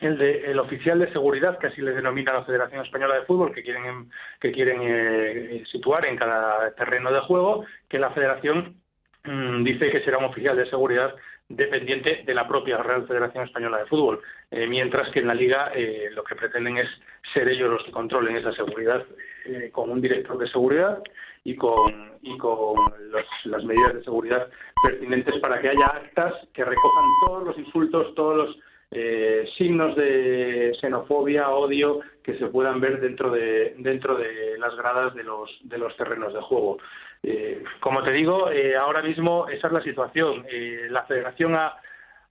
el 0.00 0.18
de 0.18 0.50
el 0.50 0.58
oficial 0.58 0.98
de 0.98 1.12
seguridad 1.12 1.58
que 1.58 1.68
así 1.68 1.80
le 1.82 1.92
denomina 1.92 2.32
la 2.32 2.44
Federación 2.44 2.84
Española 2.84 3.14
de 3.16 3.26
Fútbol 3.26 3.52
que 3.54 3.62
quieren 3.62 4.10
que 4.40 4.50
quieren 4.50 4.78
eh, 4.82 5.62
situar 5.70 6.06
en 6.06 6.16
cada 6.16 6.72
terreno 6.72 7.12
de 7.12 7.20
juego 7.20 7.64
que 7.88 7.98
la 8.00 8.10
Federación 8.10 8.79
dice 9.24 9.90
que 9.90 10.00
será 10.00 10.18
un 10.18 10.24
oficial 10.24 10.56
de 10.56 10.68
seguridad 10.70 11.14
dependiente 11.48 12.22
de 12.24 12.34
la 12.34 12.46
propia 12.46 12.78
Real 12.78 13.06
Federación 13.06 13.44
Española 13.44 13.78
de 13.78 13.86
Fútbol, 13.86 14.20
eh, 14.50 14.66
mientras 14.66 15.10
que 15.10 15.18
en 15.20 15.26
la 15.26 15.34
Liga 15.34 15.72
eh, 15.74 16.08
lo 16.12 16.22
que 16.24 16.36
pretenden 16.36 16.78
es 16.78 16.88
ser 17.34 17.48
ellos 17.48 17.70
los 17.70 17.84
que 17.84 17.90
controlen 17.90 18.36
esa 18.36 18.52
seguridad 18.52 19.04
eh, 19.46 19.68
con 19.72 19.90
un 19.90 20.00
director 20.00 20.38
de 20.38 20.48
seguridad 20.48 21.02
y 21.44 21.56
con, 21.56 22.12
y 22.22 22.36
con 22.38 22.76
los- 23.10 23.46
las 23.46 23.64
medidas 23.64 23.94
de 23.94 24.04
seguridad 24.04 24.48
pertinentes 24.86 25.38
para 25.40 25.60
que 25.60 25.70
haya 25.70 25.86
actas 25.86 26.34
que 26.54 26.64
recojan 26.64 27.04
todos 27.26 27.44
los 27.48 27.58
insultos, 27.58 28.14
todos 28.14 28.36
los 28.36 28.58
eh, 28.90 29.48
signos 29.56 29.94
de 29.96 30.76
xenofobia, 30.80 31.50
odio 31.50 32.00
que 32.22 32.36
se 32.38 32.46
puedan 32.46 32.80
ver 32.80 33.00
dentro 33.00 33.30
de 33.30 33.74
dentro 33.78 34.16
de 34.16 34.58
las 34.58 34.74
gradas 34.76 35.14
de 35.14 35.24
los 35.24 35.50
de 35.62 35.78
los 35.78 35.96
terrenos 35.96 36.34
de 36.34 36.40
juego. 36.40 36.78
Eh, 37.22 37.62
como 37.80 38.02
te 38.02 38.12
digo, 38.12 38.50
eh, 38.50 38.76
ahora 38.76 39.02
mismo 39.02 39.48
esa 39.48 39.66
es 39.68 39.72
la 39.72 39.82
situación. 39.82 40.44
Eh, 40.50 40.88
la 40.90 41.04
Federación 41.04 41.54
ha, 41.54 41.76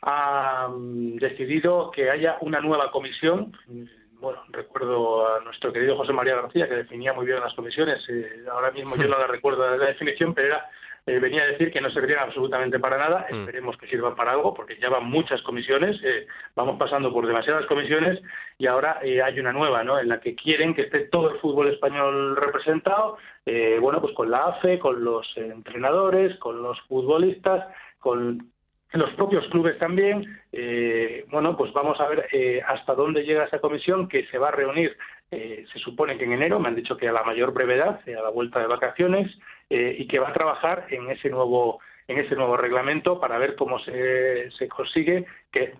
ha 0.02 0.68
mm, 0.70 1.18
decidido 1.18 1.92
que 1.92 2.10
haya 2.10 2.38
una 2.42 2.60
nueva 2.60 2.92
comisión. 2.92 3.54
Mm, 3.68 3.84
Bueno, 4.20 4.44
recuerdo 4.52 5.34
a 5.34 5.40
nuestro 5.46 5.72
querido 5.72 5.96
José 5.96 6.12
María 6.12 6.36
García 6.36 6.68
que 6.68 6.76
definía 6.76 7.14
muy 7.14 7.26
bien 7.26 7.40
las 7.40 7.54
comisiones. 7.54 8.04
Eh, 8.10 8.44
ahora 8.52 8.72
mismo 8.72 8.96
yo 8.98 9.08
no 9.08 9.18
la 9.18 9.28
recuerdo 9.28 9.78
la 9.78 9.86
definición, 9.86 10.34
pero 10.34 10.48
era 10.48 10.70
eh, 11.10 11.20
venía 11.20 11.42
a 11.42 11.48
decir 11.48 11.72
que 11.72 11.82
no 11.82 11.90
servirían 11.90 12.20
absolutamente 12.20 12.80
para 12.80 12.98
nada. 12.98 13.26
Esperemos 13.30 13.76
que 13.78 13.88
sirvan 13.88 14.16
para 14.16 14.32
algo, 14.32 14.54
porque 14.54 14.78
ya 14.80 14.90
van 14.90 15.06
muchas 15.06 15.42
comisiones, 15.42 16.00
eh, 16.04 16.28
vamos 16.56 16.78
pasando 16.78 17.12
por 17.12 17.26
demasiadas 17.26 17.66
comisiones 17.66 18.22
y 18.60 18.68
ahora 18.68 19.00
eh, 19.02 19.22
hay 19.22 19.40
una 19.40 19.52
nueva, 19.52 19.84
¿no? 19.84 20.00
En 20.00 20.08
la 20.08 20.20
que 20.20 20.36
quieren 20.36 20.76
que 20.76 20.84
esté 20.84 21.00
todo 21.08 21.32
el 21.32 21.40
fútbol 21.40 21.70
español 21.70 22.36
representado, 22.36 23.18
eh, 23.46 23.80
bueno, 23.82 24.00
pues 24.02 24.14
con 24.14 24.30
la 24.30 24.46
AFE, 24.50 24.78
con 24.78 25.04
los 25.04 25.26
entrenadores, 25.36 26.38
con 26.38 26.62
los 26.62 26.80
futbolistas, 26.82 27.68
con 27.98 28.52
los 28.94 29.12
propios 29.14 29.48
clubes 29.48 29.78
también. 29.78 30.40
Eh, 30.52 31.26
bueno, 31.32 31.56
pues 31.58 31.72
vamos 31.74 32.00
a 32.02 32.08
ver 32.08 32.28
eh, 32.32 32.62
hasta 32.68 32.94
dónde 32.94 33.24
llega 33.24 33.46
esa 33.46 33.60
comisión 33.60 34.08
que 34.08 34.26
se 34.28 34.38
va 34.38 34.50
a 34.50 34.52
reunir. 34.52 34.96
eh, 35.32 35.66
se 35.72 35.80
supone 35.80 36.18
que 36.18 36.24
en 36.24 36.34
enero, 36.34 36.60
me 36.60 36.70
han 36.70 36.76
dicho 36.76 36.98
que 36.98 37.08
a 37.08 37.12
la 37.12 37.24
mayor 37.24 37.54
brevedad, 37.54 38.00
a 38.08 38.22
la 38.24 38.30
vuelta 38.30 38.60
de 38.60 38.68
vacaciones, 38.68 39.32
eh, 39.70 39.96
y 40.00 40.08
que 40.08 40.20
va 40.20 40.30
a 40.30 40.34
trabajar 40.34 40.88
en 40.90 41.10
ese 41.10 41.30
nuevo 41.30 41.80
en 42.08 42.18
ese 42.18 42.36
nuevo 42.36 42.58
reglamento 42.58 43.20
para 43.20 43.38
ver 43.38 43.56
cómo 43.56 43.78
se, 43.80 44.50
se 44.52 44.68
consigue 44.68 45.26
que 45.52 45.74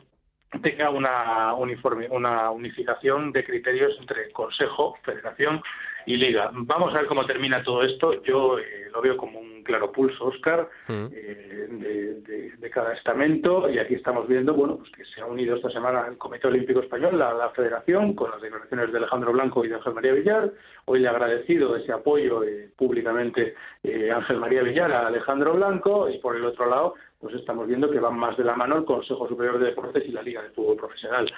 tenga 0.62 0.90
una 0.90 1.54
uniforme, 1.54 2.08
una 2.10 2.50
unificación 2.52 3.32
de 3.32 3.44
criterios 3.44 3.96
entre 4.00 4.32
Consejo, 4.32 4.98
Federación 5.04 5.62
y 6.06 6.18
Liga. 6.18 6.50
Vamos 6.54 6.94
a 6.94 7.00
ver 7.00 7.08
cómo 7.08 7.26
termina 7.26 7.62
todo 7.64 7.84
esto. 7.84 8.24
Yo 8.24 8.58
eh, 8.58 8.88
lo 8.92 9.02
veo 9.02 9.16
como 9.16 9.40
un 9.40 9.64
claro 9.64 9.92
pulso, 9.92 10.26
Oscar, 10.26 10.68
eh, 11.14 11.68
de, 11.70 12.22
de- 12.22 12.50
de 12.58 12.70
cada 12.72 12.94
estamento 12.94 13.70
y 13.70 13.78
aquí 13.80 13.94
estamos 13.94 14.28
viendo 14.28 14.54
bueno 14.54 14.78
pues 14.78 14.92
que 14.92 15.06
se 15.06 15.22
ha 15.22 15.26
unido 15.26 15.56
esta 15.56 15.70
semana 15.70 16.08
el 16.08 16.18
Comité 16.18 16.48
Olímpico 16.48 16.80
Español, 16.82 17.18
la, 17.18 17.34
la 17.34 17.50
Federación, 17.52 18.14
con 18.16 18.32
las 18.32 18.42
declaraciones 18.42 18.92
de 18.92 18.98
Alejandro 18.98 19.32
Blanco 19.32 19.64
y 19.64 19.70
de 19.70 19.76
Ángel 19.76 19.94
María 19.94 20.14
Villar. 20.14 20.52
Hoy 20.86 21.00
le 21.00 21.08
ha 21.08 21.12
agradecido 21.12 21.76
ese 21.76 21.92
apoyo 21.94 22.44
eh, 22.44 22.70
públicamente 22.76 23.54
eh, 23.84 24.12
Ángel 24.12 24.38
María 24.38 24.64
Villar 24.64 24.92
a 24.92 25.08
Alejandro 25.08 25.54
Blanco 25.54 26.10
y 26.10 26.18
por 26.18 26.36
el 26.36 26.44
otro 26.46 26.68
lado 26.70 26.96
pues 27.20 27.36
estamos 27.36 27.68
viendo 27.68 27.92
que 27.92 28.00
van 28.00 28.18
más 28.18 28.38
de 28.38 28.46
la 28.46 28.56
mano 28.56 28.78
el 28.78 28.86
Consejo 28.86 29.28
Superior 29.28 29.60
de 29.60 29.68
Deportes 29.68 30.06
y 30.08 30.12
la 30.12 30.22
Liga 30.22 30.42
de 30.42 30.52
Fútbol 30.52 30.78
Profesional. 30.78 31.30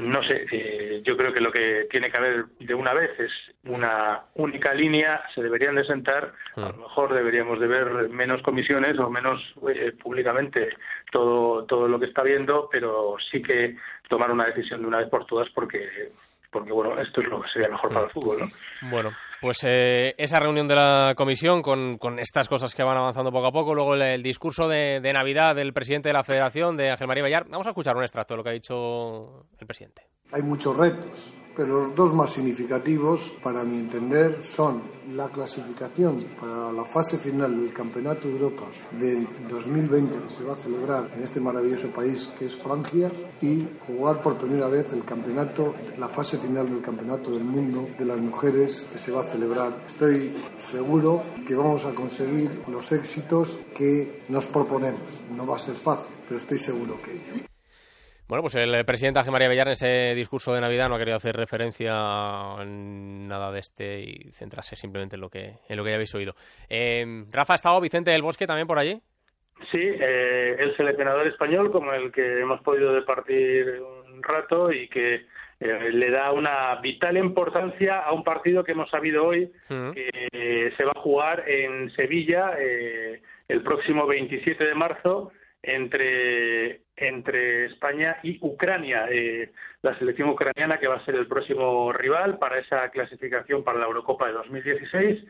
No 0.00 0.22
sé, 0.24 0.46
eh, 0.50 1.02
yo 1.04 1.16
creo 1.16 1.32
que 1.32 1.40
lo 1.40 1.52
que 1.52 1.86
tiene 1.90 2.10
que 2.10 2.16
haber 2.16 2.46
de 2.58 2.74
una 2.74 2.92
vez 2.94 3.10
es 3.20 3.32
una 3.64 4.24
única 4.34 4.74
línea, 4.74 5.22
se 5.34 5.42
deberían 5.42 5.76
de 5.76 5.84
sentar, 5.84 6.32
a 6.56 6.68
lo 6.68 6.76
mejor 6.76 7.14
deberíamos 7.14 7.60
de 7.60 7.66
ver 7.68 8.08
menos 8.08 8.42
comisiones 8.42 8.98
o 8.98 9.08
menos 9.08 9.40
eh, 9.68 9.92
públicamente 9.92 10.70
todo, 11.12 11.64
todo 11.64 11.86
lo 11.86 12.00
que 12.00 12.06
está 12.06 12.22
viendo, 12.22 12.68
pero 12.70 13.16
sí 13.30 13.40
que 13.40 13.76
tomar 14.08 14.32
una 14.32 14.46
decisión 14.46 14.80
de 14.80 14.88
una 14.88 14.98
vez 14.98 15.08
por 15.08 15.26
todas 15.26 15.48
porque 15.50 16.10
porque 16.54 16.72
bueno, 16.72 16.98
esto 17.00 17.20
es 17.20 17.28
lo 17.28 17.42
que 17.42 17.48
sería 17.52 17.68
mejor 17.68 17.92
para 17.92 18.06
el 18.06 18.12
fútbol, 18.12 18.38
¿no? 18.40 18.90
Bueno, 18.90 19.10
pues 19.40 19.64
eh, 19.68 20.14
esa 20.16 20.38
reunión 20.38 20.68
de 20.68 20.76
la 20.76 21.14
comisión 21.16 21.60
con, 21.60 21.98
con 21.98 22.20
estas 22.20 22.48
cosas 22.48 22.72
que 22.74 22.84
van 22.84 22.96
avanzando 22.96 23.32
poco 23.32 23.48
a 23.48 23.52
poco, 23.52 23.74
luego 23.74 23.94
el, 23.94 24.02
el 24.02 24.22
discurso 24.22 24.68
de, 24.68 25.00
de 25.00 25.12
Navidad 25.12 25.56
del 25.56 25.72
presidente 25.72 26.10
de 26.10 26.12
la 26.12 26.22
Federación, 26.22 26.76
de 26.76 26.92
Ángel 26.92 27.08
María 27.08 27.24
Villar. 27.24 27.44
Vamos 27.48 27.66
a 27.66 27.70
escuchar 27.70 27.96
un 27.96 28.04
extracto 28.04 28.34
de 28.34 28.38
lo 28.38 28.44
que 28.44 28.50
ha 28.50 28.52
dicho 28.52 29.46
el 29.58 29.66
presidente. 29.66 30.02
Hay 30.32 30.42
muchos 30.42 30.76
retos, 30.76 31.10
pero 31.56 31.84
los 31.84 31.94
dos 31.94 32.14
más 32.14 32.32
significativos, 32.32 33.32
para 33.42 33.64
mi 33.64 33.78
entender, 33.78 34.42
son 34.42 34.82
la 35.12 35.28
clasificación 35.28 36.24
para 36.40 36.72
la 36.72 36.84
fase 36.84 37.18
final 37.18 37.60
del 37.60 37.72
Campeonato 37.72 38.26
de 38.26 38.34
Europa 38.34 38.64
del 38.92 39.26
2020 39.48 40.14
que 40.26 40.30
se 40.32 40.44
va 40.44 40.54
a 40.54 40.56
celebrar 40.56 41.10
en 41.14 41.22
este 41.22 41.40
maravilloso 41.40 41.92
país 41.92 42.32
que 42.38 42.46
es 42.46 42.56
Francia 42.56 43.10
y 43.42 43.66
jugar 43.86 44.22
por 44.22 44.38
primera 44.38 44.66
vez 44.68 44.92
el 44.92 45.04
campeonato, 45.04 45.74
la 45.98 46.08
fase 46.08 46.38
final 46.38 46.68
del 46.68 46.80
Campeonato 46.80 47.30
del 47.30 47.44
Mundo 47.44 47.88
de 47.98 48.04
las 48.04 48.20
Mujeres 48.20 48.86
que 48.92 48.98
se 48.98 49.12
va 49.12 49.22
a 49.22 49.26
celebrar. 49.26 49.82
Estoy 49.86 50.34
seguro 50.56 51.22
que 51.46 51.54
vamos 51.54 51.84
a 51.84 51.94
conseguir 51.94 52.62
los 52.68 52.90
éxitos 52.92 53.58
que 53.74 54.22
nos 54.28 54.46
proponemos. 54.46 55.02
No 55.36 55.46
va 55.46 55.56
a 55.56 55.58
ser 55.58 55.74
fácil, 55.74 56.14
pero 56.26 56.40
estoy 56.40 56.58
seguro 56.58 57.00
que 57.02 57.53
Bueno, 58.26 58.42
pues 58.42 58.54
el 58.54 58.84
presidente 58.84 59.18
Ángel 59.18 59.32
María 59.32 59.48
Villar 59.48 59.68
en 59.68 59.72
ese 59.72 60.14
discurso 60.14 60.54
de 60.54 60.60
Navidad 60.60 60.88
no 60.88 60.94
ha 60.94 60.98
querido 60.98 61.16
hacer 61.16 61.36
referencia 61.36 61.92
a 61.94 62.64
nada 62.64 63.52
de 63.52 63.60
este 63.60 64.00
y 64.00 64.30
centrarse 64.32 64.76
simplemente 64.76 65.16
en 65.16 65.20
lo 65.20 65.28
que, 65.28 65.58
en 65.68 65.76
lo 65.76 65.84
que 65.84 65.90
ya 65.90 65.96
habéis 65.96 66.14
oído. 66.14 66.34
Eh, 66.68 67.24
Rafa, 67.30 67.52
¿ha 67.52 67.56
estado 67.56 67.80
Vicente 67.80 68.10
del 68.10 68.22
Bosque 68.22 68.46
también 68.46 68.66
por 68.66 68.78
allí? 68.78 69.00
Sí, 69.70 69.80
eh, 69.80 70.56
el 70.58 70.76
seleccionador 70.76 71.26
español 71.26 71.70
con 71.70 71.92
el 71.94 72.10
que 72.12 72.40
hemos 72.40 72.60
podido 72.62 72.92
departir 72.94 73.80
un 73.80 74.22
rato 74.22 74.72
y 74.72 74.88
que 74.88 75.26
eh, 75.60 75.90
le 75.92 76.10
da 76.10 76.32
una 76.32 76.74
vital 76.76 77.16
importancia 77.16 78.00
a 78.00 78.12
un 78.12 78.24
partido 78.24 78.64
que 78.64 78.72
hemos 78.72 78.90
sabido 78.90 79.24
hoy 79.24 79.50
que 79.68 80.10
eh, 80.32 80.72
se 80.76 80.84
va 80.84 80.92
a 80.94 81.00
jugar 81.00 81.48
en 81.48 81.90
Sevilla 81.92 82.54
eh, 82.58 83.22
el 83.48 83.62
próximo 83.62 84.06
27 84.06 84.62
de 84.64 84.74
marzo 84.74 85.32
entre 85.66 86.80
entre 86.96 87.66
España 87.66 88.18
y 88.22 88.38
Ucrania, 88.40 89.08
eh, 89.10 89.50
la 89.82 89.98
selección 89.98 90.28
ucraniana 90.28 90.78
que 90.78 90.86
va 90.86 90.96
a 90.96 91.04
ser 91.04 91.16
el 91.16 91.26
próximo 91.26 91.92
rival 91.92 92.38
para 92.38 92.58
esa 92.58 92.88
clasificación 92.90 93.64
para 93.64 93.80
la 93.80 93.86
Eurocopa 93.86 94.28
de 94.28 94.34
2016 94.34 95.24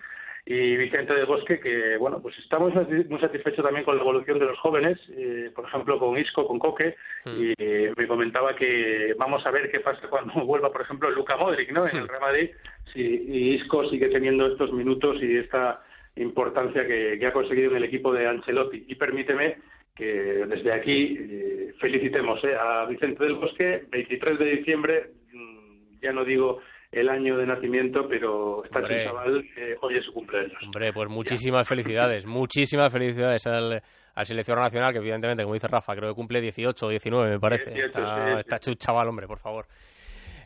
y 0.46 0.76
Vicente 0.76 1.14
del 1.14 1.24
Bosque 1.24 1.58
que 1.58 1.96
bueno 1.96 2.20
pues 2.20 2.36
estamos 2.38 2.74
muy 2.74 3.18
satisfechos 3.18 3.64
también 3.64 3.84
con 3.84 3.96
la 3.96 4.02
evolución 4.02 4.38
de 4.38 4.44
los 4.44 4.58
jóvenes 4.58 4.98
eh, 5.16 5.50
por 5.54 5.64
ejemplo 5.66 5.98
con 5.98 6.18
Isco 6.18 6.46
con 6.46 6.58
Coque. 6.58 6.96
Y 7.24 7.54
eh, 7.56 7.92
me 7.96 8.06
comentaba 8.06 8.54
que 8.54 9.14
vamos 9.18 9.44
a 9.46 9.50
ver 9.50 9.70
qué 9.70 9.80
pasa 9.80 10.06
cuando 10.08 10.34
vuelva 10.44 10.70
por 10.70 10.82
ejemplo 10.82 11.10
Luca 11.10 11.36
Modric 11.36 11.72
no 11.72 11.86
en 11.86 11.96
el 11.96 12.08
Real 12.08 12.20
Madrid. 12.20 12.50
Si 12.92 13.00
y 13.00 13.54
Isco 13.54 13.88
sigue 13.88 14.08
teniendo 14.08 14.46
estos 14.46 14.70
minutos 14.72 15.16
y 15.22 15.38
esta 15.38 15.82
importancia 16.16 16.86
que, 16.86 17.16
que 17.18 17.26
ha 17.26 17.32
conseguido 17.32 17.70
en 17.70 17.78
el 17.78 17.84
equipo 17.84 18.12
de 18.12 18.28
Ancelotti. 18.28 18.84
Y 18.86 18.94
permíteme 18.96 19.56
que 19.94 20.04
desde 20.04 20.72
aquí 20.72 21.16
eh, 21.18 21.74
felicitemos 21.80 22.42
eh, 22.44 22.54
a 22.54 22.84
Vicente 22.86 23.24
del 23.24 23.34
Bosque 23.34 23.84
23 23.90 24.38
de 24.38 24.44
diciembre 24.56 25.10
mm, 25.32 26.00
ya 26.02 26.12
no 26.12 26.24
digo 26.24 26.60
el 26.90 27.08
año 27.08 27.36
de 27.36 27.46
nacimiento, 27.46 28.06
pero 28.08 28.64
está 28.64 28.78
Hombre. 28.78 29.04
chaval, 29.04 29.44
eh, 29.56 29.74
hoy 29.80 29.98
es 29.98 30.04
su 30.04 30.12
cumpleaños. 30.12 30.52
Hombre, 30.62 30.92
pues 30.92 31.08
muchísimas 31.08 31.66
felicidades, 31.66 32.24
muchísimas 32.24 32.92
felicidades 32.92 33.44
al, 33.48 33.82
al 34.14 34.26
seleccionador 34.26 34.66
nacional, 34.66 34.92
que 34.92 34.98
evidentemente, 34.98 35.42
como 35.42 35.54
dice 35.54 35.66
Rafa, 35.66 35.96
creo 35.96 36.10
que 36.10 36.14
cumple 36.14 36.40
18 36.40 36.86
o 36.86 36.88
19, 36.88 37.30
me 37.30 37.40
parece. 37.40 37.70
18, 37.70 37.86
está, 37.88 38.34
sí, 38.34 38.40
está 38.40 38.70
un 38.70 38.76
chaval, 38.76 39.08
hombre, 39.08 39.26
por 39.26 39.38
favor. 39.38 39.66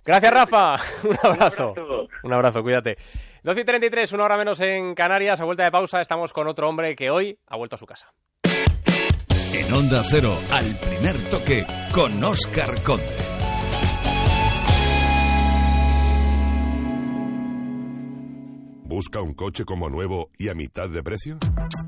Gracias, 0.06 0.32
Rafa. 0.32 0.76
Un 1.04 1.16
abrazo. 1.22 1.74
Un 2.22 2.32
abrazo, 2.32 2.62
cuídate. 2.62 2.96
12 3.42 3.60
y 3.60 3.64
33, 3.64 4.12
una 4.14 4.24
hora 4.24 4.38
menos 4.38 4.58
en 4.62 4.94
Canarias. 4.94 5.38
A 5.42 5.44
vuelta 5.44 5.64
de 5.64 5.70
pausa, 5.70 6.00
estamos 6.00 6.32
con 6.32 6.46
otro 6.48 6.66
hombre 6.66 6.96
que 6.96 7.10
hoy 7.10 7.36
ha 7.46 7.58
vuelto 7.58 7.74
a 7.74 7.78
su 7.78 7.84
casa. 7.84 8.10
En 9.52 9.72
Onda 9.72 10.02
Cero, 10.04 10.38
al 10.50 10.78
primer 10.78 11.16
toque, 11.30 11.66
con 11.92 12.22
Oscar 12.22 12.82
Conde. 12.82 13.06
¿Busca 18.84 19.20
un 19.22 19.32
coche 19.34 19.64
como 19.64 19.88
nuevo 19.88 20.30
y 20.38 20.48
a 20.48 20.54
mitad 20.54 20.88
de 20.90 21.02
precio? 21.02 21.38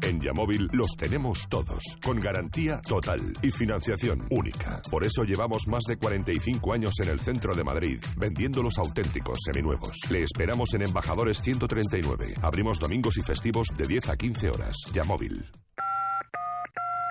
En 0.01 0.21
Yamóvil 0.21 0.69
los 0.73 0.91
tenemos 0.97 1.49
todos, 1.49 1.83
con 2.05 2.21
garantía 2.21 2.81
total 2.83 3.33
y 3.43 3.51
financiación 3.51 4.27
única. 4.31 4.81
Por 4.91 5.05
eso 5.05 5.25
llevamos 5.25 5.67
más 5.67 5.83
de 5.89 5.97
45 5.97 6.73
años 6.73 6.95
en 7.01 7.09
el 7.09 7.21
centro 7.21 7.55
de 7.55 7.65
Madrid, 7.65 8.01
vendiendo 8.17 8.63
los 8.63 8.79
auténticos 8.79 9.39
seminuevos. 9.45 9.99
Le 10.09 10.23
esperamos 10.23 10.73
en 10.75 10.83
Embajadores 10.83 11.43
139. 11.43 12.35
Abrimos 12.43 12.79
domingos 12.79 13.19
y 13.19 13.23
festivos 13.23 13.69
de 13.77 13.87
10 13.87 14.09
a 14.09 14.17
15 14.17 14.51
horas. 14.51 14.77
Yamóvil. 14.93 15.45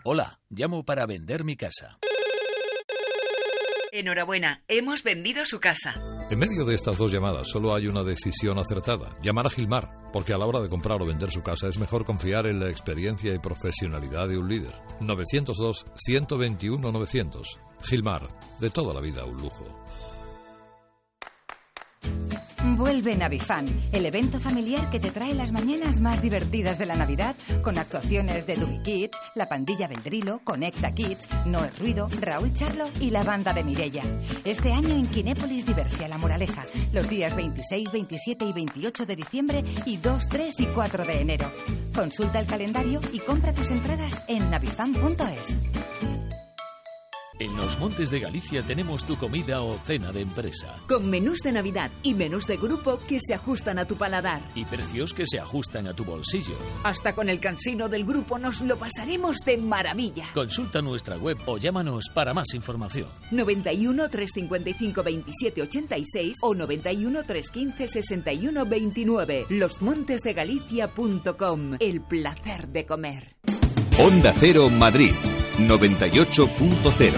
Hola, 0.06 0.40
llamo 0.50 0.86
para 0.86 1.06
vender 1.06 1.44
mi 1.44 1.58
casa. 1.58 2.00
Enhorabuena, 3.92 4.64
hemos 4.70 5.04
vendido 5.04 5.46
su 5.46 5.60
casa. 5.60 5.94
En 6.30 6.40
medio 6.40 6.64
de 6.64 6.76
estas 6.76 6.98
dos 6.98 7.12
llamadas 7.12 7.50
solo 7.50 7.76
hay 7.76 7.88
una 7.88 8.04
decisión 8.04 8.58
acertada, 8.60 9.18
llamar 9.22 9.48
a 9.48 9.50
Gilmar, 9.50 9.90
porque 10.14 10.32
a 10.32 10.38
la 10.38 10.46
hora 10.46 10.62
de 10.62 10.70
comprar 10.70 11.02
o 11.02 11.06
vender 11.06 11.32
su 11.32 11.42
casa 11.42 11.68
es 11.68 11.78
mejor 11.78 12.06
confiar 12.06 12.46
en 12.46 12.62
la 12.62 12.70
experiencia 12.70 13.34
y 13.34 13.40
profesionalidad 13.40 14.30
de 14.30 14.38
un 14.38 14.48
líder. 14.48 14.74
902-121-900. 15.02 17.60
Gilmar, 17.84 18.30
de 18.60 18.70
toda 18.70 18.94
la 18.94 19.02
vida 19.02 19.26
un 19.26 19.42
lujo. 19.42 19.66
Vuelve 22.80 23.14
Navifan, 23.14 23.66
el 23.92 24.06
evento 24.06 24.40
familiar 24.40 24.90
que 24.90 25.02
te 25.02 25.12
trae 25.12 25.34
las 25.34 25.52
mañanas 25.52 26.00
más 26.00 26.22
divertidas 26.22 26.80
de 26.80 26.86
la 26.86 26.96
Navidad, 26.96 27.36
con 27.62 27.78
actuaciones 27.78 28.48
de 28.48 28.56
Dubi 28.56 28.82
Kids, 28.82 29.18
la 29.36 29.50
pandilla 29.50 29.90
Beldrilo, 29.90 30.40
Conecta 30.46 30.94
Kids, 30.94 31.28
Noel 31.46 31.76
Ruido, 31.78 32.08
Raúl 32.22 32.54
Charlo 32.54 32.86
y 33.02 33.10
la 33.10 33.26
banda 33.26 33.52
de 33.52 33.66
Mirella. 33.66 34.04
Este 34.46 34.72
año 34.72 34.96
en 34.96 35.08
Kinépolis 35.08 35.66
Diversia 35.66 36.08
La 36.08 36.18
Moraleja, 36.18 36.66
los 36.94 37.10
días 37.10 37.36
26, 37.36 37.92
27 37.92 38.46
y 38.46 38.54
28 38.54 39.06
de 39.06 39.16
diciembre 39.18 39.66
y 39.86 39.98
2, 39.98 40.30
3 40.30 40.60
y 40.62 40.66
4 40.68 41.04
de 41.04 41.20
enero. 41.20 41.52
Consulta 41.94 42.40
el 42.40 42.48
calendario 42.48 43.02
y 43.12 43.20
compra 43.20 43.54
tus 43.54 43.72
entradas 43.72 44.24
en 44.30 44.50
navifan.es. 44.50 46.29
En 47.40 47.56
los 47.56 47.80
Montes 47.80 48.12
de 48.12 48.20
Galicia 48.20 48.62
tenemos 48.64 49.06
tu 49.06 49.16
comida 49.16 49.62
o 49.62 49.80
cena 49.86 50.12
de 50.12 50.20
empresa. 50.20 50.76
Con 50.90 51.10
menús 51.10 51.40
de 51.40 51.54
Navidad 51.54 51.90
y 52.04 52.14
menús 52.14 52.46
de 52.48 52.58
grupo 52.58 53.00
que 53.08 53.18
se 53.26 53.34
ajustan 53.34 53.80
a 53.80 53.86
tu 53.86 53.96
paladar. 53.96 54.42
Y 54.56 54.66
precios 54.66 55.14
que 55.14 55.24
se 55.26 55.40
ajustan 55.40 55.88
a 55.88 55.94
tu 55.94 56.04
bolsillo. 56.04 56.58
Hasta 56.84 57.16
con 57.16 57.30
el 57.30 57.40
cansino 57.40 57.88
del 57.88 58.04
grupo 58.04 58.38
nos 58.38 58.60
lo 58.60 58.78
pasaremos 58.78 59.38
de 59.46 59.58
maravilla. 59.58 60.26
Consulta 60.34 60.82
nuestra 60.82 61.16
web 61.16 61.38
o 61.46 61.58
llámanos 61.58 62.10
para 62.14 62.34
más 62.34 62.54
información. 62.54 63.08
91 63.32 64.10
355 64.10 65.02
27 65.02 65.62
86 65.62 66.36
o 66.42 66.54
91 66.54 67.24
315 67.24 67.88
61 67.88 68.66
29. 68.66 69.46
Losmontesdegalicia.com. 69.48 71.78
El 71.80 72.02
placer 72.02 72.68
de 72.68 72.86
comer. 72.86 73.38
Onda 73.98 74.34
Cero 74.38 74.70
Madrid 74.70 75.14
98.0 75.68 77.14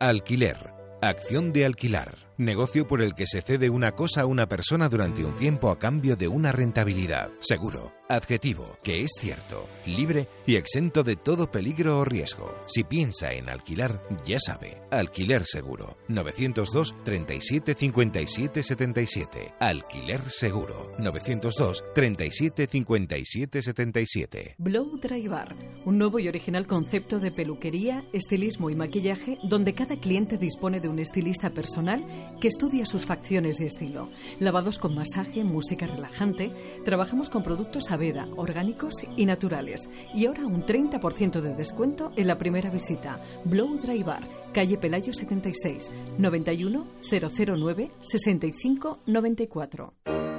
Alquiler. 0.00 0.56
Acción 1.02 1.52
de 1.52 1.66
alquilar. 1.66 2.27
Negocio 2.38 2.86
por 2.86 3.02
el 3.02 3.16
que 3.16 3.26
se 3.26 3.42
cede 3.42 3.68
una 3.68 3.96
cosa 3.96 4.20
a 4.20 4.26
una 4.26 4.46
persona 4.46 4.88
durante 4.88 5.24
un 5.24 5.34
tiempo 5.34 5.70
a 5.70 5.78
cambio 5.80 6.14
de 6.14 6.28
una 6.28 6.52
rentabilidad. 6.52 7.30
Seguro. 7.40 7.92
Adjetivo. 8.08 8.78
Que 8.84 9.02
es 9.02 9.10
cierto. 9.18 9.68
Libre 9.84 10.28
y 10.46 10.54
exento 10.54 11.02
de 11.02 11.16
todo 11.16 11.50
peligro 11.50 11.98
o 11.98 12.04
riesgo. 12.04 12.54
Si 12.68 12.84
piensa 12.84 13.32
en 13.32 13.50
alquilar, 13.50 14.00
ya 14.24 14.38
sabe. 14.38 14.80
Alquiler 14.92 15.44
seguro. 15.46 15.98
902 16.06 16.94
37 17.04 17.74
57 17.74 18.62
77. 18.62 19.54
Alquiler 19.58 20.30
seguro. 20.30 20.92
902 21.00 21.84
37 21.92 22.66
57 22.68 23.62
77. 23.62 24.54
Blow 24.58 24.96
Dry 24.96 25.26
Bar, 25.26 25.56
un 25.84 25.98
nuevo 25.98 26.20
y 26.20 26.28
original 26.28 26.68
concepto 26.68 27.18
de 27.18 27.32
peluquería, 27.32 28.04
estilismo 28.12 28.70
y 28.70 28.76
maquillaje 28.76 29.38
donde 29.42 29.74
cada 29.74 29.98
cliente 29.98 30.38
dispone 30.38 30.80
de 30.80 30.88
un 30.88 31.00
estilista 31.00 31.50
personal 31.50 32.27
que 32.40 32.48
estudia 32.48 32.86
sus 32.86 33.06
facciones 33.06 33.60
y 33.60 33.66
estilo. 33.66 34.08
Lavados 34.38 34.78
con 34.78 34.94
masaje, 34.94 35.44
música 35.44 35.86
relajante, 35.86 36.52
trabajamos 36.84 37.30
con 37.30 37.42
productos 37.42 37.90
Aveda, 37.90 38.26
orgánicos 38.36 38.94
y 39.16 39.26
naturales. 39.26 39.88
Y 40.14 40.26
ahora 40.26 40.46
un 40.46 40.64
30% 40.64 41.40
de 41.40 41.54
descuento 41.54 42.12
en 42.16 42.26
la 42.26 42.38
primera 42.38 42.70
visita. 42.70 43.20
Blow 43.44 43.78
Dry 43.78 44.02
Bar, 44.02 44.28
calle 44.52 44.78
Pelayo 44.78 45.12
76, 45.12 45.90
91 46.18 46.84
009 47.10 47.90
65 48.00 49.00
94. 49.06 49.94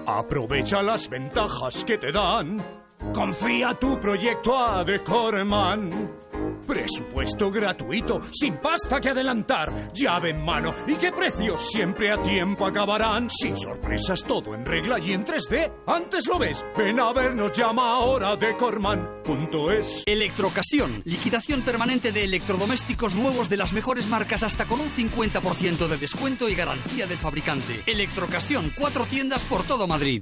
Aprovecha 0.05 0.81
las 0.81 1.09
ventajas 1.09 1.85
que 1.85 1.97
te 1.97 2.11
dan. 2.11 2.57
Confía 3.13 3.73
tu 3.79 3.99
proyecto 3.99 4.57
a 4.57 4.83
Decorman. 4.83 5.89
Presupuesto 6.67 7.49
gratuito, 7.49 8.19
sin 8.31 8.57
pasta 8.57 8.99
que 9.01 9.09
adelantar, 9.09 9.91
llave 9.91 10.31
en 10.31 10.45
mano 10.45 10.71
y 10.85 10.95
qué 10.97 11.11
precios 11.11 11.71
siempre 11.71 12.11
a 12.11 12.21
tiempo 12.21 12.67
acabarán. 12.67 13.27
Sin 13.29 13.57
sorpresas, 13.57 14.21
todo 14.23 14.53
en 14.53 14.65
regla 14.65 14.99
y 14.99 15.13
en 15.13 15.25
3D. 15.25 15.71
Antes 15.87 16.27
lo 16.27 16.37
ves, 16.37 16.63
ven 16.77 16.99
a 16.99 17.11
vernos, 17.11 17.57
llama 17.57 17.93
ahora 17.93 18.35
Decorman.es. 18.35 20.03
Electrocasión, 20.05 21.01
liquidación 21.05 21.63
permanente 21.63 22.11
de 22.11 22.25
electrodomésticos 22.25 23.15
nuevos 23.15 23.49
de 23.49 23.57
las 23.57 23.73
mejores 23.73 24.07
marcas 24.07 24.43
hasta 24.43 24.67
con 24.67 24.79
un 24.79 24.89
50% 24.89 25.87
de 25.87 25.97
descuento 25.97 26.47
y 26.47 26.55
garantía 26.55 27.07
del 27.07 27.17
fabricante. 27.17 27.81
Electrocasión, 27.87 28.71
cuatro 28.77 29.05
tiendas 29.05 29.43
por 29.45 29.63
todo 29.63 29.87
Madrid. 29.87 30.21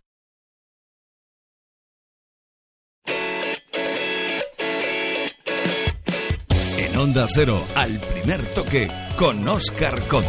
En 6.98 7.04
Onda 7.04 7.28
Cero, 7.30 7.60
al 7.76 8.00
primer 8.00 8.42
toque, 8.56 8.88
con 9.20 9.48
Oscar 9.48 9.94
Conde. 10.10 10.28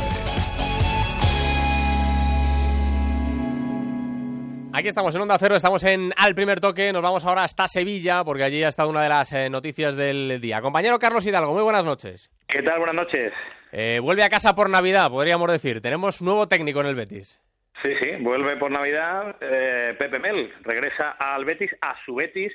Aquí 4.74 4.88
estamos 4.88 5.14
en 5.14 5.22
Onda 5.22 5.38
Cero, 5.38 5.56
estamos 5.56 5.82
en 5.84 6.12
Al 6.14 6.34
Primer 6.34 6.60
Toque, 6.60 6.92
nos 6.92 7.00
vamos 7.00 7.24
ahora 7.24 7.44
hasta 7.44 7.66
Sevilla, 7.68 8.22
porque 8.22 8.44
allí 8.44 8.62
ha 8.62 8.68
estado 8.68 8.90
una 8.90 9.02
de 9.02 9.08
las 9.08 9.32
eh, 9.32 9.48
noticias 9.48 9.96
del 9.96 10.42
día. 10.42 10.60
Compañero 10.60 10.98
Carlos 10.98 11.24
Hidalgo, 11.24 11.54
muy 11.54 11.62
buenas 11.62 11.86
noches. 11.86 12.30
¿Qué 12.46 12.62
tal? 12.62 12.76
Buenas 12.80 12.96
noches. 12.96 13.32
Eh, 13.72 13.98
vuelve 14.00 14.24
a 14.24 14.28
casa 14.28 14.54
por 14.54 14.68
Navidad, 14.68 15.08
podríamos 15.08 15.50
decir. 15.50 15.80
Tenemos 15.80 16.20
nuevo 16.20 16.48
técnico 16.48 16.82
en 16.82 16.88
el 16.88 16.96
Betis. 16.96 17.40
Sí, 17.80 17.88
sí, 17.98 18.22
vuelve 18.22 18.58
por 18.58 18.70
Navidad 18.70 19.36
eh, 19.40 19.94
Pepe 19.98 20.18
Mel, 20.18 20.52
regresa 20.64 21.12
al 21.12 21.46
Betis, 21.46 21.70
a 21.80 21.94
su 22.04 22.16
Betis, 22.16 22.52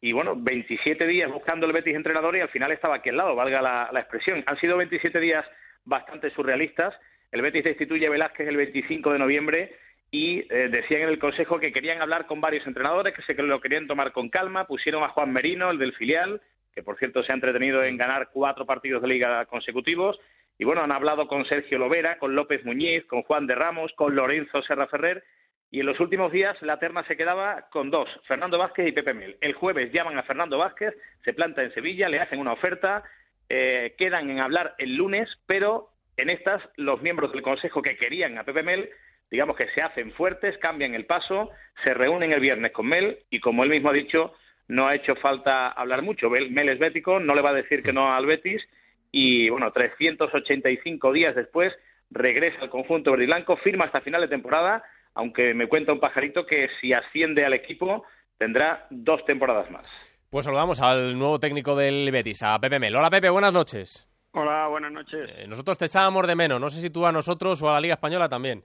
y 0.00 0.12
bueno, 0.12 0.34
27 0.36 1.06
días 1.06 1.30
buscando 1.30 1.66
el 1.66 1.72
Betis 1.72 1.96
entrenador 1.96 2.36
y 2.36 2.40
al 2.40 2.48
final 2.50 2.70
estaba 2.70 2.96
aquí 2.96 3.08
al 3.08 3.16
lado, 3.16 3.34
valga 3.34 3.60
la, 3.60 3.88
la 3.92 4.00
expresión. 4.00 4.44
Han 4.46 4.58
sido 4.58 4.76
27 4.76 5.18
días 5.18 5.44
bastante 5.84 6.30
surrealistas. 6.30 6.94
El 7.32 7.42
Betis 7.42 7.64
destituye 7.64 8.06
a 8.06 8.10
Velázquez 8.10 8.48
el 8.48 8.56
25 8.56 9.12
de 9.12 9.18
noviembre 9.18 9.72
y 10.10 10.40
eh, 10.50 10.68
decían 10.70 11.02
en 11.02 11.08
el 11.08 11.18
Consejo 11.18 11.58
que 11.58 11.72
querían 11.72 12.00
hablar 12.00 12.26
con 12.26 12.40
varios 12.40 12.66
entrenadores, 12.66 13.14
que 13.14 13.22
se 13.22 13.34
lo 13.42 13.60
querían 13.60 13.86
tomar 13.86 14.12
con 14.12 14.30
calma. 14.30 14.66
Pusieron 14.66 15.02
a 15.02 15.08
Juan 15.08 15.32
Merino, 15.32 15.70
el 15.70 15.78
del 15.78 15.94
filial, 15.94 16.40
que 16.74 16.82
por 16.82 16.98
cierto 16.98 17.22
se 17.22 17.32
ha 17.32 17.34
entretenido 17.34 17.82
en 17.84 17.96
ganar 17.96 18.30
cuatro 18.32 18.64
partidos 18.64 19.02
de 19.02 19.08
liga 19.08 19.44
consecutivos. 19.46 20.18
Y 20.58 20.64
bueno, 20.64 20.82
han 20.82 20.92
hablado 20.92 21.28
con 21.28 21.44
Sergio 21.44 21.78
Lovera, 21.78 22.18
con 22.18 22.34
López 22.34 22.64
Muñiz, 22.64 23.04
con 23.06 23.22
Juan 23.22 23.46
de 23.46 23.54
Ramos, 23.54 23.92
con 23.94 24.14
Lorenzo 24.14 24.62
Serra 24.62 24.86
Ferrer. 24.88 25.22
Y 25.70 25.80
en 25.80 25.86
los 25.86 26.00
últimos 26.00 26.32
días 26.32 26.60
la 26.62 26.78
terna 26.78 27.04
se 27.04 27.16
quedaba 27.16 27.66
con 27.70 27.90
dos, 27.90 28.08
Fernando 28.26 28.58
Vázquez 28.58 28.88
y 28.88 28.92
Pepe 28.92 29.12
Mel. 29.12 29.36
El 29.40 29.52
jueves 29.52 29.92
llaman 29.92 30.16
a 30.16 30.22
Fernando 30.22 30.58
Vázquez, 30.58 30.94
se 31.24 31.34
planta 31.34 31.62
en 31.62 31.74
Sevilla, 31.74 32.08
le 32.08 32.20
hacen 32.20 32.38
una 32.38 32.52
oferta, 32.52 33.02
eh, 33.48 33.94
quedan 33.98 34.30
en 34.30 34.40
hablar 34.40 34.74
el 34.78 34.94
lunes, 34.96 35.28
pero 35.46 35.90
en 36.16 36.30
estas 36.30 36.62
los 36.76 37.02
miembros 37.02 37.32
del 37.32 37.42
Consejo 37.42 37.82
que 37.82 37.96
querían 37.96 38.38
a 38.38 38.44
Pepe 38.44 38.62
Mel, 38.62 38.88
digamos 39.30 39.56
que 39.56 39.68
se 39.68 39.82
hacen 39.82 40.12
fuertes, 40.12 40.56
cambian 40.58 40.94
el 40.94 41.04
paso, 41.04 41.50
se 41.84 41.92
reúnen 41.92 42.32
el 42.32 42.40
viernes 42.40 42.72
con 42.72 42.86
Mel 42.86 43.18
y 43.30 43.40
como 43.40 43.62
él 43.62 43.70
mismo 43.70 43.90
ha 43.90 43.94
dicho, 43.94 44.32
no 44.68 44.88
ha 44.88 44.94
hecho 44.94 45.16
falta 45.16 45.68
hablar 45.68 46.02
mucho. 46.02 46.30
Mel 46.30 46.68
es 46.68 46.78
bético, 46.78 47.20
no 47.20 47.34
le 47.34 47.42
va 47.42 47.50
a 47.50 47.54
decir 47.54 47.82
que 47.82 47.92
no 47.92 48.12
al 48.12 48.26
Betis 48.26 48.62
y 49.12 49.48
bueno, 49.48 49.70
385 49.72 51.12
días 51.12 51.34
después 51.34 51.74
regresa 52.10 52.60
al 52.62 52.70
conjunto 52.70 53.12
verde 53.12 53.26
y 53.26 53.56
firma 53.62 53.86
hasta 53.86 54.00
final 54.00 54.22
de 54.22 54.28
temporada, 54.28 54.82
aunque 55.18 55.52
me 55.52 55.66
cuenta 55.66 55.92
un 55.92 55.98
pajarito 55.98 56.46
que 56.46 56.68
si 56.80 56.92
asciende 56.92 57.44
al 57.44 57.52
equipo 57.52 58.04
tendrá 58.38 58.86
dos 58.88 59.24
temporadas 59.24 59.68
más. 59.68 60.24
Pues 60.30 60.44
saludamos 60.44 60.80
al 60.80 61.18
nuevo 61.18 61.40
técnico 61.40 61.74
del 61.74 62.08
Betis, 62.12 62.44
a 62.44 62.56
Pepe 62.60 62.78
Mel. 62.78 62.94
Hola 62.94 63.10
Pepe, 63.10 63.28
buenas 63.28 63.52
noches. 63.52 64.08
Hola, 64.30 64.68
buenas 64.68 64.92
noches. 64.92 65.28
Eh, 65.36 65.46
nosotros 65.48 65.76
te 65.76 65.86
echábamos 65.86 66.24
de 66.24 66.36
menos, 66.36 66.60
no 66.60 66.70
sé 66.70 66.80
si 66.80 66.90
tú 66.90 67.04
a 67.04 67.10
nosotros 67.10 67.60
o 67.62 67.68
a 67.68 67.72
la 67.72 67.80
Liga 67.80 67.94
Española 67.94 68.28
también. 68.28 68.62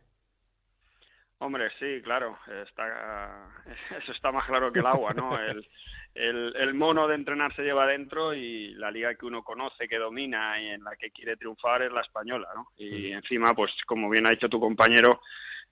Hombre, 1.39 1.71
sí, 1.79 2.01
claro, 2.03 2.37
está, 2.67 3.47
eso 3.97 4.11
está 4.11 4.31
más 4.31 4.45
claro 4.45 4.71
que 4.71 4.79
el 4.79 4.85
agua, 4.85 5.11
¿no? 5.13 5.35
El, 5.39 5.67
el, 6.13 6.55
el 6.55 6.73
mono 6.75 7.07
de 7.07 7.15
entrenar 7.15 7.55
se 7.55 7.63
lleva 7.63 7.85
adentro 7.85 8.35
y 8.35 8.75
la 8.75 8.91
liga 8.91 9.15
que 9.15 9.25
uno 9.25 9.43
conoce, 9.43 9.87
que 9.87 9.97
domina 9.97 10.61
y 10.61 10.67
en 10.67 10.83
la 10.83 10.95
que 10.97 11.09
quiere 11.09 11.35
triunfar 11.35 11.81
es 11.81 11.91
la 11.91 12.01
española, 12.01 12.49
¿no? 12.53 12.67
Y 12.77 13.11
encima, 13.11 13.55
pues 13.55 13.71
como 13.87 14.07
bien 14.07 14.27
ha 14.27 14.31
dicho 14.31 14.49
tu 14.49 14.59
compañero, 14.59 15.19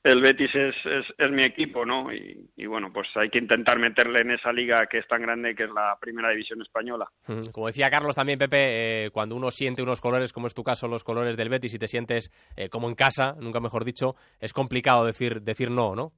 el 0.03 0.21
Betis 0.21 0.53
es, 0.55 0.75
es, 0.85 1.05
es 1.17 1.31
mi 1.31 1.43
equipo, 1.43 1.85
¿no? 1.85 2.11
Y, 2.11 2.49
y, 2.55 2.65
bueno, 2.65 2.91
pues 2.91 3.07
hay 3.15 3.29
que 3.29 3.37
intentar 3.37 3.77
meterle 3.77 4.21
en 4.21 4.31
esa 4.31 4.51
liga 4.51 4.87
que 4.87 4.97
es 4.97 5.07
tan 5.07 5.21
grande 5.21 5.53
que 5.53 5.65
es 5.65 5.69
la 5.69 5.95
primera 6.01 6.29
división 6.29 6.61
española. 6.61 7.05
Como 7.51 7.67
decía 7.67 7.91
Carlos 7.91 8.15
también, 8.15 8.39
Pepe, 8.39 9.05
eh, 9.05 9.09
cuando 9.11 9.35
uno 9.35 9.51
siente 9.51 9.83
unos 9.83 10.01
colores, 10.01 10.33
como 10.33 10.47
es 10.47 10.55
tu 10.55 10.63
caso, 10.63 10.87
los 10.87 11.03
colores 11.03 11.37
del 11.37 11.49
Betis, 11.49 11.75
y 11.75 11.79
te 11.79 11.87
sientes 11.87 12.31
eh, 12.55 12.69
como 12.69 12.89
en 12.89 12.95
casa, 12.95 13.35
nunca 13.39 13.59
mejor 13.59 13.85
dicho, 13.85 14.15
es 14.39 14.53
complicado 14.53 15.05
decir, 15.05 15.41
decir 15.41 15.69
no, 15.69 15.95
¿no? 15.95 16.11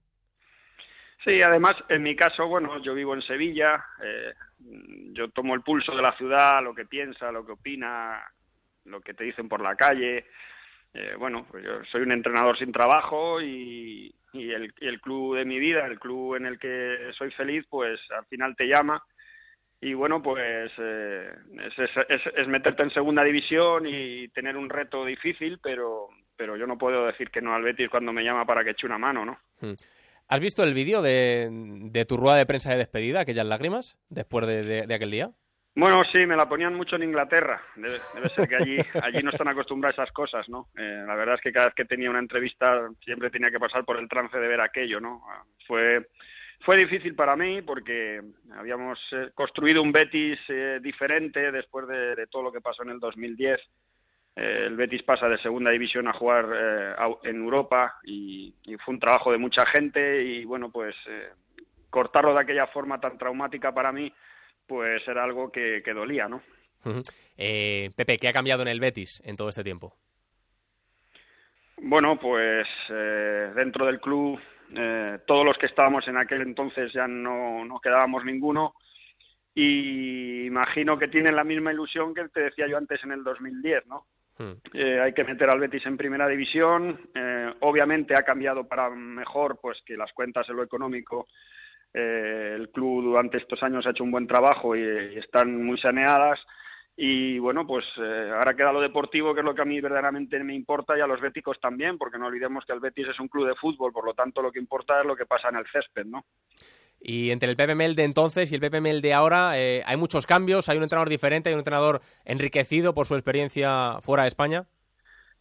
Sí, 1.26 1.42
además, 1.42 1.76
en 1.90 2.04
mi 2.04 2.16
caso, 2.16 2.48
bueno, 2.48 2.82
yo 2.84 2.94
vivo 2.94 3.14
en 3.14 3.22
Sevilla, 3.22 3.84
eh, 4.04 4.34
yo 5.14 5.30
tomo 5.30 5.56
el 5.56 5.62
pulso 5.62 5.96
de 5.96 6.02
la 6.02 6.16
ciudad, 6.18 6.62
lo 6.62 6.74
que 6.74 6.86
piensa, 6.86 7.32
lo 7.32 7.46
que 7.46 7.54
opina, 7.54 8.22
lo 8.86 9.00
que 9.02 9.14
te 9.14 9.24
dicen 9.24 9.48
por 9.48 9.62
la 9.62 9.76
calle, 9.76 10.26
eh, 10.94 11.16
bueno, 11.18 11.46
pues 11.50 11.64
yo 11.64 11.84
soy 11.92 12.02
un 12.02 12.12
entrenador 12.12 12.58
sin 12.58 12.72
trabajo 12.72 13.42
y, 13.42 14.14
el, 14.34 15.02
club 15.02 15.36
de 15.36 15.46
mi 15.46 15.60
vida, 15.60 15.86
el 15.86 16.00
club 16.00 16.36
en 16.36 16.48
el 16.48 16.58
que 16.58 17.12
soy 17.18 17.32
feliz, 17.32 17.66
pues 17.70 18.00
al 18.12 18.26
final 18.26 18.56
te 18.56 18.66
llama 18.66 19.04
y 19.84 19.94
bueno, 19.94 20.24
pues 20.24 20.72
eh, 20.78 21.30
es, 21.66 21.90
es, 22.10 22.22
es, 22.38 22.48
meterte 22.48 22.84
en 22.84 22.90
segunda 22.92 23.22
división 23.24 23.86
y 23.86 24.30
tener 24.30 24.56
un 24.56 24.70
reto 24.70 25.04
difícil, 25.04 25.60
pero, 25.62 26.08
pero 26.38 26.56
yo 26.56 26.66
no 26.66 26.78
puedo 26.78 27.06
decir 27.06 27.30
que 27.30 27.42
no 27.42 27.54
al 27.54 27.64
Betis 27.64 27.90
cuando 27.90 28.14
me 28.14 28.24
llama 28.24 28.46
para 28.46 28.64
que 28.64 28.70
eche 28.70 28.88
una 28.88 28.98
mano, 28.98 29.26
¿no? 29.26 29.38
Hmm. 29.60 29.74
¿Has 30.30 30.40
visto 30.40 30.64
el 30.64 30.74
vídeo 30.74 31.02
de, 31.02 32.06
tu 32.08 32.16
rueda 32.16 32.38
de 32.38 32.46
prensa 32.46 32.72
de 32.72 32.78
despedida, 32.78 33.20
aquellas 33.20 33.46
lágrimas, 33.46 33.98
después 34.10 34.48
de, 34.48 34.64
de, 34.64 34.88
de, 34.88 34.94
aquel 34.96 35.12
día? 35.12 35.32
Bueno, 35.76 36.04
sí, 36.12 36.20
me 36.26 36.36
la 36.36 36.48
ponían 36.48 36.76
mucho 36.76 36.96
en 36.96 37.04
Inglaterra. 37.04 37.62
Debe, 37.76 38.00
ser 38.36 38.48
que 38.48 38.56
allí, 38.56 38.78
allí 39.02 39.24
no 39.24 39.32
están 39.32 39.48
acostumbrados 39.48 39.98
a 39.98 40.04
esas 40.04 40.14
cosas, 40.14 40.48
¿no? 40.48 40.68
Eh, 40.78 41.04
la 41.06 41.16
verdad 41.16 41.36
es 41.36 41.42
que 41.42 41.52
cada 41.52 41.68
vez 41.68 41.76
que 41.76 41.86
tenía 41.86 42.12
una 42.12 42.20
entrevista 42.20 42.90
siempre 43.04 43.32
tenía 43.32 43.50
que 43.50 43.60
pasar 43.60 43.84
por 43.84 43.98
el 43.98 44.08
trance 44.08 44.38
de 44.38 44.48
ver 44.48 44.62
aquello, 44.62 45.00
¿no? 45.00 45.24
Fue 45.66 46.06
fue 46.64 46.78
difícil 46.78 47.14
para 47.14 47.36
mí 47.36 47.62
porque 47.62 48.22
habíamos 48.58 48.98
eh, 49.12 49.32
construido 49.36 49.82
un 49.82 49.92
Betis 49.92 50.40
eh, 50.48 50.80
diferente 50.82 51.52
después 51.52 51.88
de, 51.88 52.26
todo 52.28 52.44
lo 52.44 52.52
que 52.52 52.62
pasó 52.62 52.84
en 52.84 52.92
el 52.92 53.00
2010. 53.00 53.60
Eh, 54.36 54.64
el 54.68 54.76
Betis 54.78 55.04
pasa 55.04 55.28
de 55.28 55.38
segunda 55.40 55.72
división 55.72 56.08
a 56.08 56.14
jugar 56.14 56.48
eh, 56.56 56.96
en 57.24 57.36
Europa 57.36 58.00
y, 58.04 58.54
y, 58.64 58.78
fue 58.78 58.94
un 58.94 59.00
trabajo 59.00 59.32
de 59.32 59.38
mucha 59.38 59.66
gente 59.66 60.24
y 60.24 60.46
bueno, 60.46 60.72
pues 60.72 60.96
cortarlo 61.90 62.34
de 62.34 62.40
aquella 62.40 62.68
forma 62.68 63.00
tan 63.00 63.18
traumática 63.18 63.74
para 63.74 63.92
mí, 63.92 64.12
pues 64.74 65.08
era 65.08 65.24
algo 65.24 65.52
que, 65.52 65.82
que 65.86 65.94
dolía, 65.94 66.28
¿no? 66.28 66.42
Uh 66.86 66.90
-huh. 66.90 67.96
Pepe, 67.96 68.18
¿qué 68.18 68.28
ha 68.28 68.34
cambiado 68.34 68.64
en 68.64 68.70
el 68.70 68.80
Betis 68.80 69.22
en 69.24 69.36
todo 69.36 69.50
este 69.50 69.64
tiempo? 69.64 69.94
Bueno, 71.78 72.18
pues 72.20 72.68
dentro 73.56 73.86
del 73.86 74.00
club 74.00 74.40
eh, 74.76 75.20
todos 75.28 75.46
los 75.46 75.58
que 75.58 75.68
estábamos 75.68 76.08
en 76.08 76.18
aquel 76.18 76.42
entonces 76.42 76.92
ya 76.94 77.08
no, 77.08 77.64
no 77.64 77.80
quedábamos 77.80 78.26
ninguno 78.26 78.74
y 79.54 80.46
imagino 80.46 80.98
que 80.98 81.08
tienen 81.08 81.36
la 81.36 81.44
misma 81.44 81.72
ilusión 81.72 82.14
que 82.14 82.28
te 82.30 82.42
decía 82.42 82.68
yo 82.68 82.78
antes 82.78 83.04
en 83.04 83.12
el 83.12 83.24
2010, 83.24 83.86
¿no? 83.86 84.08
Hmm. 84.40 84.54
Eh, 84.74 85.00
hay 85.00 85.14
que 85.14 85.24
meter 85.24 85.48
al 85.48 85.60
Betis 85.60 85.86
en 85.86 85.96
primera 85.96 86.28
división. 86.28 87.00
Eh, 87.14 87.54
obviamente 87.60 88.16
ha 88.18 88.24
cambiado 88.24 88.68
para 88.68 88.90
mejor, 88.90 89.60
pues 89.62 89.80
que 89.86 89.96
las 89.96 90.12
cuentas 90.12 90.50
en 90.50 90.56
lo 90.56 90.64
económico, 90.64 91.28
eh, 91.94 92.54
el 92.56 92.70
club 92.70 93.04
durante 93.04 93.38
estos 93.38 93.62
años 93.64 93.86
ha 93.86 93.92
hecho 93.92 94.04
un 94.04 94.12
buen 94.12 94.28
trabajo 94.28 94.76
y, 94.76 94.82
y 94.82 95.18
están 95.18 95.64
muy 95.64 95.78
saneadas 95.78 96.40
y 96.96 97.40
bueno, 97.40 97.66
pues 97.66 97.86
eh, 97.98 98.32
ahora 98.34 98.56
queda 98.56 98.72
lo 98.72 98.80
deportivo, 98.80 99.34
que 99.34 99.40
es 99.40 99.46
lo 99.46 99.56
que 99.56 99.64
a 99.64 99.66
mí 99.66 99.82
verdaderamente 99.82 100.42
me 100.44 100.54
importa 100.54 100.96
y 100.96 101.02
a 101.02 101.08
los 101.08 101.22
béticos 101.22 101.60
también, 101.60 101.98
porque 101.98 102.20
no 102.20 102.28
olvidemos 102.28 102.66
que 102.66 102.74
el 102.74 102.80
Betis 102.80 103.08
es 103.08 103.20
un 103.20 103.28
club 103.28 103.48
de 103.48 103.56
fútbol, 103.56 103.92
por 103.92 104.06
lo 104.06 104.14
tanto 104.14 104.42
lo 104.42 104.52
que 104.52 104.60
importa 104.60 105.00
es 105.00 105.06
lo 105.06 105.16
que 105.16 105.26
pasa 105.26 105.50
en 105.50 105.56
el 105.56 105.66
césped, 105.72 106.06
¿no? 106.06 106.24
Y 107.02 107.32
entre 107.32 107.50
el 107.50 107.58
PPML 107.58 107.96
de 107.96 108.04
entonces 108.04 108.52
y 108.52 108.56
el 108.56 108.62
PPML 108.62 109.02
de 109.02 109.14
ahora 109.14 109.60
eh, 109.60 109.82
hay 109.86 109.98
muchos 109.98 110.28
cambios, 110.28 110.70
hay 110.70 110.78
un 110.78 110.84
entrenador 110.84 111.10
diferente, 111.10 111.50
hay 111.50 111.56
un 111.56 111.60
entrenador 111.60 112.02
enriquecido 112.26 112.94
por 112.94 113.08
su 113.08 113.16
experiencia 113.16 114.00
fuera 114.02 114.24
de 114.24 114.30
España. 114.30 114.66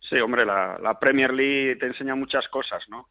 Sí, 0.00 0.16
hombre, 0.16 0.44
la, 0.44 0.78
la 0.82 0.98
Premier 0.98 1.32
League 1.32 1.76
te 1.76 1.86
enseña 1.86 2.14
muchas 2.14 2.48
cosas, 2.48 2.82
¿no? 2.88 3.08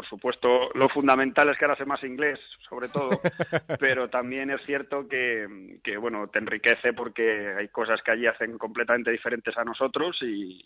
Por 0.00 0.08
supuesto, 0.08 0.70
lo 0.72 0.88
fundamental 0.88 1.50
es 1.50 1.58
que 1.58 1.66
ahora 1.66 1.76
sé 1.76 1.84
más 1.84 2.02
inglés, 2.04 2.40
sobre 2.66 2.88
todo, 2.88 3.10
pero 3.78 4.08
también 4.08 4.50
es 4.50 4.62
cierto 4.64 5.06
que, 5.06 5.78
que, 5.84 5.98
bueno, 5.98 6.28
te 6.28 6.38
enriquece 6.38 6.94
porque 6.94 7.54
hay 7.58 7.68
cosas 7.68 8.00
que 8.02 8.12
allí 8.12 8.26
hacen 8.26 8.56
completamente 8.56 9.10
diferentes 9.10 9.54
a 9.58 9.64
nosotros 9.64 10.16
y, 10.22 10.58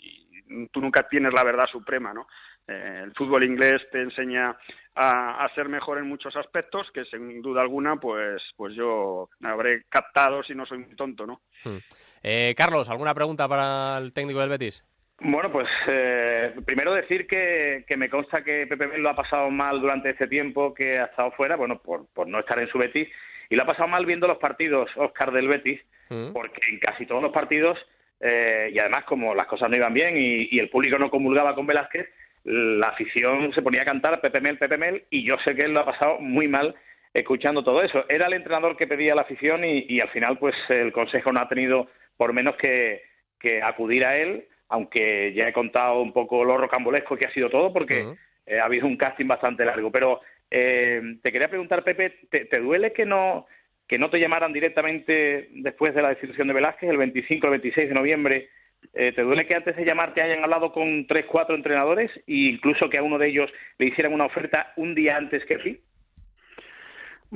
y 0.47 0.68
tú 0.68 0.80
nunca 0.80 1.09
tienes 1.09 1.35
la 1.35 1.43
verdad 1.43 1.66
suprema, 1.66 2.14
¿no? 2.14 2.28
Eh, 2.68 3.01
el 3.03 3.12
fútbol 3.12 3.43
inglés 3.43 3.82
te 3.91 4.03
enseña 4.03 4.57
a, 4.95 5.45
a, 5.45 5.55
ser 5.57 5.68
mejor 5.68 5.99
en 5.99 6.09
muchos 6.09 6.37
aspectos 6.37 6.87
que 6.95 7.05
sin 7.07 7.43
duda 7.43 7.61
alguna, 7.61 7.97
pues, 7.97 8.41
pues 8.57 8.72
yo 8.76 9.30
habré 9.43 9.82
captado 9.89 10.45
si 10.45 10.55
no 10.55 10.64
soy 10.64 10.78
muy 10.78 10.95
tonto, 10.95 11.26
¿no? 11.26 11.41
Hmm. 11.64 11.78
Eh, 12.22 12.55
Carlos, 12.57 12.89
¿alguna 12.89 13.14
pregunta 13.14 13.49
para 13.49 13.99
el 13.99 14.12
técnico 14.12 14.39
del 14.39 14.51
Betis? 14.51 14.85
Bueno, 15.21 15.51
pues 15.53 15.69
eh, 15.87 16.55
primero 16.65 16.93
decir 16.93 17.27
que, 17.27 17.85
que, 17.87 17.97
me 17.97 18.11
consta 18.11 18.43
que 18.43 18.67
Pepe 18.67 18.89
Mel 18.89 19.03
lo 19.03 19.11
ha 19.11 19.17
pasado 19.17 19.49
mal 19.49 19.81
durante 19.81 20.11
este 20.11 20.27
tiempo 20.27 20.75
que 20.75 20.99
ha 20.99 21.05
estado 21.05 21.31
fuera, 21.33 21.57
bueno, 21.57 21.81
por, 21.81 22.07
por 22.12 22.27
no 22.27 22.41
estar 22.41 22.59
en 22.59 22.69
su 22.69 22.79
Betis, 22.79 23.09
y 23.49 23.55
lo 23.55 23.62
ha 23.62 23.67
pasado 23.67 23.89
mal 23.89 24.07
viendo 24.07 24.27
los 24.27 24.39
partidos 24.39 24.91
Oscar 24.97 25.31
del 25.31 25.49
Betis, 25.49 25.81
mm. 26.11 26.33
porque 26.33 26.61
en 26.69 26.79
casi 26.81 27.07
todos 27.07 27.23
los 27.23 27.33
partidos, 27.33 27.79
eh, 28.21 28.71
y 28.73 28.79
además 28.79 29.05
como 29.05 29.35
las 29.35 29.47
cosas 29.47 29.71
no 29.71 29.77
iban 29.77 29.95
bien 29.95 30.17
y, 30.17 30.49
y, 30.51 30.59
el 30.59 30.69
público 30.69 30.99
no 30.99 31.11
comulgaba 31.11 31.55
con 31.55 31.67
Velázquez, 31.67 32.09
la 32.45 32.89
afición 32.89 33.53
se 33.55 33.62
ponía 33.62 33.83
a 33.83 33.87
cantar 33.87 34.21
Pepe 34.21 34.41
Mel, 34.41 34.59
Pepe 34.59 34.77
Mel, 34.77 35.05
y 35.11 35.25
yo 35.25 35.37
sé 35.45 35.55
que 35.55 35.65
él 35.65 35.73
lo 35.73 35.81
ha 35.81 35.87
pasado 35.87 36.19
muy 36.19 36.49
mal 36.49 36.75
escuchando 37.15 37.62
todo 37.62 37.83
eso. 37.83 38.05
Era 38.09 38.27
el 38.27 38.33
entrenador 38.33 38.77
que 38.77 38.89
pedía 38.89 39.15
la 39.15 39.23
afición 39.23 39.65
y, 39.65 39.87
y 39.89 40.01
al 40.01 40.11
final 40.11 40.39
pues 40.39 40.55
el 40.69 40.93
Consejo 40.93 41.33
no 41.33 41.41
ha 41.41 41.49
tenido 41.49 41.89
por 42.17 42.33
menos 42.33 42.57
que, 42.57 43.03
que 43.39 43.62
acudir 43.62 44.05
a 44.05 44.17
él 44.17 44.47
aunque 44.75 45.33
ya 45.33 45.49
he 45.49 45.53
contado 45.53 46.03
un 46.03 46.12
poco 46.12 46.45
lo 46.45 46.57
rocambolesco 46.57 47.16
que 47.16 47.29
ha 47.29 47.33
sido 47.33 47.49
todo, 47.49 47.72
porque 47.72 48.03
uh 48.03 48.09
-huh. 48.09 48.18
eh, 48.47 48.59
ha 48.59 48.64
habido 48.64 48.89
un 48.89 48.97
casting 48.97 49.29
bastante 49.29 49.64
largo. 49.64 49.93
Pero 49.93 50.20
eh, 50.51 51.01
te 51.22 51.31
quería 51.31 51.49
preguntar, 51.49 51.85
Pepe, 51.85 52.11
¿te, 52.29 52.47
¿te, 52.47 52.59
duele 52.59 52.93
que 52.93 53.07
no 53.07 53.47
que 53.87 53.99
no 53.99 54.11
te 54.11 54.18
llamaran 54.18 54.53
directamente 54.53 55.49
después 55.53 55.95
de 55.95 56.03
la 56.03 56.09
destitución 56.09 56.49
de 56.49 56.55
Velázquez, 56.55 56.91
el 56.91 56.97
25 56.97 57.47
o 57.47 57.53
el 57.53 57.61
26 57.61 57.89
de 57.89 57.95
noviembre? 57.95 58.49
Eh, 58.93 59.12
¿Te 59.12 59.22
duele 59.22 59.47
que 59.47 59.55
antes 59.55 59.77
de 59.77 59.85
llamarte 59.85 60.22
hayan 60.22 60.43
hablado 60.43 60.72
con 60.72 61.07
tres, 61.07 61.25
cuatro 61.27 61.55
entrenadores 61.55 62.11
e 62.27 62.51
incluso 62.51 62.91
que 62.91 62.99
a 62.99 63.03
uno 63.03 63.18
de 63.18 63.29
ellos 63.29 63.51
le 63.79 63.87
hicieran 63.87 64.12
una 64.12 64.27
oferta 64.27 64.72
un 64.77 64.95
día 64.97 65.16
antes 65.16 65.45
que 65.45 65.59
sí? 65.61 65.81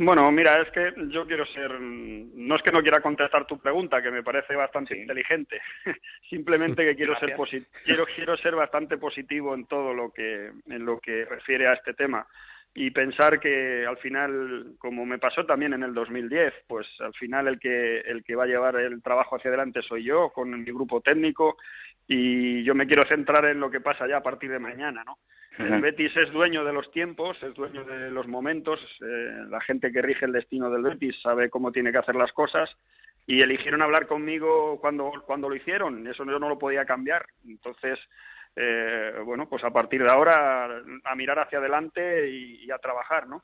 Bueno, 0.01 0.31
mira, 0.31 0.63
es 0.63 0.71
que 0.71 0.93
yo 1.09 1.27
quiero 1.27 1.45
ser, 1.47 1.73
no 1.81 2.55
es 2.55 2.63
que 2.63 2.71
no 2.71 2.83
quiera 2.83 3.01
contestar 3.01 3.49
tu 3.49 3.59
pregunta, 3.59 4.01
que 4.01 4.13
me 4.13 4.23
parece 4.23 4.55
bastante 4.55 4.95
sí. 4.95 5.01
inteligente, 5.01 5.61
simplemente 6.31 6.85
que 6.85 6.95
quiero 6.95 7.19
ser 7.19 7.35
quiero 7.85 8.07
quiero 8.07 8.37
ser 8.37 8.55
bastante 8.55 8.97
positivo 8.97 9.57
en 9.57 9.67
todo 9.67 9.93
lo 9.93 10.13
que 10.13 10.53
en 10.69 10.85
lo 10.85 11.01
que 11.01 11.25
refiere 11.25 11.67
a 11.67 11.73
este 11.73 11.95
tema 11.95 12.25
y 12.75 12.93
pensar 12.93 13.41
que 13.41 13.85
al 13.85 13.97
final, 13.97 14.77
como 14.79 15.05
me 15.05 15.19
pasó 15.19 15.45
también 15.45 15.73
en 15.73 15.83
el 15.83 15.93
2010, 15.93 16.55
pues 16.69 16.87
al 17.01 17.15
final 17.15 17.49
el 17.49 17.59
que 17.59 17.99
el 17.99 18.23
que 18.23 18.37
va 18.37 18.45
a 18.45 18.47
llevar 18.47 18.77
el 18.77 19.03
trabajo 19.03 19.35
hacia 19.35 19.49
adelante 19.49 19.83
soy 19.83 20.05
yo 20.05 20.31
con 20.31 20.49
mi 20.63 20.71
grupo 20.71 21.01
técnico 21.01 21.57
y 22.07 22.63
yo 22.63 22.73
me 22.73 22.87
quiero 22.87 23.03
centrar 23.09 23.47
en 23.47 23.59
lo 23.59 23.69
que 23.69 23.81
pasa 23.81 24.07
ya 24.07 24.19
a 24.19 24.23
partir 24.23 24.49
de 24.49 24.61
mañana, 24.61 25.03
¿no? 25.05 25.19
El 25.59 25.81
Betis 25.81 26.17
es 26.17 26.33
dueño 26.33 26.65
de 26.65 26.73
los 26.73 26.91
tiempos, 26.93 27.37
es 27.43 27.53
dueño 27.55 27.85
de 27.85 28.11
los 28.11 28.29
momentos. 28.29 28.81
Eh, 29.01 29.45
la 29.49 29.61
gente 29.61 29.91
que 29.91 30.03
rige 30.03 30.25
el 30.25 30.33
destino 30.33 30.71
del 30.71 30.83
Betis 30.83 31.21
sabe 31.21 31.51
cómo 31.51 31.73
tiene 31.73 31.91
que 31.91 31.99
hacer 31.99 32.15
las 32.15 32.33
cosas 32.33 32.71
y 33.27 33.41
eligieron 33.43 33.83
hablar 33.83 34.07
conmigo 34.07 34.79
cuando, 34.81 35.13
cuando 35.27 35.49
lo 35.49 35.57
hicieron. 35.57 36.07
Eso 36.07 36.25
yo 36.25 36.39
no 36.39 36.49
lo 36.49 36.59
podía 36.59 36.85
cambiar. 36.85 37.27
Entonces, 37.47 37.99
eh, 38.55 39.15
bueno, 39.25 39.49
pues 39.49 39.65
a 39.65 39.71
partir 39.71 40.03
de 40.03 40.11
ahora 40.11 40.83
a 41.05 41.15
mirar 41.17 41.41
hacia 41.41 41.59
adelante 41.59 42.31
y, 42.31 42.65
y 42.65 42.71
a 42.71 42.79
trabajar, 42.79 43.27
¿no? 43.27 43.43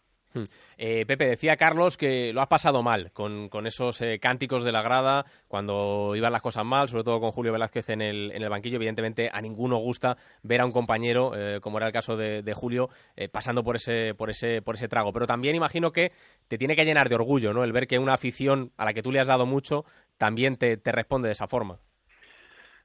Eh, 0.76 1.06
Pepe, 1.06 1.26
decía 1.26 1.56
Carlos 1.56 1.96
que 1.96 2.32
lo 2.32 2.40
has 2.40 2.48
pasado 2.48 2.82
mal 2.82 3.12
con, 3.12 3.48
con 3.48 3.66
esos 3.66 4.00
eh, 4.00 4.18
cánticos 4.18 4.64
de 4.64 4.72
la 4.72 4.82
grada 4.82 5.24
cuando 5.46 6.14
iban 6.16 6.32
las 6.32 6.42
cosas 6.42 6.64
mal, 6.64 6.88
sobre 6.88 7.04
todo 7.04 7.20
con 7.20 7.30
Julio 7.30 7.52
Velázquez 7.52 7.88
en 7.90 8.02
el, 8.02 8.32
en 8.32 8.42
el 8.42 8.48
banquillo. 8.48 8.76
Evidentemente, 8.76 9.30
a 9.32 9.40
ninguno 9.40 9.76
gusta 9.76 10.16
ver 10.42 10.60
a 10.60 10.64
un 10.64 10.72
compañero, 10.72 11.32
eh, 11.36 11.60
como 11.60 11.78
era 11.78 11.86
el 11.86 11.92
caso 11.92 12.16
de, 12.16 12.42
de 12.42 12.54
Julio, 12.54 12.88
eh, 13.16 13.28
pasando 13.28 13.62
por 13.62 13.76
ese, 13.76 14.14
por, 14.14 14.30
ese, 14.30 14.62
por 14.62 14.74
ese 14.74 14.88
trago. 14.88 15.12
Pero 15.12 15.26
también 15.26 15.54
imagino 15.54 15.92
que 15.92 16.12
te 16.48 16.58
tiene 16.58 16.74
que 16.76 16.84
llenar 16.84 17.08
de 17.08 17.14
orgullo, 17.14 17.52
¿no? 17.52 17.62
El 17.62 17.72
ver 17.72 17.86
que 17.86 17.98
una 17.98 18.14
afición 18.14 18.72
a 18.76 18.84
la 18.84 18.92
que 18.92 19.02
tú 19.02 19.12
le 19.12 19.20
has 19.20 19.28
dado 19.28 19.46
mucho 19.46 19.84
también 20.18 20.56
te, 20.56 20.76
te 20.76 20.92
responde 20.92 21.28
de 21.28 21.32
esa 21.32 21.46
forma. 21.46 21.78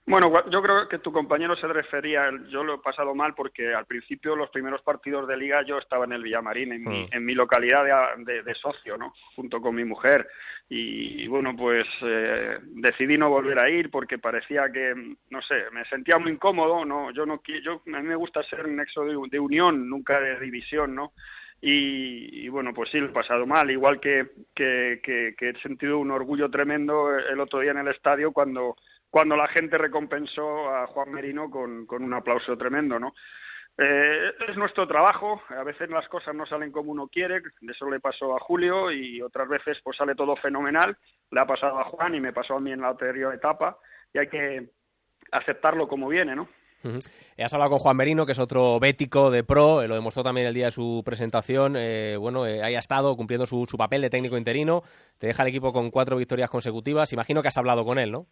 Bueno, 0.06 0.34
yo 0.50 0.62
creo 0.64 0.88
que 0.88 0.98
tu 0.98 1.12
compañero 1.12 1.56
se 1.56 1.68
refería, 1.68 2.32
yo 2.50 2.64
lo 2.64 2.76
he 2.76 2.80
pasado 2.80 3.14
mal 3.14 3.36
porque 3.36 3.74
al 3.76 3.86
principio 3.86 4.36
los 4.36 4.50
primeros 4.50 4.82
partidos 4.82 5.28
de 5.28 5.38
liga 5.38 5.62
yo 5.62 5.78
estaba 5.78 6.06
en 6.06 6.14
el 6.14 6.24
Villamarín, 6.24 6.74
en, 6.74 6.84
mm. 6.84 6.90
mi, 6.90 7.08
en 7.12 7.26
mi 7.26 7.36
localidad 7.36 7.84
de, 7.84 8.24
de, 8.24 8.42
de, 8.42 8.56
socio, 8.56 8.98
¿no? 8.98 9.14
Junto 9.36 9.62
con 9.62 9.76
mi 9.76 9.86
mujer. 9.86 10.28
Y, 10.68 11.24
y 11.24 11.28
bueno, 11.28 11.56
pues 11.56 11.88
eh, 12.02 12.58
decidí 12.62 13.18
no 13.18 13.30
volver 13.30 13.60
a 13.60 13.70
ir 13.70 13.92
porque 13.92 14.18
parecía 14.18 14.72
que, 14.72 14.94
no 15.30 15.42
sé, 15.44 15.66
me 15.72 15.86
sentía 15.86 16.18
muy 16.18 16.32
incómodo, 16.32 16.86
¿no? 16.86 17.12
Yo 17.12 17.26
no 17.28 17.42
yo, 17.64 17.82
a 17.86 18.02
mí 18.02 18.08
me 18.08 18.16
gusta 18.16 18.42
ser 18.44 18.66
un 18.66 18.78
nexo 18.78 19.04
de, 19.06 19.16
de 19.30 19.40
unión, 19.40 19.88
nunca 19.90 20.20
de 20.20 20.40
división, 20.40 20.96
¿no? 20.96 21.14
Y, 21.62 22.46
y, 22.46 22.50
bueno, 22.50 22.74
pues 22.74 22.90
sí, 22.90 23.00
lo 23.00 23.08
he 23.08 23.10
pasado 23.10 23.46
mal, 23.46 23.70
igual 23.70 24.00
que, 24.00 24.28
que, 24.56 25.02
que, 25.04 25.36
que 25.38 25.50
he 25.50 25.62
sentido 25.62 26.00
un 26.00 26.10
orgullo 26.10 26.50
tremendo 26.50 27.16
el 27.16 27.40
otro 27.40 27.60
día 27.60 27.72
en 27.72 27.80
el 27.80 27.90
estadio 27.90 28.32
cuando 28.32 28.76
cuando 29.10 29.36
la 29.36 29.48
gente 29.48 29.78
recompensó 29.78 30.70
a 30.70 30.88
Juan 30.88 31.12
Merino 31.12 31.50
con, 31.50 31.86
un 31.90 32.14
aplauso 32.14 32.58
tremendo, 32.58 33.00
¿no? 33.00 33.14
Eh, 33.78 34.32
es 34.50 34.58
nuestro 34.58 34.86
trabajo, 34.88 35.42
a 35.48 35.64
veces 35.64 35.90
las 35.90 36.08
cosas 36.10 36.36
no 36.36 36.46
salen 36.46 36.72
como 36.72 36.92
uno 36.92 37.08
quiere, 37.08 37.42
eso 37.62 37.90
le 37.90 38.02
pasó 38.02 38.36
a 38.36 38.40
Julio 38.40 38.92
y 38.92 39.22
otras 39.22 39.48
veces 39.48 39.78
pues 39.82 39.96
sale 39.96 40.16
todo 40.16 40.36
fenomenal, 40.36 40.98
le 41.32 41.40
ha 41.40 41.46
pasado 41.46 41.80
a 41.80 41.86
Juan 41.86 42.14
y 42.14 42.20
me 42.20 42.34
pasó 42.34 42.56
a 42.56 42.60
mí 42.60 42.74
en 42.74 42.82
la 42.82 42.90
anterior 42.90 43.34
etapa 43.34 43.78
y 44.14 44.18
hay 44.18 44.28
que 44.28 44.70
aceptarlo 45.32 45.88
como 45.88 46.10
viene, 46.10 46.36
¿no? 46.36 46.50
Has 47.38 47.54
hablado 47.54 47.72
con 47.72 47.80
Juan 47.80 47.96
Merino, 47.96 48.26
que 48.26 48.34
es 48.34 48.40
otro 48.40 48.80
bético 48.80 49.32
de 49.32 49.44
pro, 49.44 49.86
lo 49.86 49.96
demostró 49.96 50.24
también 50.24 50.48
el 50.48 50.54
día 50.54 50.66
de 50.66 50.72
su 50.72 51.02
presentación. 51.06 51.74
bueno, 52.20 52.44
haya 52.44 52.80
estado 52.80 53.16
cumpliendo 53.16 53.46
su 53.46 53.78
papel 53.78 54.02
de 54.02 54.10
técnico 54.10 54.38
interino, 54.38 54.84
te 55.18 55.28
deja 55.28 55.44
el 55.44 55.50
equipo 55.50 55.74
con 55.74 55.90
cuatro 55.90 56.18
victorias 56.18 56.50
consecutivas. 56.50 57.12
Imagino 57.12 57.42
que 57.42 57.50
has 57.50 57.58
hablado 57.58 57.84
con 57.84 58.00
él, 58.00 58.12
¿no? 58.12 58.28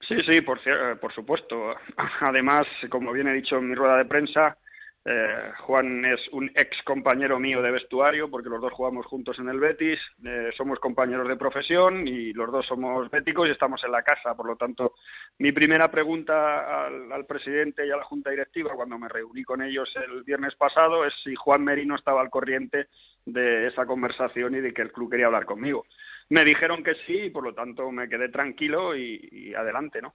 Sí, 0.00 0.16
sí, 0.28 0.40
por, 0.40 0.60
por 0.98 1.12
supuesto. 1.12 1.74
Además, 2.20 2.66
como 2.88 3.12
bien 3.12 3.28
he 3.28 3.34
dicho 3.34 3.58
en 3.58 3.68
mi 3.68 3.74
rueda 3.74 3.96
de 3.98 4.06
prensa, 4.06 4.56
eh, 5.02 5.52
Juan 5.60 6.04
es 6.04 6.20
un 6.32 6.50
ex 6.50 6.82
compañero 6.84 7.40
mío 7.40 7.62
de 7.62 7.70
vestuario 7.70 8.30
porque 8.30 8.50
los 8.50 8.60
dos 8.60 8.74
jugamos 8.74 9.06
juntos 9.06 9.38
en 9.38 9.48
el 9.48 9.58
Betis, 9.58 9.98
eh, 10.22 10.50
somos 10.54 10.78
compañeros 10.78 11.26
de 11.26 11.36
profesión 11.36 12.06
y 12.06 12.34
los 12.34 12.52
dos 12.52 12.66
somos 12.66 13.10
béticos 13.10 13.48
y 13.48 13.52
estamos 13.52 13.82
en 13.82 13.92
la 13.92 14.02
casa. 14.02 14.34
Por 14.34 14.46
lo 14.46 14.56
tanto, 14.56 14.94
mi 15.38 15.52
primera 15.52 15.90
pregunta 15.90 16.86
al, 16.86 17.24
presidente 17.24 17.86
y 17.86 17.90
a 17.90 17.96
la 17.96 18.04
junta 18.04 18.30
directiva 18.30 18.74
cuando 18.74 18.98
me 18.98 19.08
reuní 19.08 19.42
con 19.42 19.62
ellos 19.62 19.90
el 19.96 20.22
viernes 20.22 20.54
pasado 20.56 21.06
es 21.06 21.14
si 21.24 21.34
Juan 21.34 21.64
Merino 21.64 21.94
estaba 21.94 22.20
al 22.20 22.28
corriente 22.28 22.88
de 23.24 23.68
esa 23.68 23.86
conversación 23.86 24.54
y 24.54 24.60
de 24.60 24.74
que 24.74 24.82
el 24.82 24.92
club 24.92 25.10
quería 25.10 25.26
hablar 25.26 25.46
conmigo. 25.46 25.86
Me 26.30 26.44
dijeron 26.44 26.82
que 26.82 26.94
sí 27.06 27.24
y 27.24 27.30
por 27.30 27.44
lo 27.44 27.54
tanto 27.54 27.90
me 27.90 28.08
quedé 28.08 28.28
tranquilo 28.28 28.96
y, 28.96 29.52
adelante, 29.54 30.00
¿no? 30.00 30.14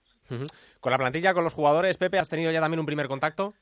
Con 0.79 0.91
la 0.91 0.97
plantilla, 0.97 1.33
con 1.33 1.43
los 1.43 1.53
jugadores, 1.53 1.97
Pepe, 1.97 2.17
¿has 2.17 2.29
tenido 2.29 2.51
ya 2.51 2.61
también 2.61 2.79
un 2.79 2.85
primer 2.85 3.07
contacto? 3.07 3.53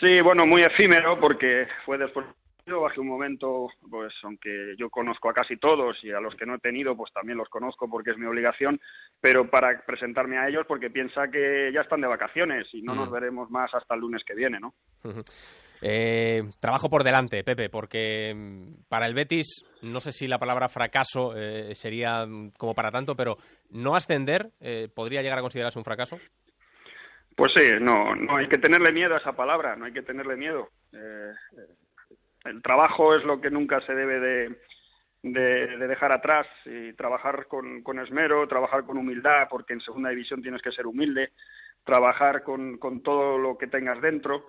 Sí, 0.00 0.20
bueno, 0.22 0.46
muy 0.46 0.62
efímero 0.62 1.18
porque 1.20 1.66
fue 1.84 1.98
después 1.98 2.26
bajé 2.74 3.00
un 3.00 3.08
momento, 3.08 3.68
pues 3.88 4.12
aunque 4.24 4.74
yo 4.76 4.90
conozco 4.90 5.30
a 5.30 5.34
casi 5.34 5.56
todos 5.56 6.02
y 6.02 6.10
a 6.10 6.20
los 6.20 6.34
que 6.34 6.46
no 6.46 6.56
he 6.56 6.58
tenido, 6.58 6.96
pues 6.96 7.12
también 7.12 7.38
los 7.38 7.48
conozco 7.48 7.88
porque 7.88 8.10
es 8.10 8.18
mi 8.18 8.26
obligación, 8.26 8.80
pero 9.20 9.48
para 9.48 9.84
presentarme 9.86 10.38
a 10.38 10.48
ellos 10.48 10.64
porque 10.66 10.90
piensa 10.90 11.28
que 11.28 11.70
ya 11.72 11.82
están 11.82 12.00
de 12.00 12.08
vacaciones 12.08 12.66
y 12.72 12.82
no 12.82 12.94
nos 12.94 13.10
veremos 13.10 13.50
más 13.50 13.72
hasta 13.74 13.94
el 13.94 14.00
lunes 14.00 14.24
que 14.24 14.34
viene, 14.34 14.58
¿no? 14.58 14.74
Eh, 15.82 16.42
trabajo 16.60 16.88
por 16.88 17.04
delante, 17.04 17.44
Pepe, 17.44 17.68
porque 17.68 18.32
mm, 18.34 18.88
para 18.88 19.06
el 19.06 19.14
Betis, 19.14 19.64
no 19.82 20.00
sé 20.00 20.12
si 20.12 20.26
la 20.26 20.38
palabra 20.38 20.68
fracaso 20.68 21.36
eh, 21.36 21.74
sería 21.74 22.24
mm, 22.26 22.52
como 22.56 22.74
para 22.74 22.90
tanto, 22.90 23.14
pero 23.14 23.36
no 23.70 23.94
ascender 23.94 24.50
eh, 24.60 24.88
podría 24.94 25.22
llegar 25.22 25.38
a 25.38 25.42
considerarse 25.42 25.78
un 25.78 25.84
fracaso. 25.84 26.18
Pues 27.36 27.52
sí, 27.54 27.68
no, 27.80 28.14
no 28.14 28.36
hay 28.36 28.48
que 28.48 28.58
tenerle 28.58 28.92
miedo 28.92 29.14
a 29.14 29.18
esa 29.18 29.32
palabra, 29.32 29.76
no 29.76 29.84
hay 29.84 29.92
que 29.92 30.02
tenerle 30.02 30.36
miedo. 30.36 30.70
Eh, 30.92 31.32
el 32.46 32.62
trabajo 32.62 33.14
es 33.14 33.24
lo 33.24 33.40
que 33.40 33.50
nunca 33.50 33.80
se 33.82 33.94
debe 33.94 34.20
de, 34.20 34.56
de, 35.22 35.86
dejar 35.86 36.12
atrás 36.12 36.46
y 36.64 36.94
trabajar 36.94 37.46
con, 37.46 37.82
con, 37.82 37.98
esmero, 37.98 38.48
trabajar 38.48 38.84
con 38.84 38.96
humildad, 38.96 39.48
porque 39.50 39.74
en 39.74 39.80
segunda 39.80 40.08
división 40.08 40.40
tienes 40.40 40.62
que 40.62 40.72
ser 40.72 40.86
humilde, 40.86 41.32
trabajar 41.84 42.42
con, 42.42 42.78
con 42.78 43.02
todo 43.02 43.36
lo 43.36 43.58
que 43.58 43.66
tengas 43.66 44.00
dentro 44.00 44.46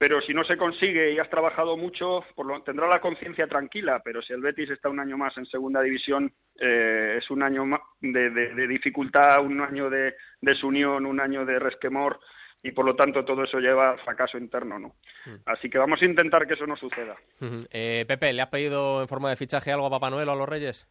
pero 0.00 0.22
si 0.22 0.32
no 0.32 0.44
se 0.44 0.56
consigue 0.56 1.12
y 1.12 1.18
has 1.18 1.28
trabajado 1.28 1.76
mucho, 1.76 2.24
por 2.34 2.46
lo, 2.46 2.62
tendrá 2.62 2.88
la 2.88 3.02
conciencia 3.02 3.46
tranquila, 3.46 4.00
pero 4.02 4.22
si 4.22 4.32
el 4.32 4.40
Betis 4.40 4.70
está 4.70 4.88
un 4.88 4.98
año 4.98 5.18
más 5.18 5.36
en 5.36 5.44
segunda 5.44 5.82
división, 5.82 6.32
eh, 6.58 7.16
es 7.18 7.30
un 7.30 7.42
año 7.42 7.64
de, 8.00 8.30
de, 8.30 8.66
dificultad, 8.66 9.44
un 9.44 9.60
año 9.60 9.90
de 9.90 10.14
desunión, 10.40 11.04
un 11.04 11.20
año 11.20 11.44
de 11.44 11.58
resquemor, 11.58 12.18
y 12.62 12.72
por 12.72 12.86
lo 12.86 12.96
tanto 12.96 13.26
todo 13.26 13.44
eso 13.44 13.58
lleva 13.58 13.90
a 13.90 13.98
fracaso 13.98 14.38
interno, 14.38 14.78
¿no? 14.78 14.88
Mm. 15.26 15.42
Así 15.44 15.68
que 15.68 15.76
vamos 15.76 16.00
a 16.00 16.06
intentar 16.06 16.46
que 16.46 16.54
eso 16.54 16.66
no 16.66 16.78
suceda. 16.78 17.16
eh, 17.70 18.06
Pepe, 18.08 18.32
¿le 18.32 18.40
has 18.40 18.48
pedido 18.48 19.02
en 19.02 19.08
forma 19.08 19.28
de 19.28 19.36
fichaje 19.36 19.70
algo 19.70 19.84
a 19.84 19.90
Papá 19.90 20.08
Noel 20.08 20.30
o 20.30 20.32
a 20.32 20.36
los 20.36 20.48
Reyes? 20.48 20.88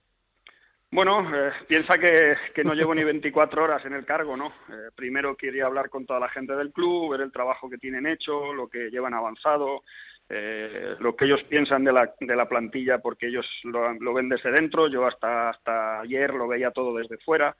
Bueno, 0.91 1.21
eh, 1.35 1.51
piensa 1.67 1.99
que, 1.99 2.35
que, 2.53 2.63
no 2.63 2.73
llevo 2.73 2.95
ni 2.95 3.03
24 3.03 3.63
horas 3.63 3.85
en 3.85 3.93
el 3.93 4.05
cargo, 4.05 4.35
¿no? 4.35 4.47
Eh, 4.69 4.89
primero 4.95 5.35
quería 5.35 5.67
hablar 5.67 5.89
con 5.89 6.07
toda 6.07 6.19
la 6.19 6.29
gente 6.29 6.55
del 6.55 6.71
club, 6.71 7.11
ver 7.11 7.21
el 7.21 7.31
trabajo 7.31 7.69
que 7.69 7.77
tienen 7.77 8.07
hecho, 8.07 8.53
lo 8.53 8.67
que 8.67 8.89
llevan 8.89 9.13
avanzado, 9.13 9.83
eh, 10.29 10.95
lo 10.99 11.15
que 11.15 11.25
ellos 11.25 11.43
piensan 11.43 11.83
de 11.83 11.93
la, 11.93 12.11
de 12.19 12.35
la 12.35 12.49
plantilla, 12.49 12.97
porque 12.97 13.27
ellos 13.27 13.45
lo, 13.63 13.93
lo, 13.93 14.13
ven 14.15 14.29
desde 14.29 14.51
dentro, 14.51 14.87
yo 14.87 15.05
hasta, 15.05 15.49
hasta 15.49 16.01
ayer 16.01 16.33
lo 16.33 16.47
veía 16.47 16.71
todo 16.71 16.97
desde 16.97 17.19
fuera. 17.19 17.55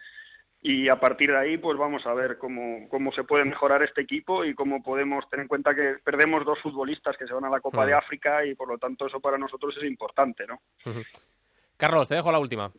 Y 0.62 0.90
a 0.90 1.00
partir 1.00 1.30
de 1.30 1.38
ahí, 1.38 1.58
pues 1.58 1.78
vamos 1.78 2.06
a 2.08 2.14
ver 2.16 2.38
cómo, 2.38 2.90
cómo 2.90 3.14
se 3.14 3.24
puede 3.24 3.46
mejorar 3.46 3.84
este 3.84 4.02
equipo 4.02 4.44
y 4.44 4.56
cómo 4.56 4.84
podemos 4.84 5.30
tener 5.30 5.44
en 5.44 5.48
cuenta 5.48 5.74
que 5.74 5.98
perdemos 6.04 6.44
dos 6.46 6.60
futbolistas 6.62 7.16
que 7.16 7.28
se 7.28 7.34
van 7.34 7.46
a 7.46 7.50
la 7.50 7.62
Copa 7.62 7.86
de 7.86 7.94
África 7.94 8.44
y 8.44 8.56
por 8.56 8.68
lo 8.68 8.78
tanto 8.78 9.06
eso 9.06 9.20
para 9.20 9.38
nosotros 9.38 9.78
es 9.78 9.84
importante, 9.84 10.46
¿no? 10.46 10.60
Carlos, 11.80 12.10
te 12.10 12.16
dejo 12.16 12.30
la 12.30 12.40
última. 12.40 12.74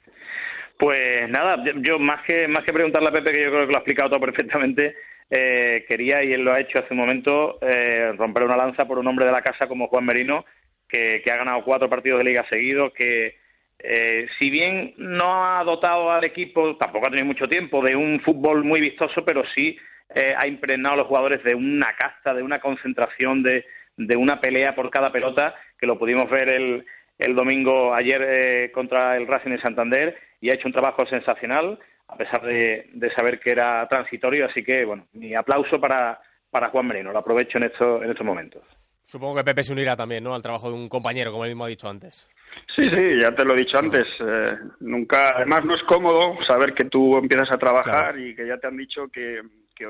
Pues 0.81 1.29
nada, 1.29 1.63
yo 1.83 1.99
más 1.99 2.23
que 2.27 2.49
más 2.49 2.65
que 2.65 2.73
preguntarle 2.73 3.11
a 3.11 3.13
Pepe, 3.13 3.33
que 3.33 3.43
yo 3.43 3.51
creo 3.51 3.67
que 3.67 3.73
lo 3.73 3.77
ha 3.77 3.83
explicado 3.83 4.09
todo 4.09 4.21
perfectamente, 4.21 4.97
eh, 5.29 5.85
quería, 5.87 6.25
y 6.25 6.33
él 6.33 6.41
lo 6.41 6.55
ha 6.55 6.61
hecho 6.61 6.79
hace 6.79 6.95
un 6.95 7.01
momento, 7.01 7.59
eh, 7.61 8.15
romper 8.17 8.45
una 8.45 8.57
lanza 8.57 8.87
por 8.87 8.99
un 8.99 9.07
hombre 9.07 9.27
de 9.27 9.33
la 9.33 9.43
casa 9.43 9.69
como 9.69 9.89
Juan 9.89 10.07
Merino, 10.07 10.47
que, 10.89 11.23
ha 11.31 11.37
ganado 11.37 11.65
cuatro 11.65 11.91
partidos 11.91 12.21
de 12.21 12.31
liga 12.31 12.49
seguidos, 12.49 12.95
que 12.95 13.37
eh, 13.79 14.27
si 14.39 14.49
bien 14.49 14.95
no 14.97 15.45
ha 15.45 15.63
dotado 15.65 16.11
al 16.11 16.25
equipo, 16.25 16.75
tampoco 16.79 17.09
ha 17.09 17.11
tenido 17.11 17.27
mucho 17.27 17.47
tiempo, 17.47 17.83
de 17.83 17.95
un 17.95 18.19
fútbol 18.21 18.65
muy 18.65 18.81
vistoso, 18.81 19.23
pero 19.23 19.43
sí 19.55 19.77
ha 20.13 20.45
impregnado 20.47 20.95
a 20.95 20.99
los 20.99 21.07
jugadores 21.07 21.45
de 21.45 21.55
una 21.55 21.95
casta, 21.95 22.35
de 22.35 22.43
una 22.43 22.59
concentración, 22.59 23.45
de, 23.45 23.67
de 23.97 24.17
una 24.17 24.41
pelea 24.41 24.75
por 24.75 24.91
cada 24.91 25.13
pelota, 25.13 25.55
que 25.79 25.87
lo 25.87 25.99
pudimos 25.99 26.29
ver 26.29 26.53
el, 26.53 26.85
el 27.21 27.35
domingo 27.35 27.95
ayer 27.95 28.23
eh, 28.23 28.73
contra 28.73 29.17
el 29.17 29.27
Racing 29.27 29.51
de 29.51 29.61
Santander 29.61 30.17
y 30.41 30.51
ha 30.51 30.55
hecho 30.55 30.69
un 30.69 30.75
trabajo 30.75 31.07
sensacional 31.07 31.79
a 32.11 32.17
pesar 32.17 32.43
de, 32.43 33.13
saber 33.17 33.39
que 33.39 33.53
era 33.53 33.87
transitorio. 33.89 34.47
Así 34.47 34.65
que, 34.65 34.85
bueno, 34.85 35.07
mi 35.13 35.35
aplauso 35.35 35.81
para, 35.81 36.21
para 36.51 36.71
Juan 36.71 36.87
Merino. 36.87 37.13
Lo 37.13 37.19
aprovecho 37.19 37.59
en, 37.59 37.65
esto, 37.65 38.03
en 38.03 38.11
estos 38.11 38.27
momentos. 38.27 38.63
Supongo 39.07 39.37
que 39.37 39.45
Pepe 39.45 39.63
se 39.63 39.73
unirá 39.73 39.97
también, 39.97 40.23
¿no? 40.23 40.35
Al 40.35 40.43
trabajo 40.43 40.69
de 40.71 40.77
un 40.77 40.89
compañero, 40.89 41.33
como 41.33 41.45
él 41.45 41.51
mismo 41.51 41.65
ha 41.65 41.69
dicho 41.69 41.89
antes. 41.89 42.29
Sí, 42.75 42.89
sí, 42.89 43.21
ya 43.21 43.35
te 43.35 43.45
lo 43.45 43.55
he 43.55 43.59
dicho 43.59 43.79
antes. 43.79 44.07
Eh, 44.21 44.57
nunca, 44.81 45.31
además 45.37 45.65
no 45.65 45.75
es 45.75 45.83
cómodo 45.85 46.37
saber 46.47 46.75
que 46.75 46.85
tú 46.85 47.17
empiezas 47.17 47.51
a 47.51 47.59
trabajar 47.59 48.19
y 48.19 48.35
que 48.35 48.47
ya 48.47 48.59
te 48.59 48.67
han 48.67 48.77
dicho 48.77 49.09
que, 49.09 49.41
que, 49.75 49.87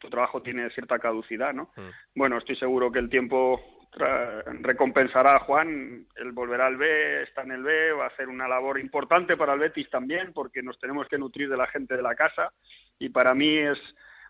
tu 0.00 0.08
trabajo 0.08 0.42
tiene 0.42 0.70
cierta 0.70 0.98
caducidad, 0.98 1.52
¿no? 1.52 1.70
Mm. 1.76 1.90
Bueno, 2.16 2.38
estoy 2.38 2.56
seguro 2.56 2.90
que 2.90 2.98
el 2.98 3.10
tiempo 3.10 3.60
recompensará 4.60 5.34
a 5.34 5.40
Juan, 5.40 6.06
él 6.16 6.32
volverá 6.32 6.66
al 6.66 6.76
B, 6.76 7.22
está 7.22 7.42
en 7.42 7.52
el 7.52 7.62
B, 7.62 7.92
va 7.92 8.04
a 8.04 8.08
hacer 8.08 8.28
una 8.28 8.48
labor 8.48 8.78
importante 8.78 9.36
para 9.36 9.54
el 9.54 9.60
Betis 9.60 9.90
también, 9.90 10.32
porque 10.32 10.62
nos 10.62 10.78
tenemos 10.78 11.08
que 11.08 11.18
nutrir 11.18 11.48
de 11.48 11.56
la 11.56 11.66
gente 11.66 11.96
de 11.96 12.02
la 12.02 12.14
casa 12.14 12.52
y 12.98 13.08
para 13.10 13.34
mí 13.34 13.58
es 13.58 13.78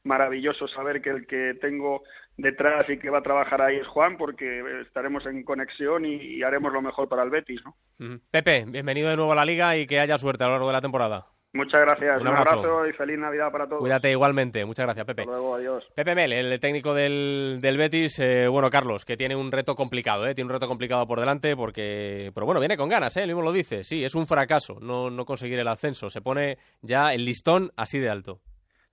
maravilloso 0.05 0.69
saber 0.69 1.03
que 1.03 1.11
el 1.11 1.27
que 1.27 1.55
tengo 1.61 2.03
detrás 2.37 2.89
y 2.89 2.99
que 2.99 3.11
va 3.11 3.19
a 3.19 3.23
trabajar 3.23 3.61
ahí 3.61 3.77
es 3.77 3.87
Juan, 3.89 4.17
porque 4.17 4.83
estaremos 4.83 5.27
en 5.27 5.43
conexión 5.43 6.05
y, 6.05 6.43
haremos 6.43 6.73
lo 6.73 6.81
mejor 6.81 7.09
para 7.09 7.23
el 7.23 7.31
Betis, 7.31 7.61
¿no? 7.65 7.77
Pepe, 8.31 8.65
bienvenido 8.67 9.11
de 9.11 9.17
nuevo 9.17 9.33
a 9.33 9.37
la 9.37 9.45
Liga 9.45 9.77
y 9.77 9.87
que 9.87 10.01
haya 10.01 10.19
suerte 10.19 10.45
a 10.45 10.47
lo 10.47 10.55
largo 10.55 10.69
de 10.69 10.73
la 10.73 10.81
temporada. 10.81 11.27
Muchas 11.53 11.81
gracias. 11.81 12.21
Un 12.21 12.29
abrazo. 12.29 12.87
y 12.87 12.93
feliz 12.93 13.19
Navidad 13.19 13.51
para 13.51 13.67
todos. 13.67 13.81
Cuídate 13.81 14.11
igualmente. 14.11 14.65
Muchas 14.65 14.85
gracias, 14.85 15.07
Pepe. 15.07 15.23
Hasta 15.23 15.33
luego, 15.33 15.55
adiós. 15.55 15.87
Pepe 15.95 16.15
Mel, 16.15 16.33
el 16.33 16.61
técnico 16.61 16.93
del, 16.93 17.59
del 17.61 17.79
Betis. 17.79 18.19
Eh, 18.21 18.49
bueno, 18.49 18.69
Carlos, 18.71 19.05
que 19.05 19.17
tiene 19.17 19.35
un 19.35 19.51
reto 19.51 19.75
complicado, 19.75 20.27
¿eh? 20.27 20.35
Tiene 20.35 20.49
un 20.49 20.55
reto 20.55 20.69
complicado 20.69 21.07
por 21.07 21.21
delante 21.21 21.57
porque... 21.57 22.31
Pero 22.35 22.45
bueno, 22.45 22.61
viene 22.61 22.77
con 22.77 22.89
ganas, 22.89 23.17
¿eh? 23.17 23.23
Él 23.23 23.29
mismo 23.29 23.43
lo 23.43 23.53
dice. 23.53 23.83
Sí, 23.83 24.05
es 24.05 24.15
un 24.15 24.27
fracaso 24.27 24.79
no, 24.81 25.11
no 25.11 25.25
conseguir 25.25 25.59
el 25.59 25.69
ascenso. 25.69 26.11
Se 26.11 26.21
pone 26.21 26.59
ya 26.83 27.13
el 27.13 27.25
listón 27.25 27.71
así 27.77 27.99
de 27.99 28.11
alto. 28.11 28.41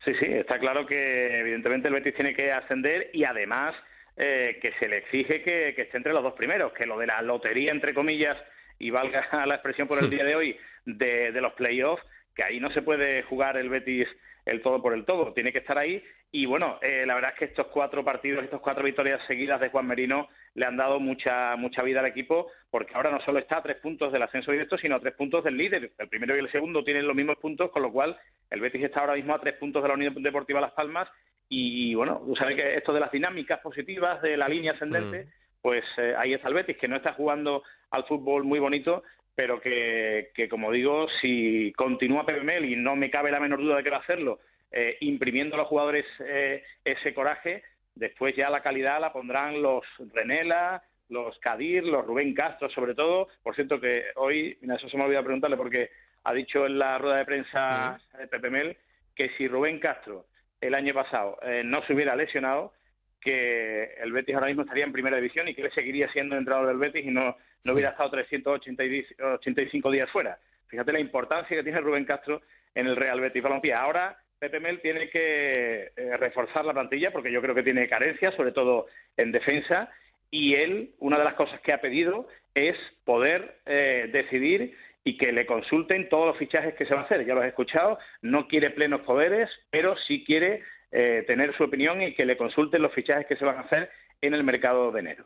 Sí, 0.03 0.14
sí, 0.20 0.26
está 0.26 0.60
claro 0.60 0.86
que 0.86 1.39
evidentemente 1.39 1.88
el 1.88 1.95
Betis 1.95 2.16
tiene 2.16 2.36
que 2.36 2.51
ascender 2.51 3.10
y 3.12 3.24
además 3.24 3.76
eh, 4.18 4.60
que 4.62 4.72
se 4.80 4.88
le 4.88 4.97
exige 4.97 5.41
que, 5.41 5.74
que 5.76 5.84
esté 5.84 5.97
entre 5.97 6.14
los 6.14 6.24
dos 6.24 6.34
primeros, 6.34 6.74
que 6.74 6.86
lo 6.86 6.97
de 6.97 7.08
la 7.08 7.22
lotería, 7.22 7.72
entre 7.72 7.93
comillas, 7.93 8.38
y 8.78 8.91
valga 8.91 9.26
la 9.45 9.56
expresión 9.56 9.88
por 9.88 9.99
el 9.99 10.10
día 10.10 10.24
de 10.24 10.36
hoy, 10.36 10.58
de, 10.86 11.32
de 11.32 11.41
los 11.41 11.53
playoffs, 11.53 12.03
que 12.36 12.44
ahí 12.44 12.60
no 12.60 12.72
se 12.72 12.82
puede 12.82 13.24
jugar 13.24 13.58
el 13.58 13.70
Betis 13.70 14.08
el 14.46 14.62
todo 14.62 14.82
por 14.82 14.94
el 14.94 15.06
todo, 15.06 15.34
tiene 15.34 15.52
que 15.52 15.60
estar 15.60 15.78
ahí. 15.78 16.04
Y 16.32 16.46
bueno, 16.46 16.78
eh, 16.82 17.04
la 17.06 17.16
verdad 17.16 17.32
es 17.34 17.40
que 17.40 17.46
estos 17.46 17.68
cuatro 17.68 18.04
partidos, 18.04 18.44
estas 18.44 18.60
cuatro 18.60 18.84
victorias 18.84 19.20
seguidas 19.28 19.60
de 19.60 19.70
Juan 19.70 19.88
Merino 19.88 20.28
le 20.54 20.66
han 20.66 20.78
dado 20.78 21.00
mucha 21.00 21.56
mucha 21.56 21.82
vida 21.82 22.02
al 22.02 22.06
equipo, 22.06 22.52
porque 22.70 22.94
ahora 22.94 23.10
no 23.10 23.20
solo 23.22 23.40
está 23.40 23.58
a 23.58 23.64
tres 23.64 23.78
puntos 23.78 24.12
del 24.12 24.22
ascenso 24.22 24.52
directo, 24.52 24.78
sino 24.78 24.96
a 24.96 25.00
tres 25.00 25.16
puntos 25.16 25.44
del 25.44 25.58
líder. 25.58 25.92
El 25.98 26.10
primero 26.10 26.36
y 26.36 26.40
el 26.40 26.52
segundo 26.52 26.84
tienen 26.84 27.08
los 27.08 27.16
mismos 27.16 27.38
puntos, 27.38 27.72
con 27.72 27.82
lo 27.82 27.92
cual 27.92 28.18
el 28.52 28.62
Betis 28.62 28.84
está 28.84 29.00
ahora 29.00 29.16
mismo 29.16 29.34
a 29.34 29.40
tres 29.40 29.56
puntos 29.56 29.82
de 29.82 29.90
la 29.90 29.96
Unión 29.96 30.14
Deportiva 30.22 30.62
Las 30.62 30.74
Palmas. 30.74 31.10
Y 31.50 31.96
bueno, 31.96 32.22
tú 32.26 32.36
sabes 32.36 32.56
que 32.56 32.76
esto 32.76 32.94
de 32.94 33.00
las 33.00 33.12
dinámicas 33.12 33.60
positivas, 33.62 34.22
de 34.22 34.38
la 34.38 34.50
línea 34.50 34.74
ascendente, 34.74 35.26
mm. 35.26 35.62
pues 35.62 35.84
eh, 35.98 36.16
ahí 36.18 36.34
está 36.34 36.50
el 36.50 36.56
Betis, 36.56 36.78
que 36.78 36.88
no 36.88 36.98
está 36.98 37.14
jugando 37.14 37.64
al 37.92 38.04
fútbol 38.06 38.44
muy 38.44 38.60
bonito, 38.60 39.04
pero 39.36 39.60
que, 39.60 40.32
que, 40.34 40.48
como 40.48 40.72
digo, 40.72 41.08
si 41.22 41.74
continúa 41.76 42.26
Pepe 42.26 42.66
y 42.66 42.76
no 42.76 42.96
me 42.96 43.12
cabe 43.12 43.32
la 43.32 43.40
menor 43.40 43.60
duda 43.60 43.78
de 43.78 43.84
que 43.84 43.90
va 43.90 43.98
a 43.98 44.02
hacerlo, 44.02 44.40
eh, 44.72 44.98
imprimiendo 45.02 45.56
a 45.56 45.60
los 45.60 45.68
jugadores 45.68 46.06
eh, 46.20 46.64
ese 46.84 47.14
coraje, 47.14 47.64
después 47.96 48.36
ya 48.36 48.50
la 48.50 48.62
calidad 48.62 49.00
la 49.00 49.14
pondrán 49.14 49.62
los 49.62 49.84
Renela, 50.14 50.82
los 51.10 51.38
Kadir, 51.40 51.84
los 51.84 52.06
Rubén 52.06 52.34
Castro, 52.34 52.70
sobre 52.70 52.96
todo. 52.96 53.28
Por 53.44 53.56
cierto, 53.56 53.80
que 53.80 54.06
hoy, 54.16 54.58
mira, 54.62 54.76
eso 54.76 54.90
se 54.90 54.98
me 54.98 55.04
olvidó 55.04 55.24
preguntarle 55.24 55.58
porque 55.58 55.90
ha 56.24 56.34
dicho 56.34 56.66
en 56.66 56.80
la 56.80 56.98
rueda 56.98 57.18
de 57.18 57.26
prensa 57.26 58.00
de 58.18 58.28
Pepe 58.28 58.50
Mel 58.50 58.78
que 59.16 59.30
si 59.38 59.48
Rubén 59.48 59.80
Castro 59.80 60.26
el 60.62 60.74
año 60.74 60.94
pasado 60.94 61.38
eh, 61.44 61.62
no 61.64 61.86
se 61.86 61.94
hubiera 61.94 62.16
lesionado, 62.16 62.74
que 63.22 63.96
el 64.02 64.12
Betis 64.12 64.36
ahora 64.36 64.48
mismo 64.48 64.64
estaría 64.64 64.86
en 64.86 64.92
primera 64.92 65.18
división 65.18 65.48
y 65.48 65.56
que 65.56 65.64
él 65.64 65.72
seguiría 65.74 66.12
siendo 66.12 66.38
entrenador 66.38 66.68
del 66.68 66.78
Betis 66.78 67.06
y 67.06 67.12
no, 67.12 67.36
no 67.66 67.74
hubiera 67.74 67.89
estado 67.89 68.11
385 68.11 69.91
días 69.91 70.09
fuera. 70.11 70.38
Fíjate 70.68 70.93
la 70.93 70.99
importancia 70.99 71.57
que 71.57 71.63
tiene 71.63 71.82
Rubén 71.82 72.05
Castro 72.05 72.41
en 72.74 72.88
el 72.88 72.95
Real 72.95 73.20
Betis 73.20 73.43
Balompié. 73.43 73.74
Ahora 73.74 74.18
Pepe 74.39 74.59
Mel 74.59 74.80
tiene 74.82 75.09
que 75.09 75.91
eh, 75.95 76.18
reforzar 76.18 76.63
la 76.66 76.74
plantilla 76.74 77.11
porque 77.11 77.32
yo 77.32 77.41
creo 77.41 77.55
que 77.55 77.63
tiene 77.63 77.89
carencias, 77.89 78.36
sobre 78.36 78.51
todo 78.51 78.86
en 79.18 79.32
defensa, 79.32 79.89
y 80.30 80.55
él, 80.55 80.91
una 80.99 81.18
de 81.18 81.24
las 81.24 81.34
cosas 81.34 81.59
que 81.61 81.74
ha 81.74 81.82
pedido 81.82 82.28
es 82.53 82.76
poder 83.03 83.57
eh, 83.66 84.09
decidir 84.11 84.76
y 85.03 85.18
que 85.18 85.32
le 85.32 85.45
consulten 85.45 86.09
todos 86.09 86.28
los 86.28 86.38
fichajes 86.38 86.74
que 86.76 86.86
se 86.86 86.93
va 86.93 87.01
a 87.01 87.03
hacer. 87.05 87.26
Ya 87.26 87.36
lo 87.36 87.43
he 87.43 87.47
escuchado, 87.47 87.99
no 88.22 88.47
quiere 88.47 88.72
plenos 88.72 89.01
poderes, 89.01 89.49
pero 89.70 89.95
sí 90.07 90.24
quiere 90.26 90.63
eh, 90.91 91.24
tener 91.28 91.55
su 91.55 91.63
opinión 91.63 92.01
y 92.01 92.13
que 92.16 92.26
le 92.26 92.38
consulten 92.38 92.82
los 92.82 92.93
fichajes 92.93 93.28
que 93.28 93.36
se 93.36 93.45
van 93.45 93.57
a 93.57 93.61
hacer 93.61 93.89
en 94.26 94.34
el 94.34 94.43
mercado 94.43 94.91
de 94.91 94.99
enero. 94.99 95.26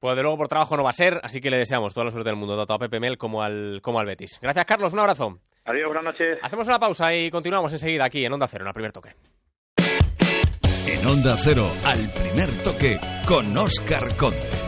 Pues 0.00 0.16
de 0.16 0.22
luego 0.22 0.36
por 0.36 0.48
trabajo 0.48 0.76
no 0.76 0.84
va 0.84 0.90
a 0.90 0.92
ser, 0.92 1.20
así 1.22 1.40
que 1.40 1.50
le 1.50 1.58
deseamos 1.58 1.92
toda 1.92 2.06
la 2.06 2.10
suerte 2.12 2.30
del 2.30 2.38
mundo, 2.38 2.56
tanto 2.56 2.74
a 2.74 2.78
Pepe 2.78 3.00
Mel 3.00 3.18
como 3.18 3.42
al, 3.42 3.80
como 3.82 3.98
al 3.98 4.06
Betis. 4.06 4.38
Gracias, 4.40 4.64
Carlos, 4.64 4.92
un 4.92 5.00
abrazo. 5.00 5.40
Adiós, 5.64 5.86
buenas 5.86 6.04
noches. 6.04 6.38
Hacemos 6.42 6.66
una 6.68 6.78
pausa 6.78 7.12
y 7.14 7.30
continuamos 7.30 7.72
enseguida 7.72 8.04
aquí 8.04 8.24
en 8.24 8.32
Onda 8.32 8.46
Cero, 8.46 8.64
en 8.64 8.68
el 8.68 8.74
primer 8.74 8.92
toque. 8.92 9.14
En 10.86 11.06
Onda 11.06 11.36
Cero, 11.36 11.70
al 11.84 12.10
primer 12.12 12.50
toque, 12.62 12.98
con 13.26 13.56
Oscar 13.56 14.16
Conde. 14.16 14.67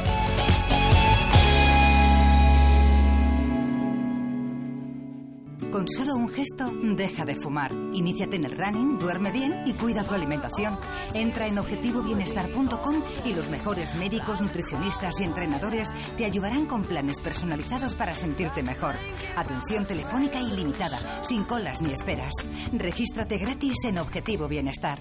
Con 5.70 5.86
solo 5.88 6.16
un 6.16 6.28
gesto, 6.28 6.68
deja 6.82 7.24
de 7.24 7.36
fumar. 7.36 7.70
Iníciate 7.92 8.34
en 8.36 8.44
el 8.44 8.56
running, 8.56 8.98
duerme 8.98 9.30
bien 9.30 9.62
y 9.66 9.74
cuida 9.74 10.02
tu 10.02 10.14
alimentación. 10.14 10.76
Entra 11.14 11.46
en 11.46 11.58
objetivobienestar.com 11.58 13.02
y 13.24 13.34
los 13.34 13.48
mejores 13.48 13.94
médicos, 13.94 14.40
nutricionistas 14.40 15.14
y 15.20 15.24
entrenadores 15.24 15.88
te 16.16 16.24
ayudarán 16.24 16.66
con 16.66 16.82
planes 16.82 17.20
personalizados 17.20 17.94
para 17.94 18.14
sentirte 18.14 18.64
mejor. 18.64 18.96
Atención 19.36 19.86
telefónica 19.86 20.40
ilimitada, 20.40 21.22
sin 21.22 21.44
colas 21.44 21.80
ni 21.82 21.92
esperas. 21.92 22.32
Regístrate 22.72 23.38
gratis 23.38 23.76
en 23.84 23.98
Objetivo 23.98 24.48
Bienestar. 24.48 24.98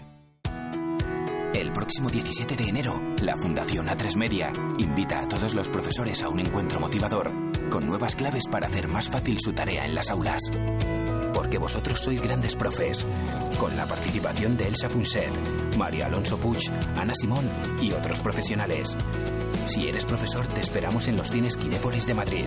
El 1.52 1.72
próximo 1.72 2.10
17 2.10 2.56
de 2.56 2.64
enero, 2.66 2.94
la 3.24 3.36
Fundación 3.42 3.88
A3 3.88 4.16
Media 4.18 4.54
invita 4.78 5.22
a 5.22 5.28
todos 5.28 5.56
los 5.56 5.68
profesores 5.70 6.22
a 6.22 6.30
un 6.30 6.40
encuentro 6.40 6.80
motivador 6.80 7.49
con 7.70 7.86
nuevas 7.86 8.16
claves 8.16 8.44
para 8.50 8.68
hacer 8.68 8.88
más 8.88 9.10
fácil 9.10 9.38
su 9.40 9.54
tarea 9.54 9.86
en 9.86 9.96
las 9.96 10.10
aulas. 10.10 10.42
Porque 11.34 11.58
vosotros 11.58 12.00
sois 12.00 12.22
grandes 12.22 12.56
profes, 12.56 13.06
con 13.60 13.76
la 13.78 13.86
participación 13.86 14.58
de 14.58 14.68
Elsa 14.68 14.90
Punset, 14.90 15.30
María 15.78 16.08
Alonso 16.08 16.38
Puig, 16.38 16.70
Ana 16.98 17.14
Simón 17.16 17.48
y 17.82 17.92
otros 17.92 18.20
profesionales. 18.20 18.98
Si 19.66 19.88
eres 19.88 20.06
profesor, 20.06 20.46
te 20.48 20.62
esperamos 20.62 21.08
en 21.08 21.18
los 21.18 21.30
cines 21.30 21.56
Kinépolis 21.56 22.08
de 22.08 22.16
Madrid. 22.16 22.46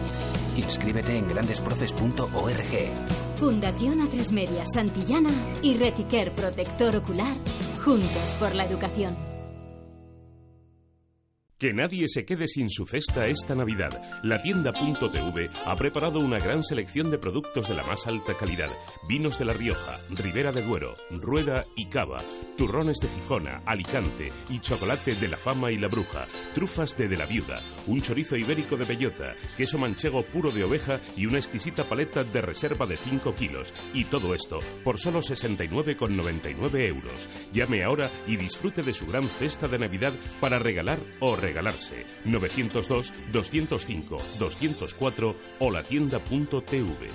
Inscríbete 0.57 1.17
en 1.17 1.29
grandesprofes.org. 1.29 3.37
Fundación 3.37 4.01
A3 4.01 4.33
Media 4.33 4.65
Santillana 4.67 5.31
y 5.63 5.77
Retiquer 5.77 6.35
Protector 6.35 6.97
Ocular, 6.97 7.37
juntos 7.85 8.37
por 8.39 8.55
la 8.55 8.65
educación. 8.65 9.32
Que 11.63 11.73
nadie 11.73 12.09
se 12.09 12.25
quede 12.25 12.49
sin 12.49 12.69
su 12.69 12.85
cesta 12.87 13.29
esta 13.29 13.55
Navidad. 13.55 13.91
La 14.25 14.43
tienda 14.43 14.73
.tv 14.73 15.49
ha 15.65 15.77
preparado 15.77 16.19
una 16.19 16.41
gran 16.41 16.65
selección 16.65 17.09
de 17.13 17.19
productos 17.19 17.69
de 17.69 17.77
la 17.77 17.85
más 17.85 18.09
alta 18.09 18.35
calidad. 18.37 18.71
Vinos 19.09 19.39
de 19.39 19.45
La 19.45 19.53
Rioja, 19.53 19.97
Ribera 20.11 20.51
de 20.51 20.63
Duero, 20.63 20.97
Rueda 21.13 21.65
y 21.77 21.87
Cava, 21.87 22.17
turrones 22.59 22.97
de 22.99 23.07
Gijona, 23.11 23.63
Alicante 23.65 24.33
y 24.51 24.59
chocolate 24.59 25.15
de 25.15 25.29
la 25.29 25.37
Fama 25.37 25.71
y 25.71 25.79
la 25.79 25.87
Bruja, 25.87 26.27
trufas 26.53 26.97
de 26.97 27.07
De 27.07 27.17
la 27.17 27.27
Viuda, 27.27 27.61
un 27.87 28.03
chorizo 28.03 28.35
ibérico 28.35 28.77
de 28.77 28.85
bellota, 28.85 29.37
queso 29.57 29.79
manchego 29.79 30.25
puro 30.25 30.51
de 30.51 30.65
oveja 30.65 30.99
y 31.17 31.27
una 31.27 31.39
exquisita 31.39 31.89
paleta 31.89 32.25
de 32.25 32.43
reserva 32.43 32.87
de 32.87 32.97
5 32.97 33.37
kilos. 33.37 33.73
Y 33.95 34.07
todo 34.07 34.35
esto 34.35 34.59
por 34.83 34.99
solo 34.99 35.21
69,99 35.21 36.89
euros. 36.89 37.29
Llame 37.53 37.85
ahora 37.85 38.11
y 38.27 38.37
disfrute 38.37 38.83
de 38.83 38.93
su 38.93 39.07
gran 39.07 39.29
cesta 39.29 39.69
de 39.69 39.79
Navidad 39.79 40.13
para 40.41 40.59
regalar 40.59 40.99
o 41.21 41.37
regalarse. 41.53 42.07
902 42.25 43.13
205 43.33 44.17
204 44.39 45.37
o 45.61 45.71
la 45.71 45.83
tienda.tv. 45.83 47.11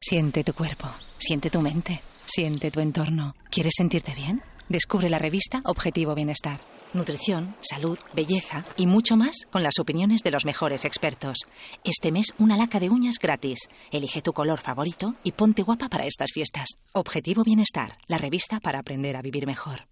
Siente 0.00 0.42
tu 0.42 0.52
cuerpo, 0.52 0.88
siente 1.18 1.48
tu 1.48 1.60
mente, 1.60 2.00
siente 2.26 2.70
tu 2.70 2.80
entorno. 2.80 3.34
¿Quieres 3.50 3.74
sentirte 3.76 4.14
bien? 4.14 4.42
Descubre 4.68 5.08
la 5.08 5.18
revista 5.18 5.62
Objetivo 5.64 6.14
Bienestar. 6.14 6.60
Nutrición, 6.94 7.56
salud, 7.62 7.98
belleza 8.12 8.66
y 8.76 8.86
mucho 8.86 9.16
más 9.16 9.46
con 9.50 9.62
las 9.62 9.78
opiniones 9.80 10.22
de 10.22 10.30
los 10.30 10.44
mejores 10.44 10.84
expertos. 10.84 11.38
Este 11.84 12.12
mes 12.12 12.34
una 12.38 12.58
laca 12.58 12.80
de 12.80 12.90
uñas 12.90 13.16
gratis. 13.18 13.60
Elige 13.90 14.20
tu 14.20 14.34
color 14.34 14.60
favorito 14.60 15.14
y 15.22 15.32
ponte 15.32 15.62
guapa 15.62 15.88
para 15.88 16.04
estas 16.04 16.32
fiestas. 16.34 16.68
Objetivo 16.92 17.44
Bienestar, 17.44 17.96
la 18.08 18.18
revista 18.18 18.60
para 18.60 18.80
aprender 18.80 19.16
a 19.16 19.22
vivir 19.22 19.46
mejor. 19.46 19.86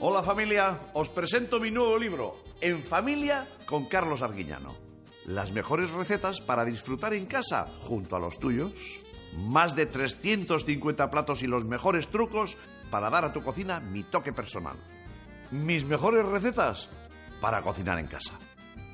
Hola 0.00 0.22
familia, 0.22 0.78
os 0.94 1.08
presento 1.08 1.58
mi 1.58 1.72
nuevo 1.72 1.98
libro, 1.98 2.36
En 2.60 2.78
familia 2.78 3.44
con 3.66 3.86
Carlos 3.86 4.22
Arguiñano. 4.22 4.70
Las 5.26 5.50
mejores 5.50 5.90
recetas 5.90 6.40
para 6.40 6.64
disfrutar 6.64 7.14
en 7.14 7.26
casa 7.26 7.66
junto 7.80 8.14
a 8.14 8.20
los 8.20 8.38
tuyos. 8.38 8.72
Más 9.48 9.74
de 9.74 9.86
350 9.86 11.10
platos 11.10 11.42
y 11.42 11.48
los 11.48 11.64
mejores 11.64 12.06
trucos 12.06 12.56
para 12.92 13.10
dar 13.10 13.24
a 13.24 13.32
tu 13.32 13.42
cocina 13.42 13.80
mi 13.80 14.04
toque 14.04 14.32
personal. 14.32 14.76
Mis 15.50 15.84
mejores 15.84 16.24
recetas 16.24 16.90
para 17.40 17.62
cocinar 17.62 17.98
en 17.98 18.06
casa. 18.06 18.34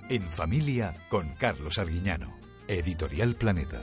En 0.08 0.22
familia 0.22 0.94
con 1.08 1.34
Carlos 1.34 1.78
Arguiñano. 1.78 2.36
Editorial 2.68 3.34
Planeta. 3.34 3.80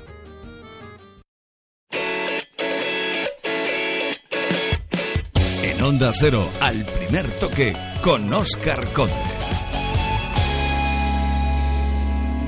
En 5.64 5.82
Onda 5.82 6.12
Cero, 6.14 6.50
al 6.62 6.86
primer 6.86 7.30
toque, 7.40 7.74
con 8.02 8.32
Oscar 8.34 8.86
Conde. 8.94 9.14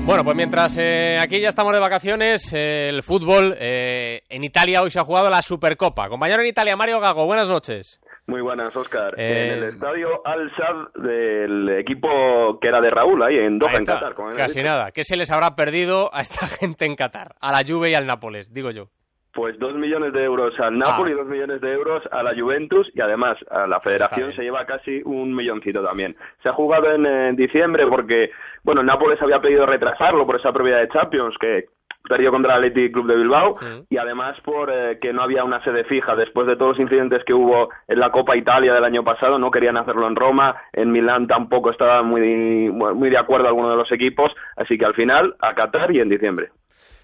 Bueno, 0.04 0.24
pues 0.24 0.36
mientras 0.36 0.76
eh, 0.78 1.16
aquí 1.20 1.40
ya 1.40 1.48
estamos 1.48 1.72
de 1.72 1.78
vacaciones, 1.78 2.52
eh, 2.52 2.88
el 2.88 3.04
fútbol 3.04 3.56
eh, 3.56 4.22
en 4.28 4.42
Italia 4.42 4.82
hoy 4.82 4.90
se 4.90 4.98
ha 4.98 5.04
jugado 5.04 5.30
la 5.30 5.42
Supercopa. 5.42 6.08
Compañero 6.08 6.40
en 6.40 6.48
Italia, 6.48 6.74
Mario 6.74 6.98
Gago, 6.98 7.24
buenas 7.24 7.46
noches. 7.46 8.00
Muy 8.26 8.40
buenas, 8.40 8.74
Oscar. 8.76 9.14
Eh, 9.16 9.48
En 9.56 9.58
el 9.58 9.64
estadio 9.74 10.24
Al-Sad 10.24 10.92
del 11.02 11.68
equipo 11.70 12.58
que 12.60 12.68
era 12.68 12.80
de 12.80 12.90
Raúl, 12.90 13.22
ahí 13.22 13.36
en 13.38 13.58
Doha, 13.58 13.70
Ahí 13.72 13.76
en 13.78 13.84
Qatar. 13.84 14.14
como 14.14 14.32
Casi 14.34 14.58
dicho. 14.60 14.68
nada. 14.68 14.90
¿Qué 14.92 15.02
se 15.04 15.16
les 15.16 15.30
habrá 15.32 15.56
perdido 15.56 16.08
a 16.14 16.20
esta 16.20 16.46
gente 16.60 16.84
en 16.86 16.94
Qatar? 16.94 17.34
A 17.40 17.50
la 17.52 17.62
Juve 17.66 17.90
y 17.90 17.94
al 17.94 18.06
Nápoles, 18.06 18.52
digo 18.54 18.70
yo. 18.70 18.86
Pues 19.34 19.58
dos 19.58 19.74
millones 19.74 20.12
de 20.12 20.22
euros 20.24 20.52
al 20.60 20.78
Napoli, 20.78 21.12
Ah. 21.12 21.16
dos 21.16 21.26
millones 21.26 21.60
de 21.62 21.72
euros 21.72 22.02
a 22.12 22.22
la 22.22 22.34
Juventus 22.38 22.86
y 22.94 23.00
además 23.00 23.38
a 23.50 23.66
la 23.66 23.80
Federación 23.80 24.34
se 24.36 24.42
lleva 24.42 24.66
casi 24.66 25.00
un 25.06 25.34
milloncito 25.34 25.82
también. 25.82 26.14
Se 26.42 26.50
ha 26.50 26.52
jugado 26.52 26.92
en, 26.92 27.34
diciembre 27.34 27.86
porque, 27.86 28.30
bueno, 28.62 28.82
el 28.82 28.86
Nápoles 28.86 29.20
había 29.22 29.40
pedido 29.40 29.64
retrasarlo 29.64 30.26
por 30.26 30.36
esa 30.36 30.52
propiedad 30.52 30.80
de 30.80 30.88
Champions 30.90 31.34
que 31.40 31.64
perdió 32.08 32.30
contra 32.30 32.56
el 32.56 32.64
Athletic 32.64 32.92
Club 32.92 33.06
de 33.06 33.16
Bilbao 33.16 33.56
y 33.88 33.96
además 33.96 34.36
por 34.44 34.70
eh, 34.70 34.98
que 35.00 35.12
no 35.12 35.22
había 35.22 35.44
una 35.44 35.62
sede 35.64 35.84
fija. 35.84 36.14
Después 36.16 36.46
de 36.46 36.56
todos 36.56 36.76
los 36.76 36.80
incidentes 36.80 37.22
que 37.24 37.34
hubo 37.34 37.68
en 37.88 37.98
la 37.98 38.10
Copa 38.10 38.36
Italia 38.36 38.74
del 38.74 38.84
año 38.84 39.04
pasado 39.04 39.38
no 39.38 39.50
querían 39.50 39.76
hacerlo 39.76 40.06
en 40.08 40.16
Roma 40.16 40.56
en 40.72 40.90
Milán 40.90 41.26
tampoco 41.26 41.70
estaban 41.70 42.06
muy 42.06 42.70
muy 42.70 43.10
de 43.10 43.18
acuerdo 43.18 43.48
algunos 43.48 43.70
de 43.70 43.76
los 43.76 43.92
equipos 43.92 44.32
así 44.56 44.76
que 44.76 44.84
al 44.84 44.94
final 44.94 45.34
a 45.40 45.54
Qatar 45.54 45.94
y 45.94 46.00
en 46.00 46.08
diciembre. 46.08 46.50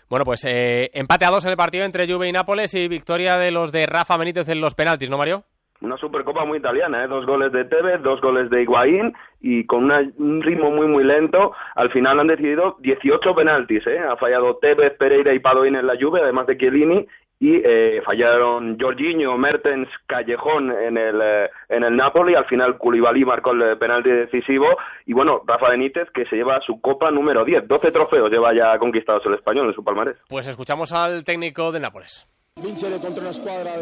Bueno, 0.09 0.25
pues 0.25 0.45
eh, 0.47 0.91
empate 0.95 1.27
a 1.27 1.31
dos 1.31 1.45
en 1.45 1.51
el 1.51 1.57
partido 1.57 1.85
entre 1.85 2.11
Juve 2.11 2.29
y 2.29 2.33
Nápoles 2.33 2.75
y 2.75 2.89
victoria 2.89 3.37
de 3.37 3.51
los 3.51 3.73
de 3.73 3.85
Rafa 3.85 4.17
Benítez 4.17 4.49
en 4.49 4.61
los 4.61 4.75
penaltis, 4.75 5.11
¿no, 5.11 5.19
Mario? 5.19 5.45
Una 5.81 5.97
Supercopa 5.97 6.45
muy 6.45 6.59
italiana, 6.59 7.05
¿eh? 7.05 7.07
dos 7.09 7.25
goles 7.25 7.53
de 7.53 7.65
Tevez, 7.65 8.03
dos 8.03 8.21
goles 8.21 8.51
de 8.51 8.63
Higuaín 8.63 9.13
y 9.41 9.65
con 9.67 9.85
una- 9.85 10.03
un 10.19 10.43
ritmo 10.43 10.71
muy 10.73 10.87
muy 10.87 11.05
lento. 11.05 11.53
Al 11.77 11.91
final 11.93 12.19
han 12.19 12.27
decidido 12.27 12.77
18 12.81 13.35
penaltis, 13.35 13.87
¿eh? 13.87 13.99
ha 14.01 14.17
fallado 14.17 14.57
Tevez, 14.57 14.97
Pereira 14.99 15.33
y 15.33 15.39
Padoín 15.39 15.77
en 15.77 15.87
la 15.87 15.95
Juve, 16.01 16.21
además 16.21 16.47
de 16.49 16.57
Chiellini 16.59 17.07
y 17.41 17.63
eh, 17.65 18.03
fallaron 18.05 18.77
Jorginho, 18.81 19.39
Mertens, 19.39 19.89
Callejón 20.09 20.73
en 20.73 20.99
el 20.99 21.21
eh, 21.23 21.49
en 21.69 21.85
el 21.85 21.95
Napoli. 21.97 22.35
Al 22.35 22.47
final 22.47 22.77
Koulibaly 22.79 23.25
marcó 23.25 23.53
el 23.53 23.63
eh, 23.63 23.77
penalti 23.77 24.11
decisivo 24.11 24.67
y 25.07 25.13
bueno 25.13 25.43
Rafa 25.47 25.69
Benítez 25.71 26.11
que 26.13 26.25
se 26.27 26.35
lleva 26.35 26.61
su 26.63 26.81
Copa 26.81 27.13
número 27.13 27.45
10, 27.45 27.69
12 27.69 27.93
trofeos 27.93 28.29
lleva 28.33 28.53
ya 28.53 28.77
conquistados 28.81 29.25
el 29.27 29.35
español 29.35 29.69
en 29.69 29.75
su 29.75 29.85
palmarés. 29.85 30.17
Pues 30.29 30.49
escuchamos 30.49 30.93
al 30.93 31.23
técnico 31.23 31.71
de 31.71 31.79
Nápoles. 31.79 32.27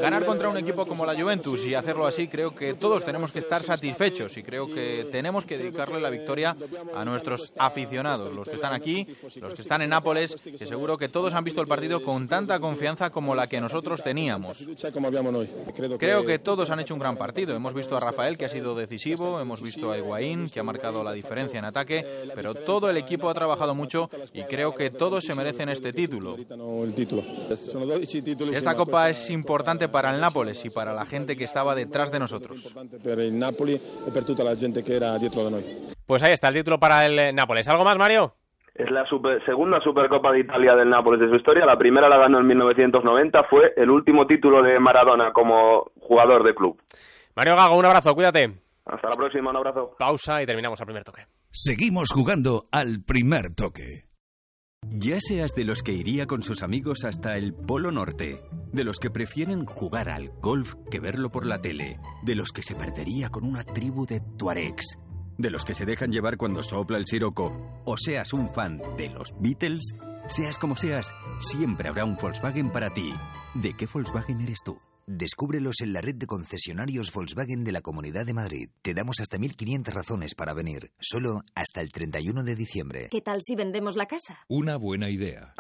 Ganar 0.01 0.25
contra 0.25 0.49
un 0.49 0.57
equipo 0.57 0.87
como 0.87 1.07
la 1.07 1.15
Juventus 1.15 1.65
y 1.67 1.75
hacerlo 1.75 2.07
así, 2.07 2.29
creo 2.29 2.55
que 2.55 2.75
todos 2.75 3.05
tenemos 3.05 3.33
que 3.33 3.39
estar 3.39 3.63
satisfechos 3.63 4.37
y 4.37 4.43
creo 4.43 4.67
que 4.67 5.09
tenemos 5.11 5.45
que 5.45 5.59
dedicarle 5.59 6.01
la 6.01 6.11
victoria 6.11 6.57
a 6.95 7.05
nuestros 7.05 7.53
aficionados, 7.59 8.35
los 8.35 8.49
que 8.49 8.55
están 8.55 8.73
aquí, 8.73 9.07
los 9.41 9.55
que 9.55 9.63
están 9.63 9.83
en 9.83 9.91
Nápoles, 9.91 10.37
que 10.37 10.67
seguro 10.67 10.99
que 10.99 11.09
todos 11.09 11.35
han 11.35 11.45
visto 11.45 11.61
el 11.61 11.67
partido 11.67 12.03
con 12.03 12.29
tanta 12.29 12.59
confianza 12.61 13.11
como 13.11 13.35
la 13.35 13.47
que 13.47 13.61
nosotros 13.61 14.03
teníamos. 14.03 14.67
Creo 15.99 16.25
que 16.25 16.39
todos 16.39 16.71
han 16.71 16.81
hecho 16.81 16.95
un 16.95 17.01
gran 17.01 17.17
partido. 17.17 17.55
Hemos 17.55 17.75
visto 17.75 17.97
a 17.97 18.01
Rafael, 18.01 18.37
que 18.37 18.45
ha 18.45 18.49
sido 18.49 18.75
decisivo, 18.75 19.41
hemos 19.41 19.63
visto 19.63 19.91
a 19.91 19.99
Higuaín, 19.99 20.51
que 20.51 20.61
ha 20.61 20.63
marcado 20.63 21.03
la 21.03 21.13
diferencia 21.13 21.59
en 21.59 21.65
ataque, 21.65 22.05
pero 22.35 22.55
todo 22.55 22.91
el 22.91 22.97
equipo 22.97 23.29
ha 23.29 23.35
trabajado 23.35 23.75
mucho 23.75 24.11
y 24.33 24.43
creo 24.45 24.75
que 24.75 24.91
todos 24.91 25.25
se 25.25 25.35
merecen 25.35 25.69
este 25.69 25.93
título. 25.93 26.37
Esta 28.71 28.85
copa 28.85 29.09
es 29.09 29.31
importante 29.31 29.89
para 29.89 30.13
el 30.13 30.21
Nápoles 30.21 30.65
y 30.65 30.71
para 30.71 30.93
la 30.93 31.07
gente 31.07 31.37
que 31.37 31.45
estaba 31.45 31.75
detrás 31.75 32.11
de 32.11 32.19
nosotros. 32.19 32.75
Pues 36.07 36.23
ahí 36.25 36.33
está 36.33 36.49
el 36.49 36.55
título 36.55 36.79
para 36.79 37.07
el 37.07 37.19
eh, 37.19 37.33
Nápoles. 37.33 37.69
¿Algo 37.69 37.85
más, 37.85 37.97
Mario? 37.97 38.35
Es 38.75 38.91
la 38.91 39.07
super- 39.07 39.43
segunda 39.47 39.81
Supercopa 39.81 40.33
de 40.33 40.41
Italia 40.41 40.75
del 40.75 40.91
Nápoles 40.91 41.21
de 41.21 41.29
su 41.29 41.37
historia. 41.37 41.65
La 41.65 41.79
primera 41.79 42.09
la 42.09 42.19
ganó 42.19 42.41
en 42.41 42.47
1990. 42.47 43.45
Fue 43.45 43.73
el 43.77 43.89
último 43.91 44.27
título 44.27 44.63
de 44.63 44.79
Maradona 44.81 45.33
como 45.33 45.91
jugador 46.01 46.45
de 46.45 46.55
club. 46.55 46.81
Mario 47.35 47.57
Gago, 47.57 47.79
un 47.79 47.87
abrazo, 47.87 48.15
cuídate. 48.15 48.53
Hasta 48.85 49.09
la 49.09 49.17
próxima, 49.17 49.51
un 49.51 49.57
abrazo. 49.57 49.95
Pausa 49.99 50.43
y 50.43 50.47
terminamos 50.47 50.79
el 50.81 50.87
primer 50.87 51.05
toque. 51.05 51.23
Seguimos 51.51 52.09
jugando 52.13 52.65
al 52.71 53.03
primer 53.07 53.55
toque. 53.55 54.05
Ya 54.91 55.21
seas 55.21 55.53
de 55.55 55.65
los 55.65 55.83
que 55.83 55.93
iría 55.93 56.27
con 56.27 56.43
sus 56.43 56.63
amigos 56.63 57.05
hasta 57.05 57.37
el 57.37 57.53
Polo 57.55 57.93
Norte, 57.93 58.43
de 58.73 58.85
los 58.85 58.99
que 58.99 59.11
prefieren 59.11 59.67
jugar 59.67 60.09
al 60.09 60.31
golf 60.41 60.75
que 60.91 61.01
verlo 61.01 61.31
por 61.31 61.45
la 61.45 61.61
tele, 61.61 61.99
de 62.23 62.35
los 62.35 62.53
que 62.53 62.63
se 62.63 62.75
perdería 62.75 63.29
con 63.29 63.45
una 63.45 63.65
tribu 63.65 64.07
de 64.07 64.21
tuaregs, 64.37 64.99
de 65.39 65.51
los 65.51 65.65
que 65.65 65.75
se 65.75 65.85
dejan 65.85 66.13
llevar 66.13 66.37
cuando 66.37 66.63
sopla 66.63 66.99
el 66.99 67.07
siroco, 67.07 67.83
o 67.85 67.97
seas 67.97 68.33
un 68.33 68.49
fan 68.49 68.81
de 68.97 69.11
los 69.11 69.35
Beatles, 69.39 69.95
seas 70.29 70.59
como 70.59 70.77
seas, 70.77 71.13
siempre 71.41 71.89
habrá 71.89 72.05
un 72.05 72.17
Volkswagen 72.17 72.71
para 72.71 72.93
ti. 72.93 73.13
¿De 73.55 73.75
qué 73.75 73.87
Volkswagen 73.87 74.41
eres 74.41 74.59
tú? 74.65 74.79
Descúbrelos 75.09 75.83
en 75.83 75.93
la 75.93 76.01
red 76.01 76.17
de 76.17 76.27
concesionarios 76.27 77.13
Volkswagen 77.13 77.63
de 77.63 77.71
la 77.71 77.81
Comunidad 77.81 78.27
de 78.27 78.35
Madrid. 78.35 78.71
Te 78.83 78.93
damos 78.93 79.21
hasta 79.21 79.39
1.500 79.39 79.93
razones 79.93 80.35
para 80.35 80.53
venir, 80.53 80.91
solo 80.99 81.43
hasta 81.55 81.81
el 81.81 81.93
31 81.93 82.43
de 82.43 82.57
diciembre. 82.57 83.07
¿Qué 83.13 83.21
tal 83.21 83.41
si 83.41 83.55
vendemos 83.55 83.95
la 83.95 84.07
casa? 84.07 84.41
Una 84.49 84.77
buena 84.77 85.09
idea. 85.09 85.55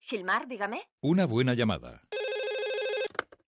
Gilmar, 0.00 0.48
dígame. 0.48 0.88
Una 1.02 1.26
buena 1.26 1.52
llamada. 1.52 2.00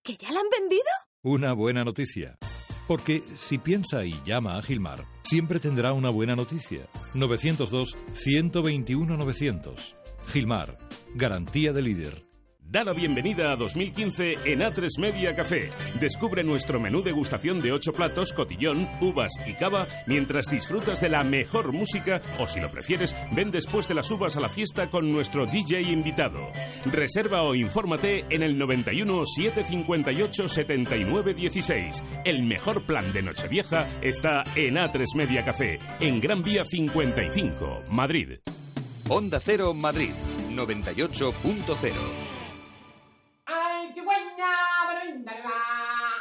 ¿Que 0.02 0.18
ya 0.18 0.30
la 0.30 0.40
han 0.40 0.50
vendido? 0.50 0.82
Una 1.22 1.54
buena 1.54 1.82
noticia. 1.82 2.36
Porque 2.86 3.22
si 3.38 3.56
piensa 3.56 4.04
y 4.04 4.20
llama 4.26 4.58
a 4.58 4.62
Gilmar, 4.62 5.06
siempre 5.22 5.58
tendrá 5.58 5.94
una 5.94 6.10
buena 6.10 6.36
noticia. 6.36 6.82
902-121-900. 7.14 9.96
Gilmar, 10.26 10.78
garantía 11.14 11.72
de 11.72 11.80
líder. 11.80 12.26
Da 12.66 12.82
la 12.82 12.92
bienvenida 12.92 13.52
a 13.52 13.56
2015 13.56 14.38
en 14.46 14.60
A3 14.60 14.98
Media 14.98 15.36
Café. 15.36 15.70
Descubre 16.00 16.42
nuestro 16.42 16.80
menú 16.80 17.02
degustación 17.02 17.60
de 17.60 17.72
8 17.72 17.92
platos, 17.92 18.32
cotillón, 18.32 18.88
uvas 19.00 19.32
y 19.46 19.54
cava 19.54 19.86
mientras 20.06 20.46
disfrutas 20.50 21.00
de 21.00 21.08
la 21.08 21.22
mejor 21.22 21.72
música 21.72 22.20
o 22.38 22.48
si 22.48 22.60
lo 22.60 22.70
prefieres, 22.70 23.14
ven 23.32 23.50
después 23.50 23.86
de 23.86 23.94
las 23.94 24.10
uvas 24.10 24.36
a 24.36 24.40
la 24.40 24.48
fiesta 24.48 24.90
con 24.90 25.08
nuestro 25.08 25.46
DJ 25.46 25.82
invitado. 25.82 26.50
Reserva 26.86 27.42
o 27.42 27.54
infórmate 27.54 28.24
en 28.30 28.42
el 28.42 28.58
91 28.58 29.24
758 29.24 30.48
79 30.48 31.34
16. 31.34 32.02
El 32.24 32.42
mejor 32.42 32.86
plan 32.86 33.12
de 33.12 33.22
Nochevieja 33.22 33.86
está 34.02 34.42
en 34.56 34.76
A3 34.76 35.14
Media 35.14 35.44
Café, 35.44 35.78
en 36.00 36.18
Gran 36.20 36.42
Vía 36.42 36.64
55, 36.64 37.84
Madrid. 37.90 38.38
Onda 39.08 39.38
Cero 39.38 39.74
Madrid 39.74 40.10
98.0 40.50 42.23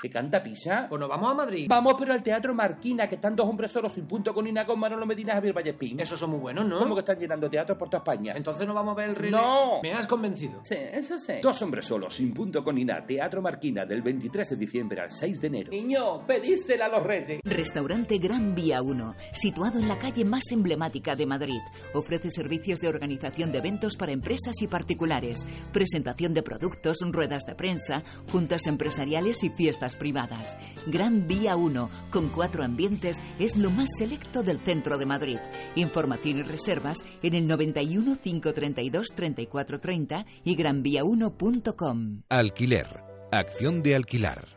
¿Te 0.04 0.10
canta 0.10 0.44
Pisa? 0.44 0.88
Pues 0.90 1.00
nos 1.00 1.08
vamos 1.08 1.32
a 1.32 1.34
Madrid. 1.34 1.66
Vamos, 1.70 1.96
pero 1.98 2.12
al 2.12 2.22
Teatro 2.22 2.54
Marquina, 2.54 3.08
que 3.08 3.16
están 3.16 3.38
dos 3.38 3.48
hombres 3.48 3.72
solos 3.72 3.94
sin 3.94 4.06
punto 4.06 4.34
con 4.34 4.46
Ina 4.46 4.66
con 4.66 4.78
Manolo 4.78 5.06
Medina 5.06 5.32
y 5.32 5.36
Javier 5.36 5.56
Vallespín. 5.56 5.98
Esos 6.02 6.20
son 6.20 6.32
muy 6.32 6.42
buenos, 6.42 6.68
¿no? 6.68 6.78
¿Cómo 6.80 6.94
que 6.94 7.00
están 7.00 7.18
llenando 7.18 7.50
teatros 7.50 7.78
por 7.78 7.90
toda 7.90 8.00
España? 8.00 8.34
Entonces 8.36 8.68
no 8.68 8.74
vamos 8.74 8.92
a 8.92 8.96
ver 8.98 9.12
el 9.12 9.16
rey. 9.16 9.32
¡No! 9.32 9.82
Me 9.82 9.94
has 9.94 10.06
convencido. 10.06 10.60
Sí, 10.64 10.76
eso 10.76 11.18
sí. 11.18 11.36
Dos 11.42 11.62
hombres 11.62 11.86
solos, 11.86 12.14
sin 12.16 12.34
punto 12.34 12.62
con 12.66 12.78
Ina, 12.78 13.06
Teatro 13.06 13.42
Marquina, 13.42 13.86
del 13.86 14.02
23 14.02 14.50
de 14.50 14.56
diciembre 14.58 15.00
al 15.00 15.10
6 15.10 15.40
de 15.40 15.48
enero. 15.48 15.72
Niño, 15.72 16.28
pedísela 16.28 16.88
a 16.88 16.90
los 16.90 17.04
reyes. 17.04 17.40
Restaurante 17.46 18.18
Gran 18.18 18.56
Vía 18.56 18.82
1, 18.82 19.16
situado 19.32 19.80
en 19.80 19.88
la 19.88 20.00
calle 20.00 20.26
más 20.26 20.52
emblemática 20.52 21.16
de 21.16 21.28
Madrid. 21.28 21.62
Ofrece 21.94 22.30
servicios 22.30 22.82
de 22.82 22.90
organización 22.90 23.54
de 23.54 23.60
eventos 23.60 23.96
para 23.96 24.12
empresas 24.12 24.62
y 24.62 24.68
particulares, 24.68 25.48
presentación 25.72 26.34
de 26.34 26.44
productos, 26.44 26.98
ruedas 27.10 27.46
de 27.46 27.56
prensa, 27.56 28.04
juntas 28.30 28.68
empresariales 28.68 29.46
y 29.46 29.50
fiestas 29.50 29.93
privadas. 29.96 30.58
Gran 30.88 31.28
Vía 31.28 31.56
1, 31.56 31.90
con 32.12 32.30
cuatro 32.30 32.64
ambientes, 32.64 33.22
es 33.40 33.58
lo 33.58 33.70
más 33.70 33.90
selecto 33.98 34.44
del 34.44 34.60
centro 34.60 34.98
de 34.98 35.06
Madrid. 35.06 35.38
Información 35.76 36.40
y 36.40 36.44
reservas 36.44 36.98
en 37.22 37.34
el 37.34 37.48
91 37.48 38.18
532 38.22 39.08
3430 39.16 40.26
y 40.44 40.56
granvía1.com. 40.56 42.22
Alquiler. 42.30 43.04
Acción 43.32 43.82
de 43.82 43.96
alquilar. 43.96 44.53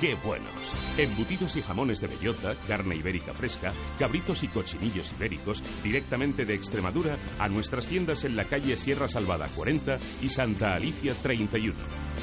Qué 0.00 0.14
buenos. 0.14 0.52
Embutidos 0.98 1.56
y 1.56 1.62
jamones 1.62 2.00
de 2.00 2.08
bellota, 2.08 2.54
carne 2.66 2.96
ibérica 2.96 3.32
fresca, 3.32 3.72
cabritos 3.98 4.42
y 4.42 4.48
cochinillos 4.48 5.12
ibéricos 5.12 5.62
directamente 5.82 6.44
de 6.44 6.54
Extremadura 6.54 7.16
a 7.38 7.48
nuestras 7.48 7.86
tiendas 7.86 8.24
en 8.24 8.36
la 8.36 8.44
calle 8.44 8.76
Sierra 8.76 9.08
Salvada 9.08 9.48
40 9.54 9.98
y 10.22 10.28
Santa 10.28 10.74
Alicia 10.74 11.14
31. 11.22 11.74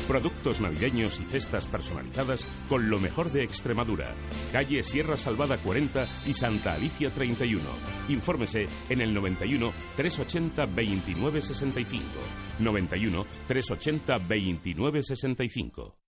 Productos 0.08 0.60
navideños 0.60 1.20
y 1.20 1.24
cestas 1.24 1.66
personalizadas 1.68 2.46
con 2.68 2.90
lo 2.90 3.00
mejor 3.00 3.32
de 3.32 3.44
Extremadura. 3.44 4.12
Calle 4.52 4.84
Sierra 4.84 5.18
Salvada 5.18 5.58
40 5.58 6.06
y 6.28 6.34
Santa 6.34 6.74
Alicia 6.74 7.10
31. 7.10 7.62
Infórmese 8.10 8.68
en 8.90 9.02
el 9.02 9.14
91 9.14 9.72
380 9.96 10.66
29 10.66 11.42
65. 11.42 12.04
91 12.60 13.26
380 13.48 14.18
29 14.18 16.03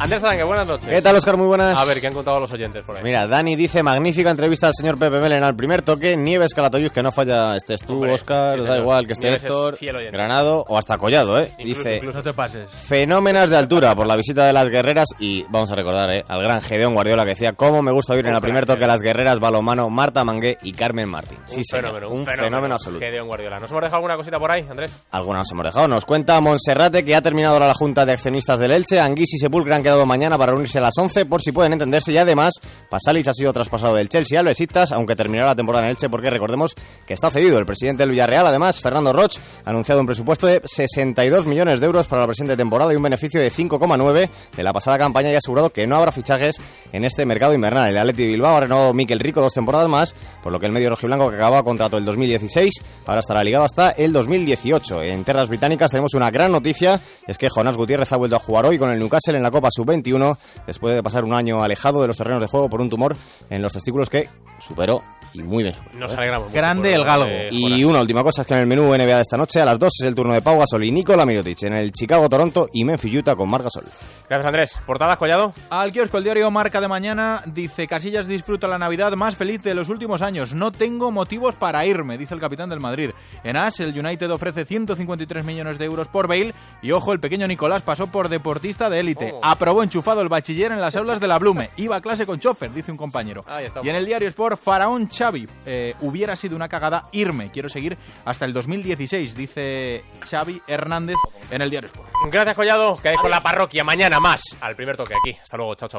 Andrés 0.00 0.22
Arangue, 0.22 0.44
buenas 0.44 0.66
noches. 0.66 0.88
¿Qué 0.88 1.02
tal, 1.02 1.16
Oscar? 1.16 1.36
Muy 1.36 1.46
buenas. 1.48 1.76
A 1.78 1.84
ver, 1.84 2.00
¿qué 2.00 2.06
han 2.06 2.12
contado 2.14 2.38
los 2.38 2.52
oyentes 2.52 2.84
por 2.84 2.96
ahí? 2.96 3.02
Mira, 3.02 3.26
Dani 3.26 3.56
dice, 3.56 3.82
magnífica 3.82 4.30
entrevista 4.30 4.68
al 4.68 4.72
señor 4.74 4.96
Pepe 4.96 5.18
Melen 5.20 5.42
al 5.42 5.56
primer 5.56 5.82
toque, 5.82 6.16
Nieves 6.16 6.54
Calatayud, 6.54 6.90
que 6.92 7.02
no 7.02 7.10
falla, 7.10 7.56
estés 7.56 7.80
tú, 7.82 7.94
Hombre, 7.94 8.12
Oscar, 8.12 8.52
sí, 8.52 8.56
da 8.58 8.62
señor. 8.62 8.78
igual 8.80 9.06
que 9.06 9.12
esté 9.14 9.28
es 9.34 9.42
Héctor. 9.44 9.76
Granado 10.12 10.64
o 10.68 10.78
hasta 10.78 10.96
Collado, 10.98 11.40
¿eh? 11.40 11.50
Incluso, 11.58 11.78
dice, 11.80 11.96
incluso 11.96 12.22
te 12.22 12.32
pases. 12.32 12.70
fenómenas 12.70 13.50
de 13.50 13.56
altura 13.56 13.94
por 13.96 14.06
la 14.06 14.14
visita 14.16 14.46
de 14.46 14.52
las 14.52 14.68
guerreras 14.68 15.08
y 15.18 15.42
vamos 15.50 15.70
a 15.72 15.74
recordar, 15.74 16.10
¿eh? 16.12 16.24
Al 16.28 16.42
gran 16.42 16.60
Gedeón 16.62 16.94
Guardiola 16.94 17.24
que 17.24 17.30
decía, 17.30 17.52
cómo 17.54 17.82
me 17.82 17.90
gusta 17.90 18.12
oír 18.12 18.26
en 18.26 18.34
el 18.34 18.40
primer 18.40 18.66
toque 18.66 18.84
a 18.84 18.88
las 18.88 19.00
guerreras 19.02 19.40
balomano 19.40 19.90
Marta 19.90 20.22
Mangué 20.22 20.58
y 20.62 20.72
Carmen 20.72 21.08
Martín. 21.08 21.38
Sí, 21.46 21.58
un 21.58 21.64
señor, 21.64 21.84
fenómeno, 21.86 22.10
un 22.10 22.24
fenómeno, 22.24 22.74
absoluto. 22.74 23.04
Gedeón 23.04 23.26
Guardiola. 23.26 23.58
¿Nos 23.58 23.70
hemos 23.72 23.82
dejado 23.82 23.96
alguna 23.96 24.16
cosita 24.16 24.38
por 24.38 24.50
ahí, 24.52 24.64
Andrés? 24.70 24.96
Algunas 25.10 25.50
hemos 25.50 25.64
dejado. 25.64 25.88
Nos 25.88 26.04
cuenta 26.04 26.40
Monserrate 26.40 27.04
que 27.04 27.16
ha 27.16 27.20
terminado 27.20 27.58
la 27.58 27.74
Junta 27.74 28.06
de 28.06 28.12
Accionistas 28.12 28.60
del 28.60 28.70
Elche. 28.70 29.00
Anguís 29.00 29.34
y 29.34 29.38
Sepulcra 29.38 29.74
han 29.76 29.82
quedado 29.88 30.04
mañana 30.04 30.36
para 30.36 30.52
reunirse 30.52 30.76
a 30.76 30.82
las 30.82 30.98
11 30.98 31.24
por 31.24 31.40
si 31.40 31.50
pueden 31.50 31.72
entenderse 31.72 32.12
y 32.12 32.18
además 32.18 32.60
Pasalic 32.90 33.26
ha 33.28 33.32
sido 33.32 33.54
traspasado 33.54 33.94
del 33.94 34.10
Chelsea 34.10 34.38
al 34.38 34.44
Besiktas, 34.44 34.92
aunque 34.92 35.16
terminará 35.16 35.48
la 35.48 35.56
temporada 35.56 35.86
en 35.86 35.92
Elche 35.92 36.10
porque 36.10 36.28
recordemos 36.28 36.74
que 37.06 37.14
está 37.14 37.30
cedido 37.30 37.56
el 37.56 37.64
presidente 37.64 38.02
del 38.02 38.10
Villarreal, 38.10 38.46
además 38.46 38.82
Fernando 38.82 39.14
Roch 39.14 39.38
ha 39.64 39.70
anunciado 39.70 40.02
un 40.02 40.06
presupuesto 40.06 40.46
de 40.46 40.60
62 40.62 41.46
millones 41.46 41.80
de 41.80 41.86
euros 41.86 42.06
para 42.06 42.20
la 42.20 42.26
presente 42.26 42.54
temporada 42.54 42.92
y 42.92 42.96
un 42.96 43.02
beneficio 43.02 43.40
de 43.40 43.50
5,9 43.50 44.28
de 44.54 44.62
la 44.62 44.74
pasada 44.74 44.98
campaña 44.98 45.30
y 45.30 45.36
ha 45.36 45.38
asegurado 45.38 45.70
que 45.70 45.86
no 45.86 45.96
habrá 45.96 46.12
fichajes 46.12 46.60
en 46.92 47.06
este 47.06 47.24
mercado 47.24 47.54
invernal. 47.54 47.88
El 47.88 47.96
Atleti 47.96 48.26
Bilbao 48.26 48.56
ha 48.56 48.60
renovado 48.60 48.92
Miquel 48.92 49.20
Rico 49.20 49.40
dos 49.40 49.54
temporadas 49.54 49.88
más, 49.88 50.14
por 50.42 50.52
lo 50.52 50.60
que 50.60 50.66
el 50.66 50.72
medio 50.72 50.90
rojiblanco 50.90 51.30
que 51.30 51.36
acababa 51.36 51.62
contrato 51.62 51.96
el 51.96 52.04
2016 52.04 52.74
ahora 53.06 53.20
estará 53.20 53.42
ligado 53.42 53.64
hasta 53.64 53.88
el 53.92 54.12
2018. 54.12 55.02
En 55.04 55.24
tierras 55.24 55.48
británicas 55.48 55.90
tenemos 55.90 56.12
una 56.12 56.28
gran 56.28 56.52
noticia, 56.52 57.00
es 57.26 57.38
que 57.38 57.48
Jonás 57.48 57.78
Gutiérrez 57.78 58.12
ha 58.12 58.16
vuelto 58.16 58.36
a 58.36 58.38
jugar 58.38 58.66
hoy 58.66 58.78
con 58.78 58.90
el 58.90 58.98
Newcastle 58.98 59.38
en 59.38 59.42
la 59.42 59.50
Copa 59.50 59.70
Sub-21 59.78 60.36
después 60.66 60.94
de 60.94 61.02
pasar 61.02 61.24
un 61.24 61.34
año 61.34 61.62
alejado 61.62 62.00
de 62.00 62.08
los 62.08 62.16
terrenos 62.16 62.40
de 62.40 62.48
juego 62.48 62.68
por 62.68 62.80
un 62.80 62.90
tumor 62.90 63.16
en 63.48 63.62
los 63.62 63.72
testículos 63.72 64.10
que 64.10 64.28
superó 64.58 65.02
y 65.34 65.42
muy 65.42 65.62
bien 65.62 65.74
superó. 65.74 65.98
Nos 65.98 66.14
alegramos. 66.14 66.48
mucho 66.48 66.56
Grande 66.56 66.94
el 66.94 67.04
galgo. 67.04 67.26
de 67.26 67.48
Y 67.52 67.84
una 67.84 68.00
última 68.00 68.22
cosa 68.22 68.42
es 68.42 68.48
que 68.48 68.54
en 68.54 68.60
el 68.60 68.66
menú 68.66 68.84
NBA 68.84 69.16
de 69.16 69.22
esta 69.22 69.36
noche 69.36 69.60
a 69.60 69.64
las 69.64 69.78
2 69.78 69.92
es 70.00 70.06
el 70.06 70.14
turno 70.14 70.32
de 70.32 70.42
Pau 70.42 70.58
Gasol 70.58 70.84
y 70.84 70.90
Nikola 70.90 71.26
Mirotic 71.26 71.62
en 71.64 71.74
el 71.74 71.92
Chicago 71.92 72.28
Toronto 72.28 72.68
y 72.72 72.84
Memphis 72.84 73.14
Utah 73.14 73.36
con 73.36 73.48
Marc 73.48 73.64
Gasol. 73.64 73.84
Gracias, 74.28 74.46
Andrés. 74.46 74.80
¿Portadas, 74.86 75.16
Collado? 75.16 75.52
Al 75.70 75.92
kiosco 75.92 76.18
el 76.18 76.24
diario 76.24 76.50
Marca 76.50 76.80
de 76.80 76.88
mañana 76.88 77.42
dice 77.46 77.86
Casillas 77.86 78.26
disfruta 78.26 78.66
la 78.66 78.78
Navidad 78.78 79.12
más 79.12 79.36
feliz 79.36 79.62
de 79.62 79.74
los 79.74 79.88
últimos 79.88 80.22
años. 80.22 80.54
No 80.54 80.72
tengo 80.72 81.10
motivos 81.10 81.54
para 81.54 81.86
irme, 81.86 82.18
dice 82.18 82.34
el 82.34 82.40
capitán 82.40 82.68
del 82.68 82.80
Madrid. 82.80 83.10
En 83.44 83.56
AS 83.56 83.80
el 83.80 83.98
United 83.98 84.30
ofrece 84.30 84.64
153 84.64 85.44
millones 85.44 85.78
de 85.78 85.84
euros 85.84 86.08
por 86.08 86.28
Bale 86.28 86.54
y 86.82 86.92
ojo, 86.92 87.12
el 87.12 87.20
pequeño 87.20 87.46
Nicolás 87.46 87.82
pasó 87.82 88.06
por 88.06 88.28
deportista 88.28 88.90
de 88.90 89.00
élite. 89.00 89.32
Oh. 89.34 89.40
Aprobó 89.68 89.82
enchufado 89.82 90.22
el 90.22 90.30
bachiller 90.30 90.72
en 90.72 90.80
las 90.80 90.96
aulas 90.96 91.20
de 91.20 91.28
la 91.28 91.38
Blume. 91.38 91.68
Iba 91.76 91.96
a 91.96 92.00
clase 92.00 92.24
con 92.24 92.40
chofer, 92.40 92.72
dice 92.72 92.90
un 92.90 92.96
compañero. 92.96 93.42
Ahí 93.46 93.66
está. 93.66 93.80
Y 93.82 93.90
en 93.90 93.96
el 93.96 94.06
diario 94.06 94.26
Sport, 94.28 94.58
Faraón 94.58 95.10
Xavi. 95.10 95.46
eh, 95.66 95.94
hubiera 96.00 96.36
sido 96.36 96.56
una 96.56 96.70
cagada 96.70 97.02
irme. 97.12 97.50
Quiero 97.50 97.68
seguir 97.68 97.98
hasta 98.24 98.46
el 98.46 98.54
2016, 98.54 99.34
dice 99.36 100.04
Xavi 100.22 100.62
Hernández 100.66 101.16
en 101.50 101.60
el 101.60 101.68
diario 101.68 101.88
Sport. 101.88 102.08
Gracias, 102.32 102.56
Collado. 102.56 102.96
Que 102.96 103.12
con 103.20 103.30
la 103.30 103.42
parroquia 103.42 103.84
mañana 103.84 104.18
más 104.20 104.40
al 104.62 104.74
primer 104.74 104.96
toque 104.96 105.12
aquí. 105.22 105.36
Hasta 105.38 105.58
luego. 105.58 105.74
Chao, 105.74 105.90
chao. 105.90 105.96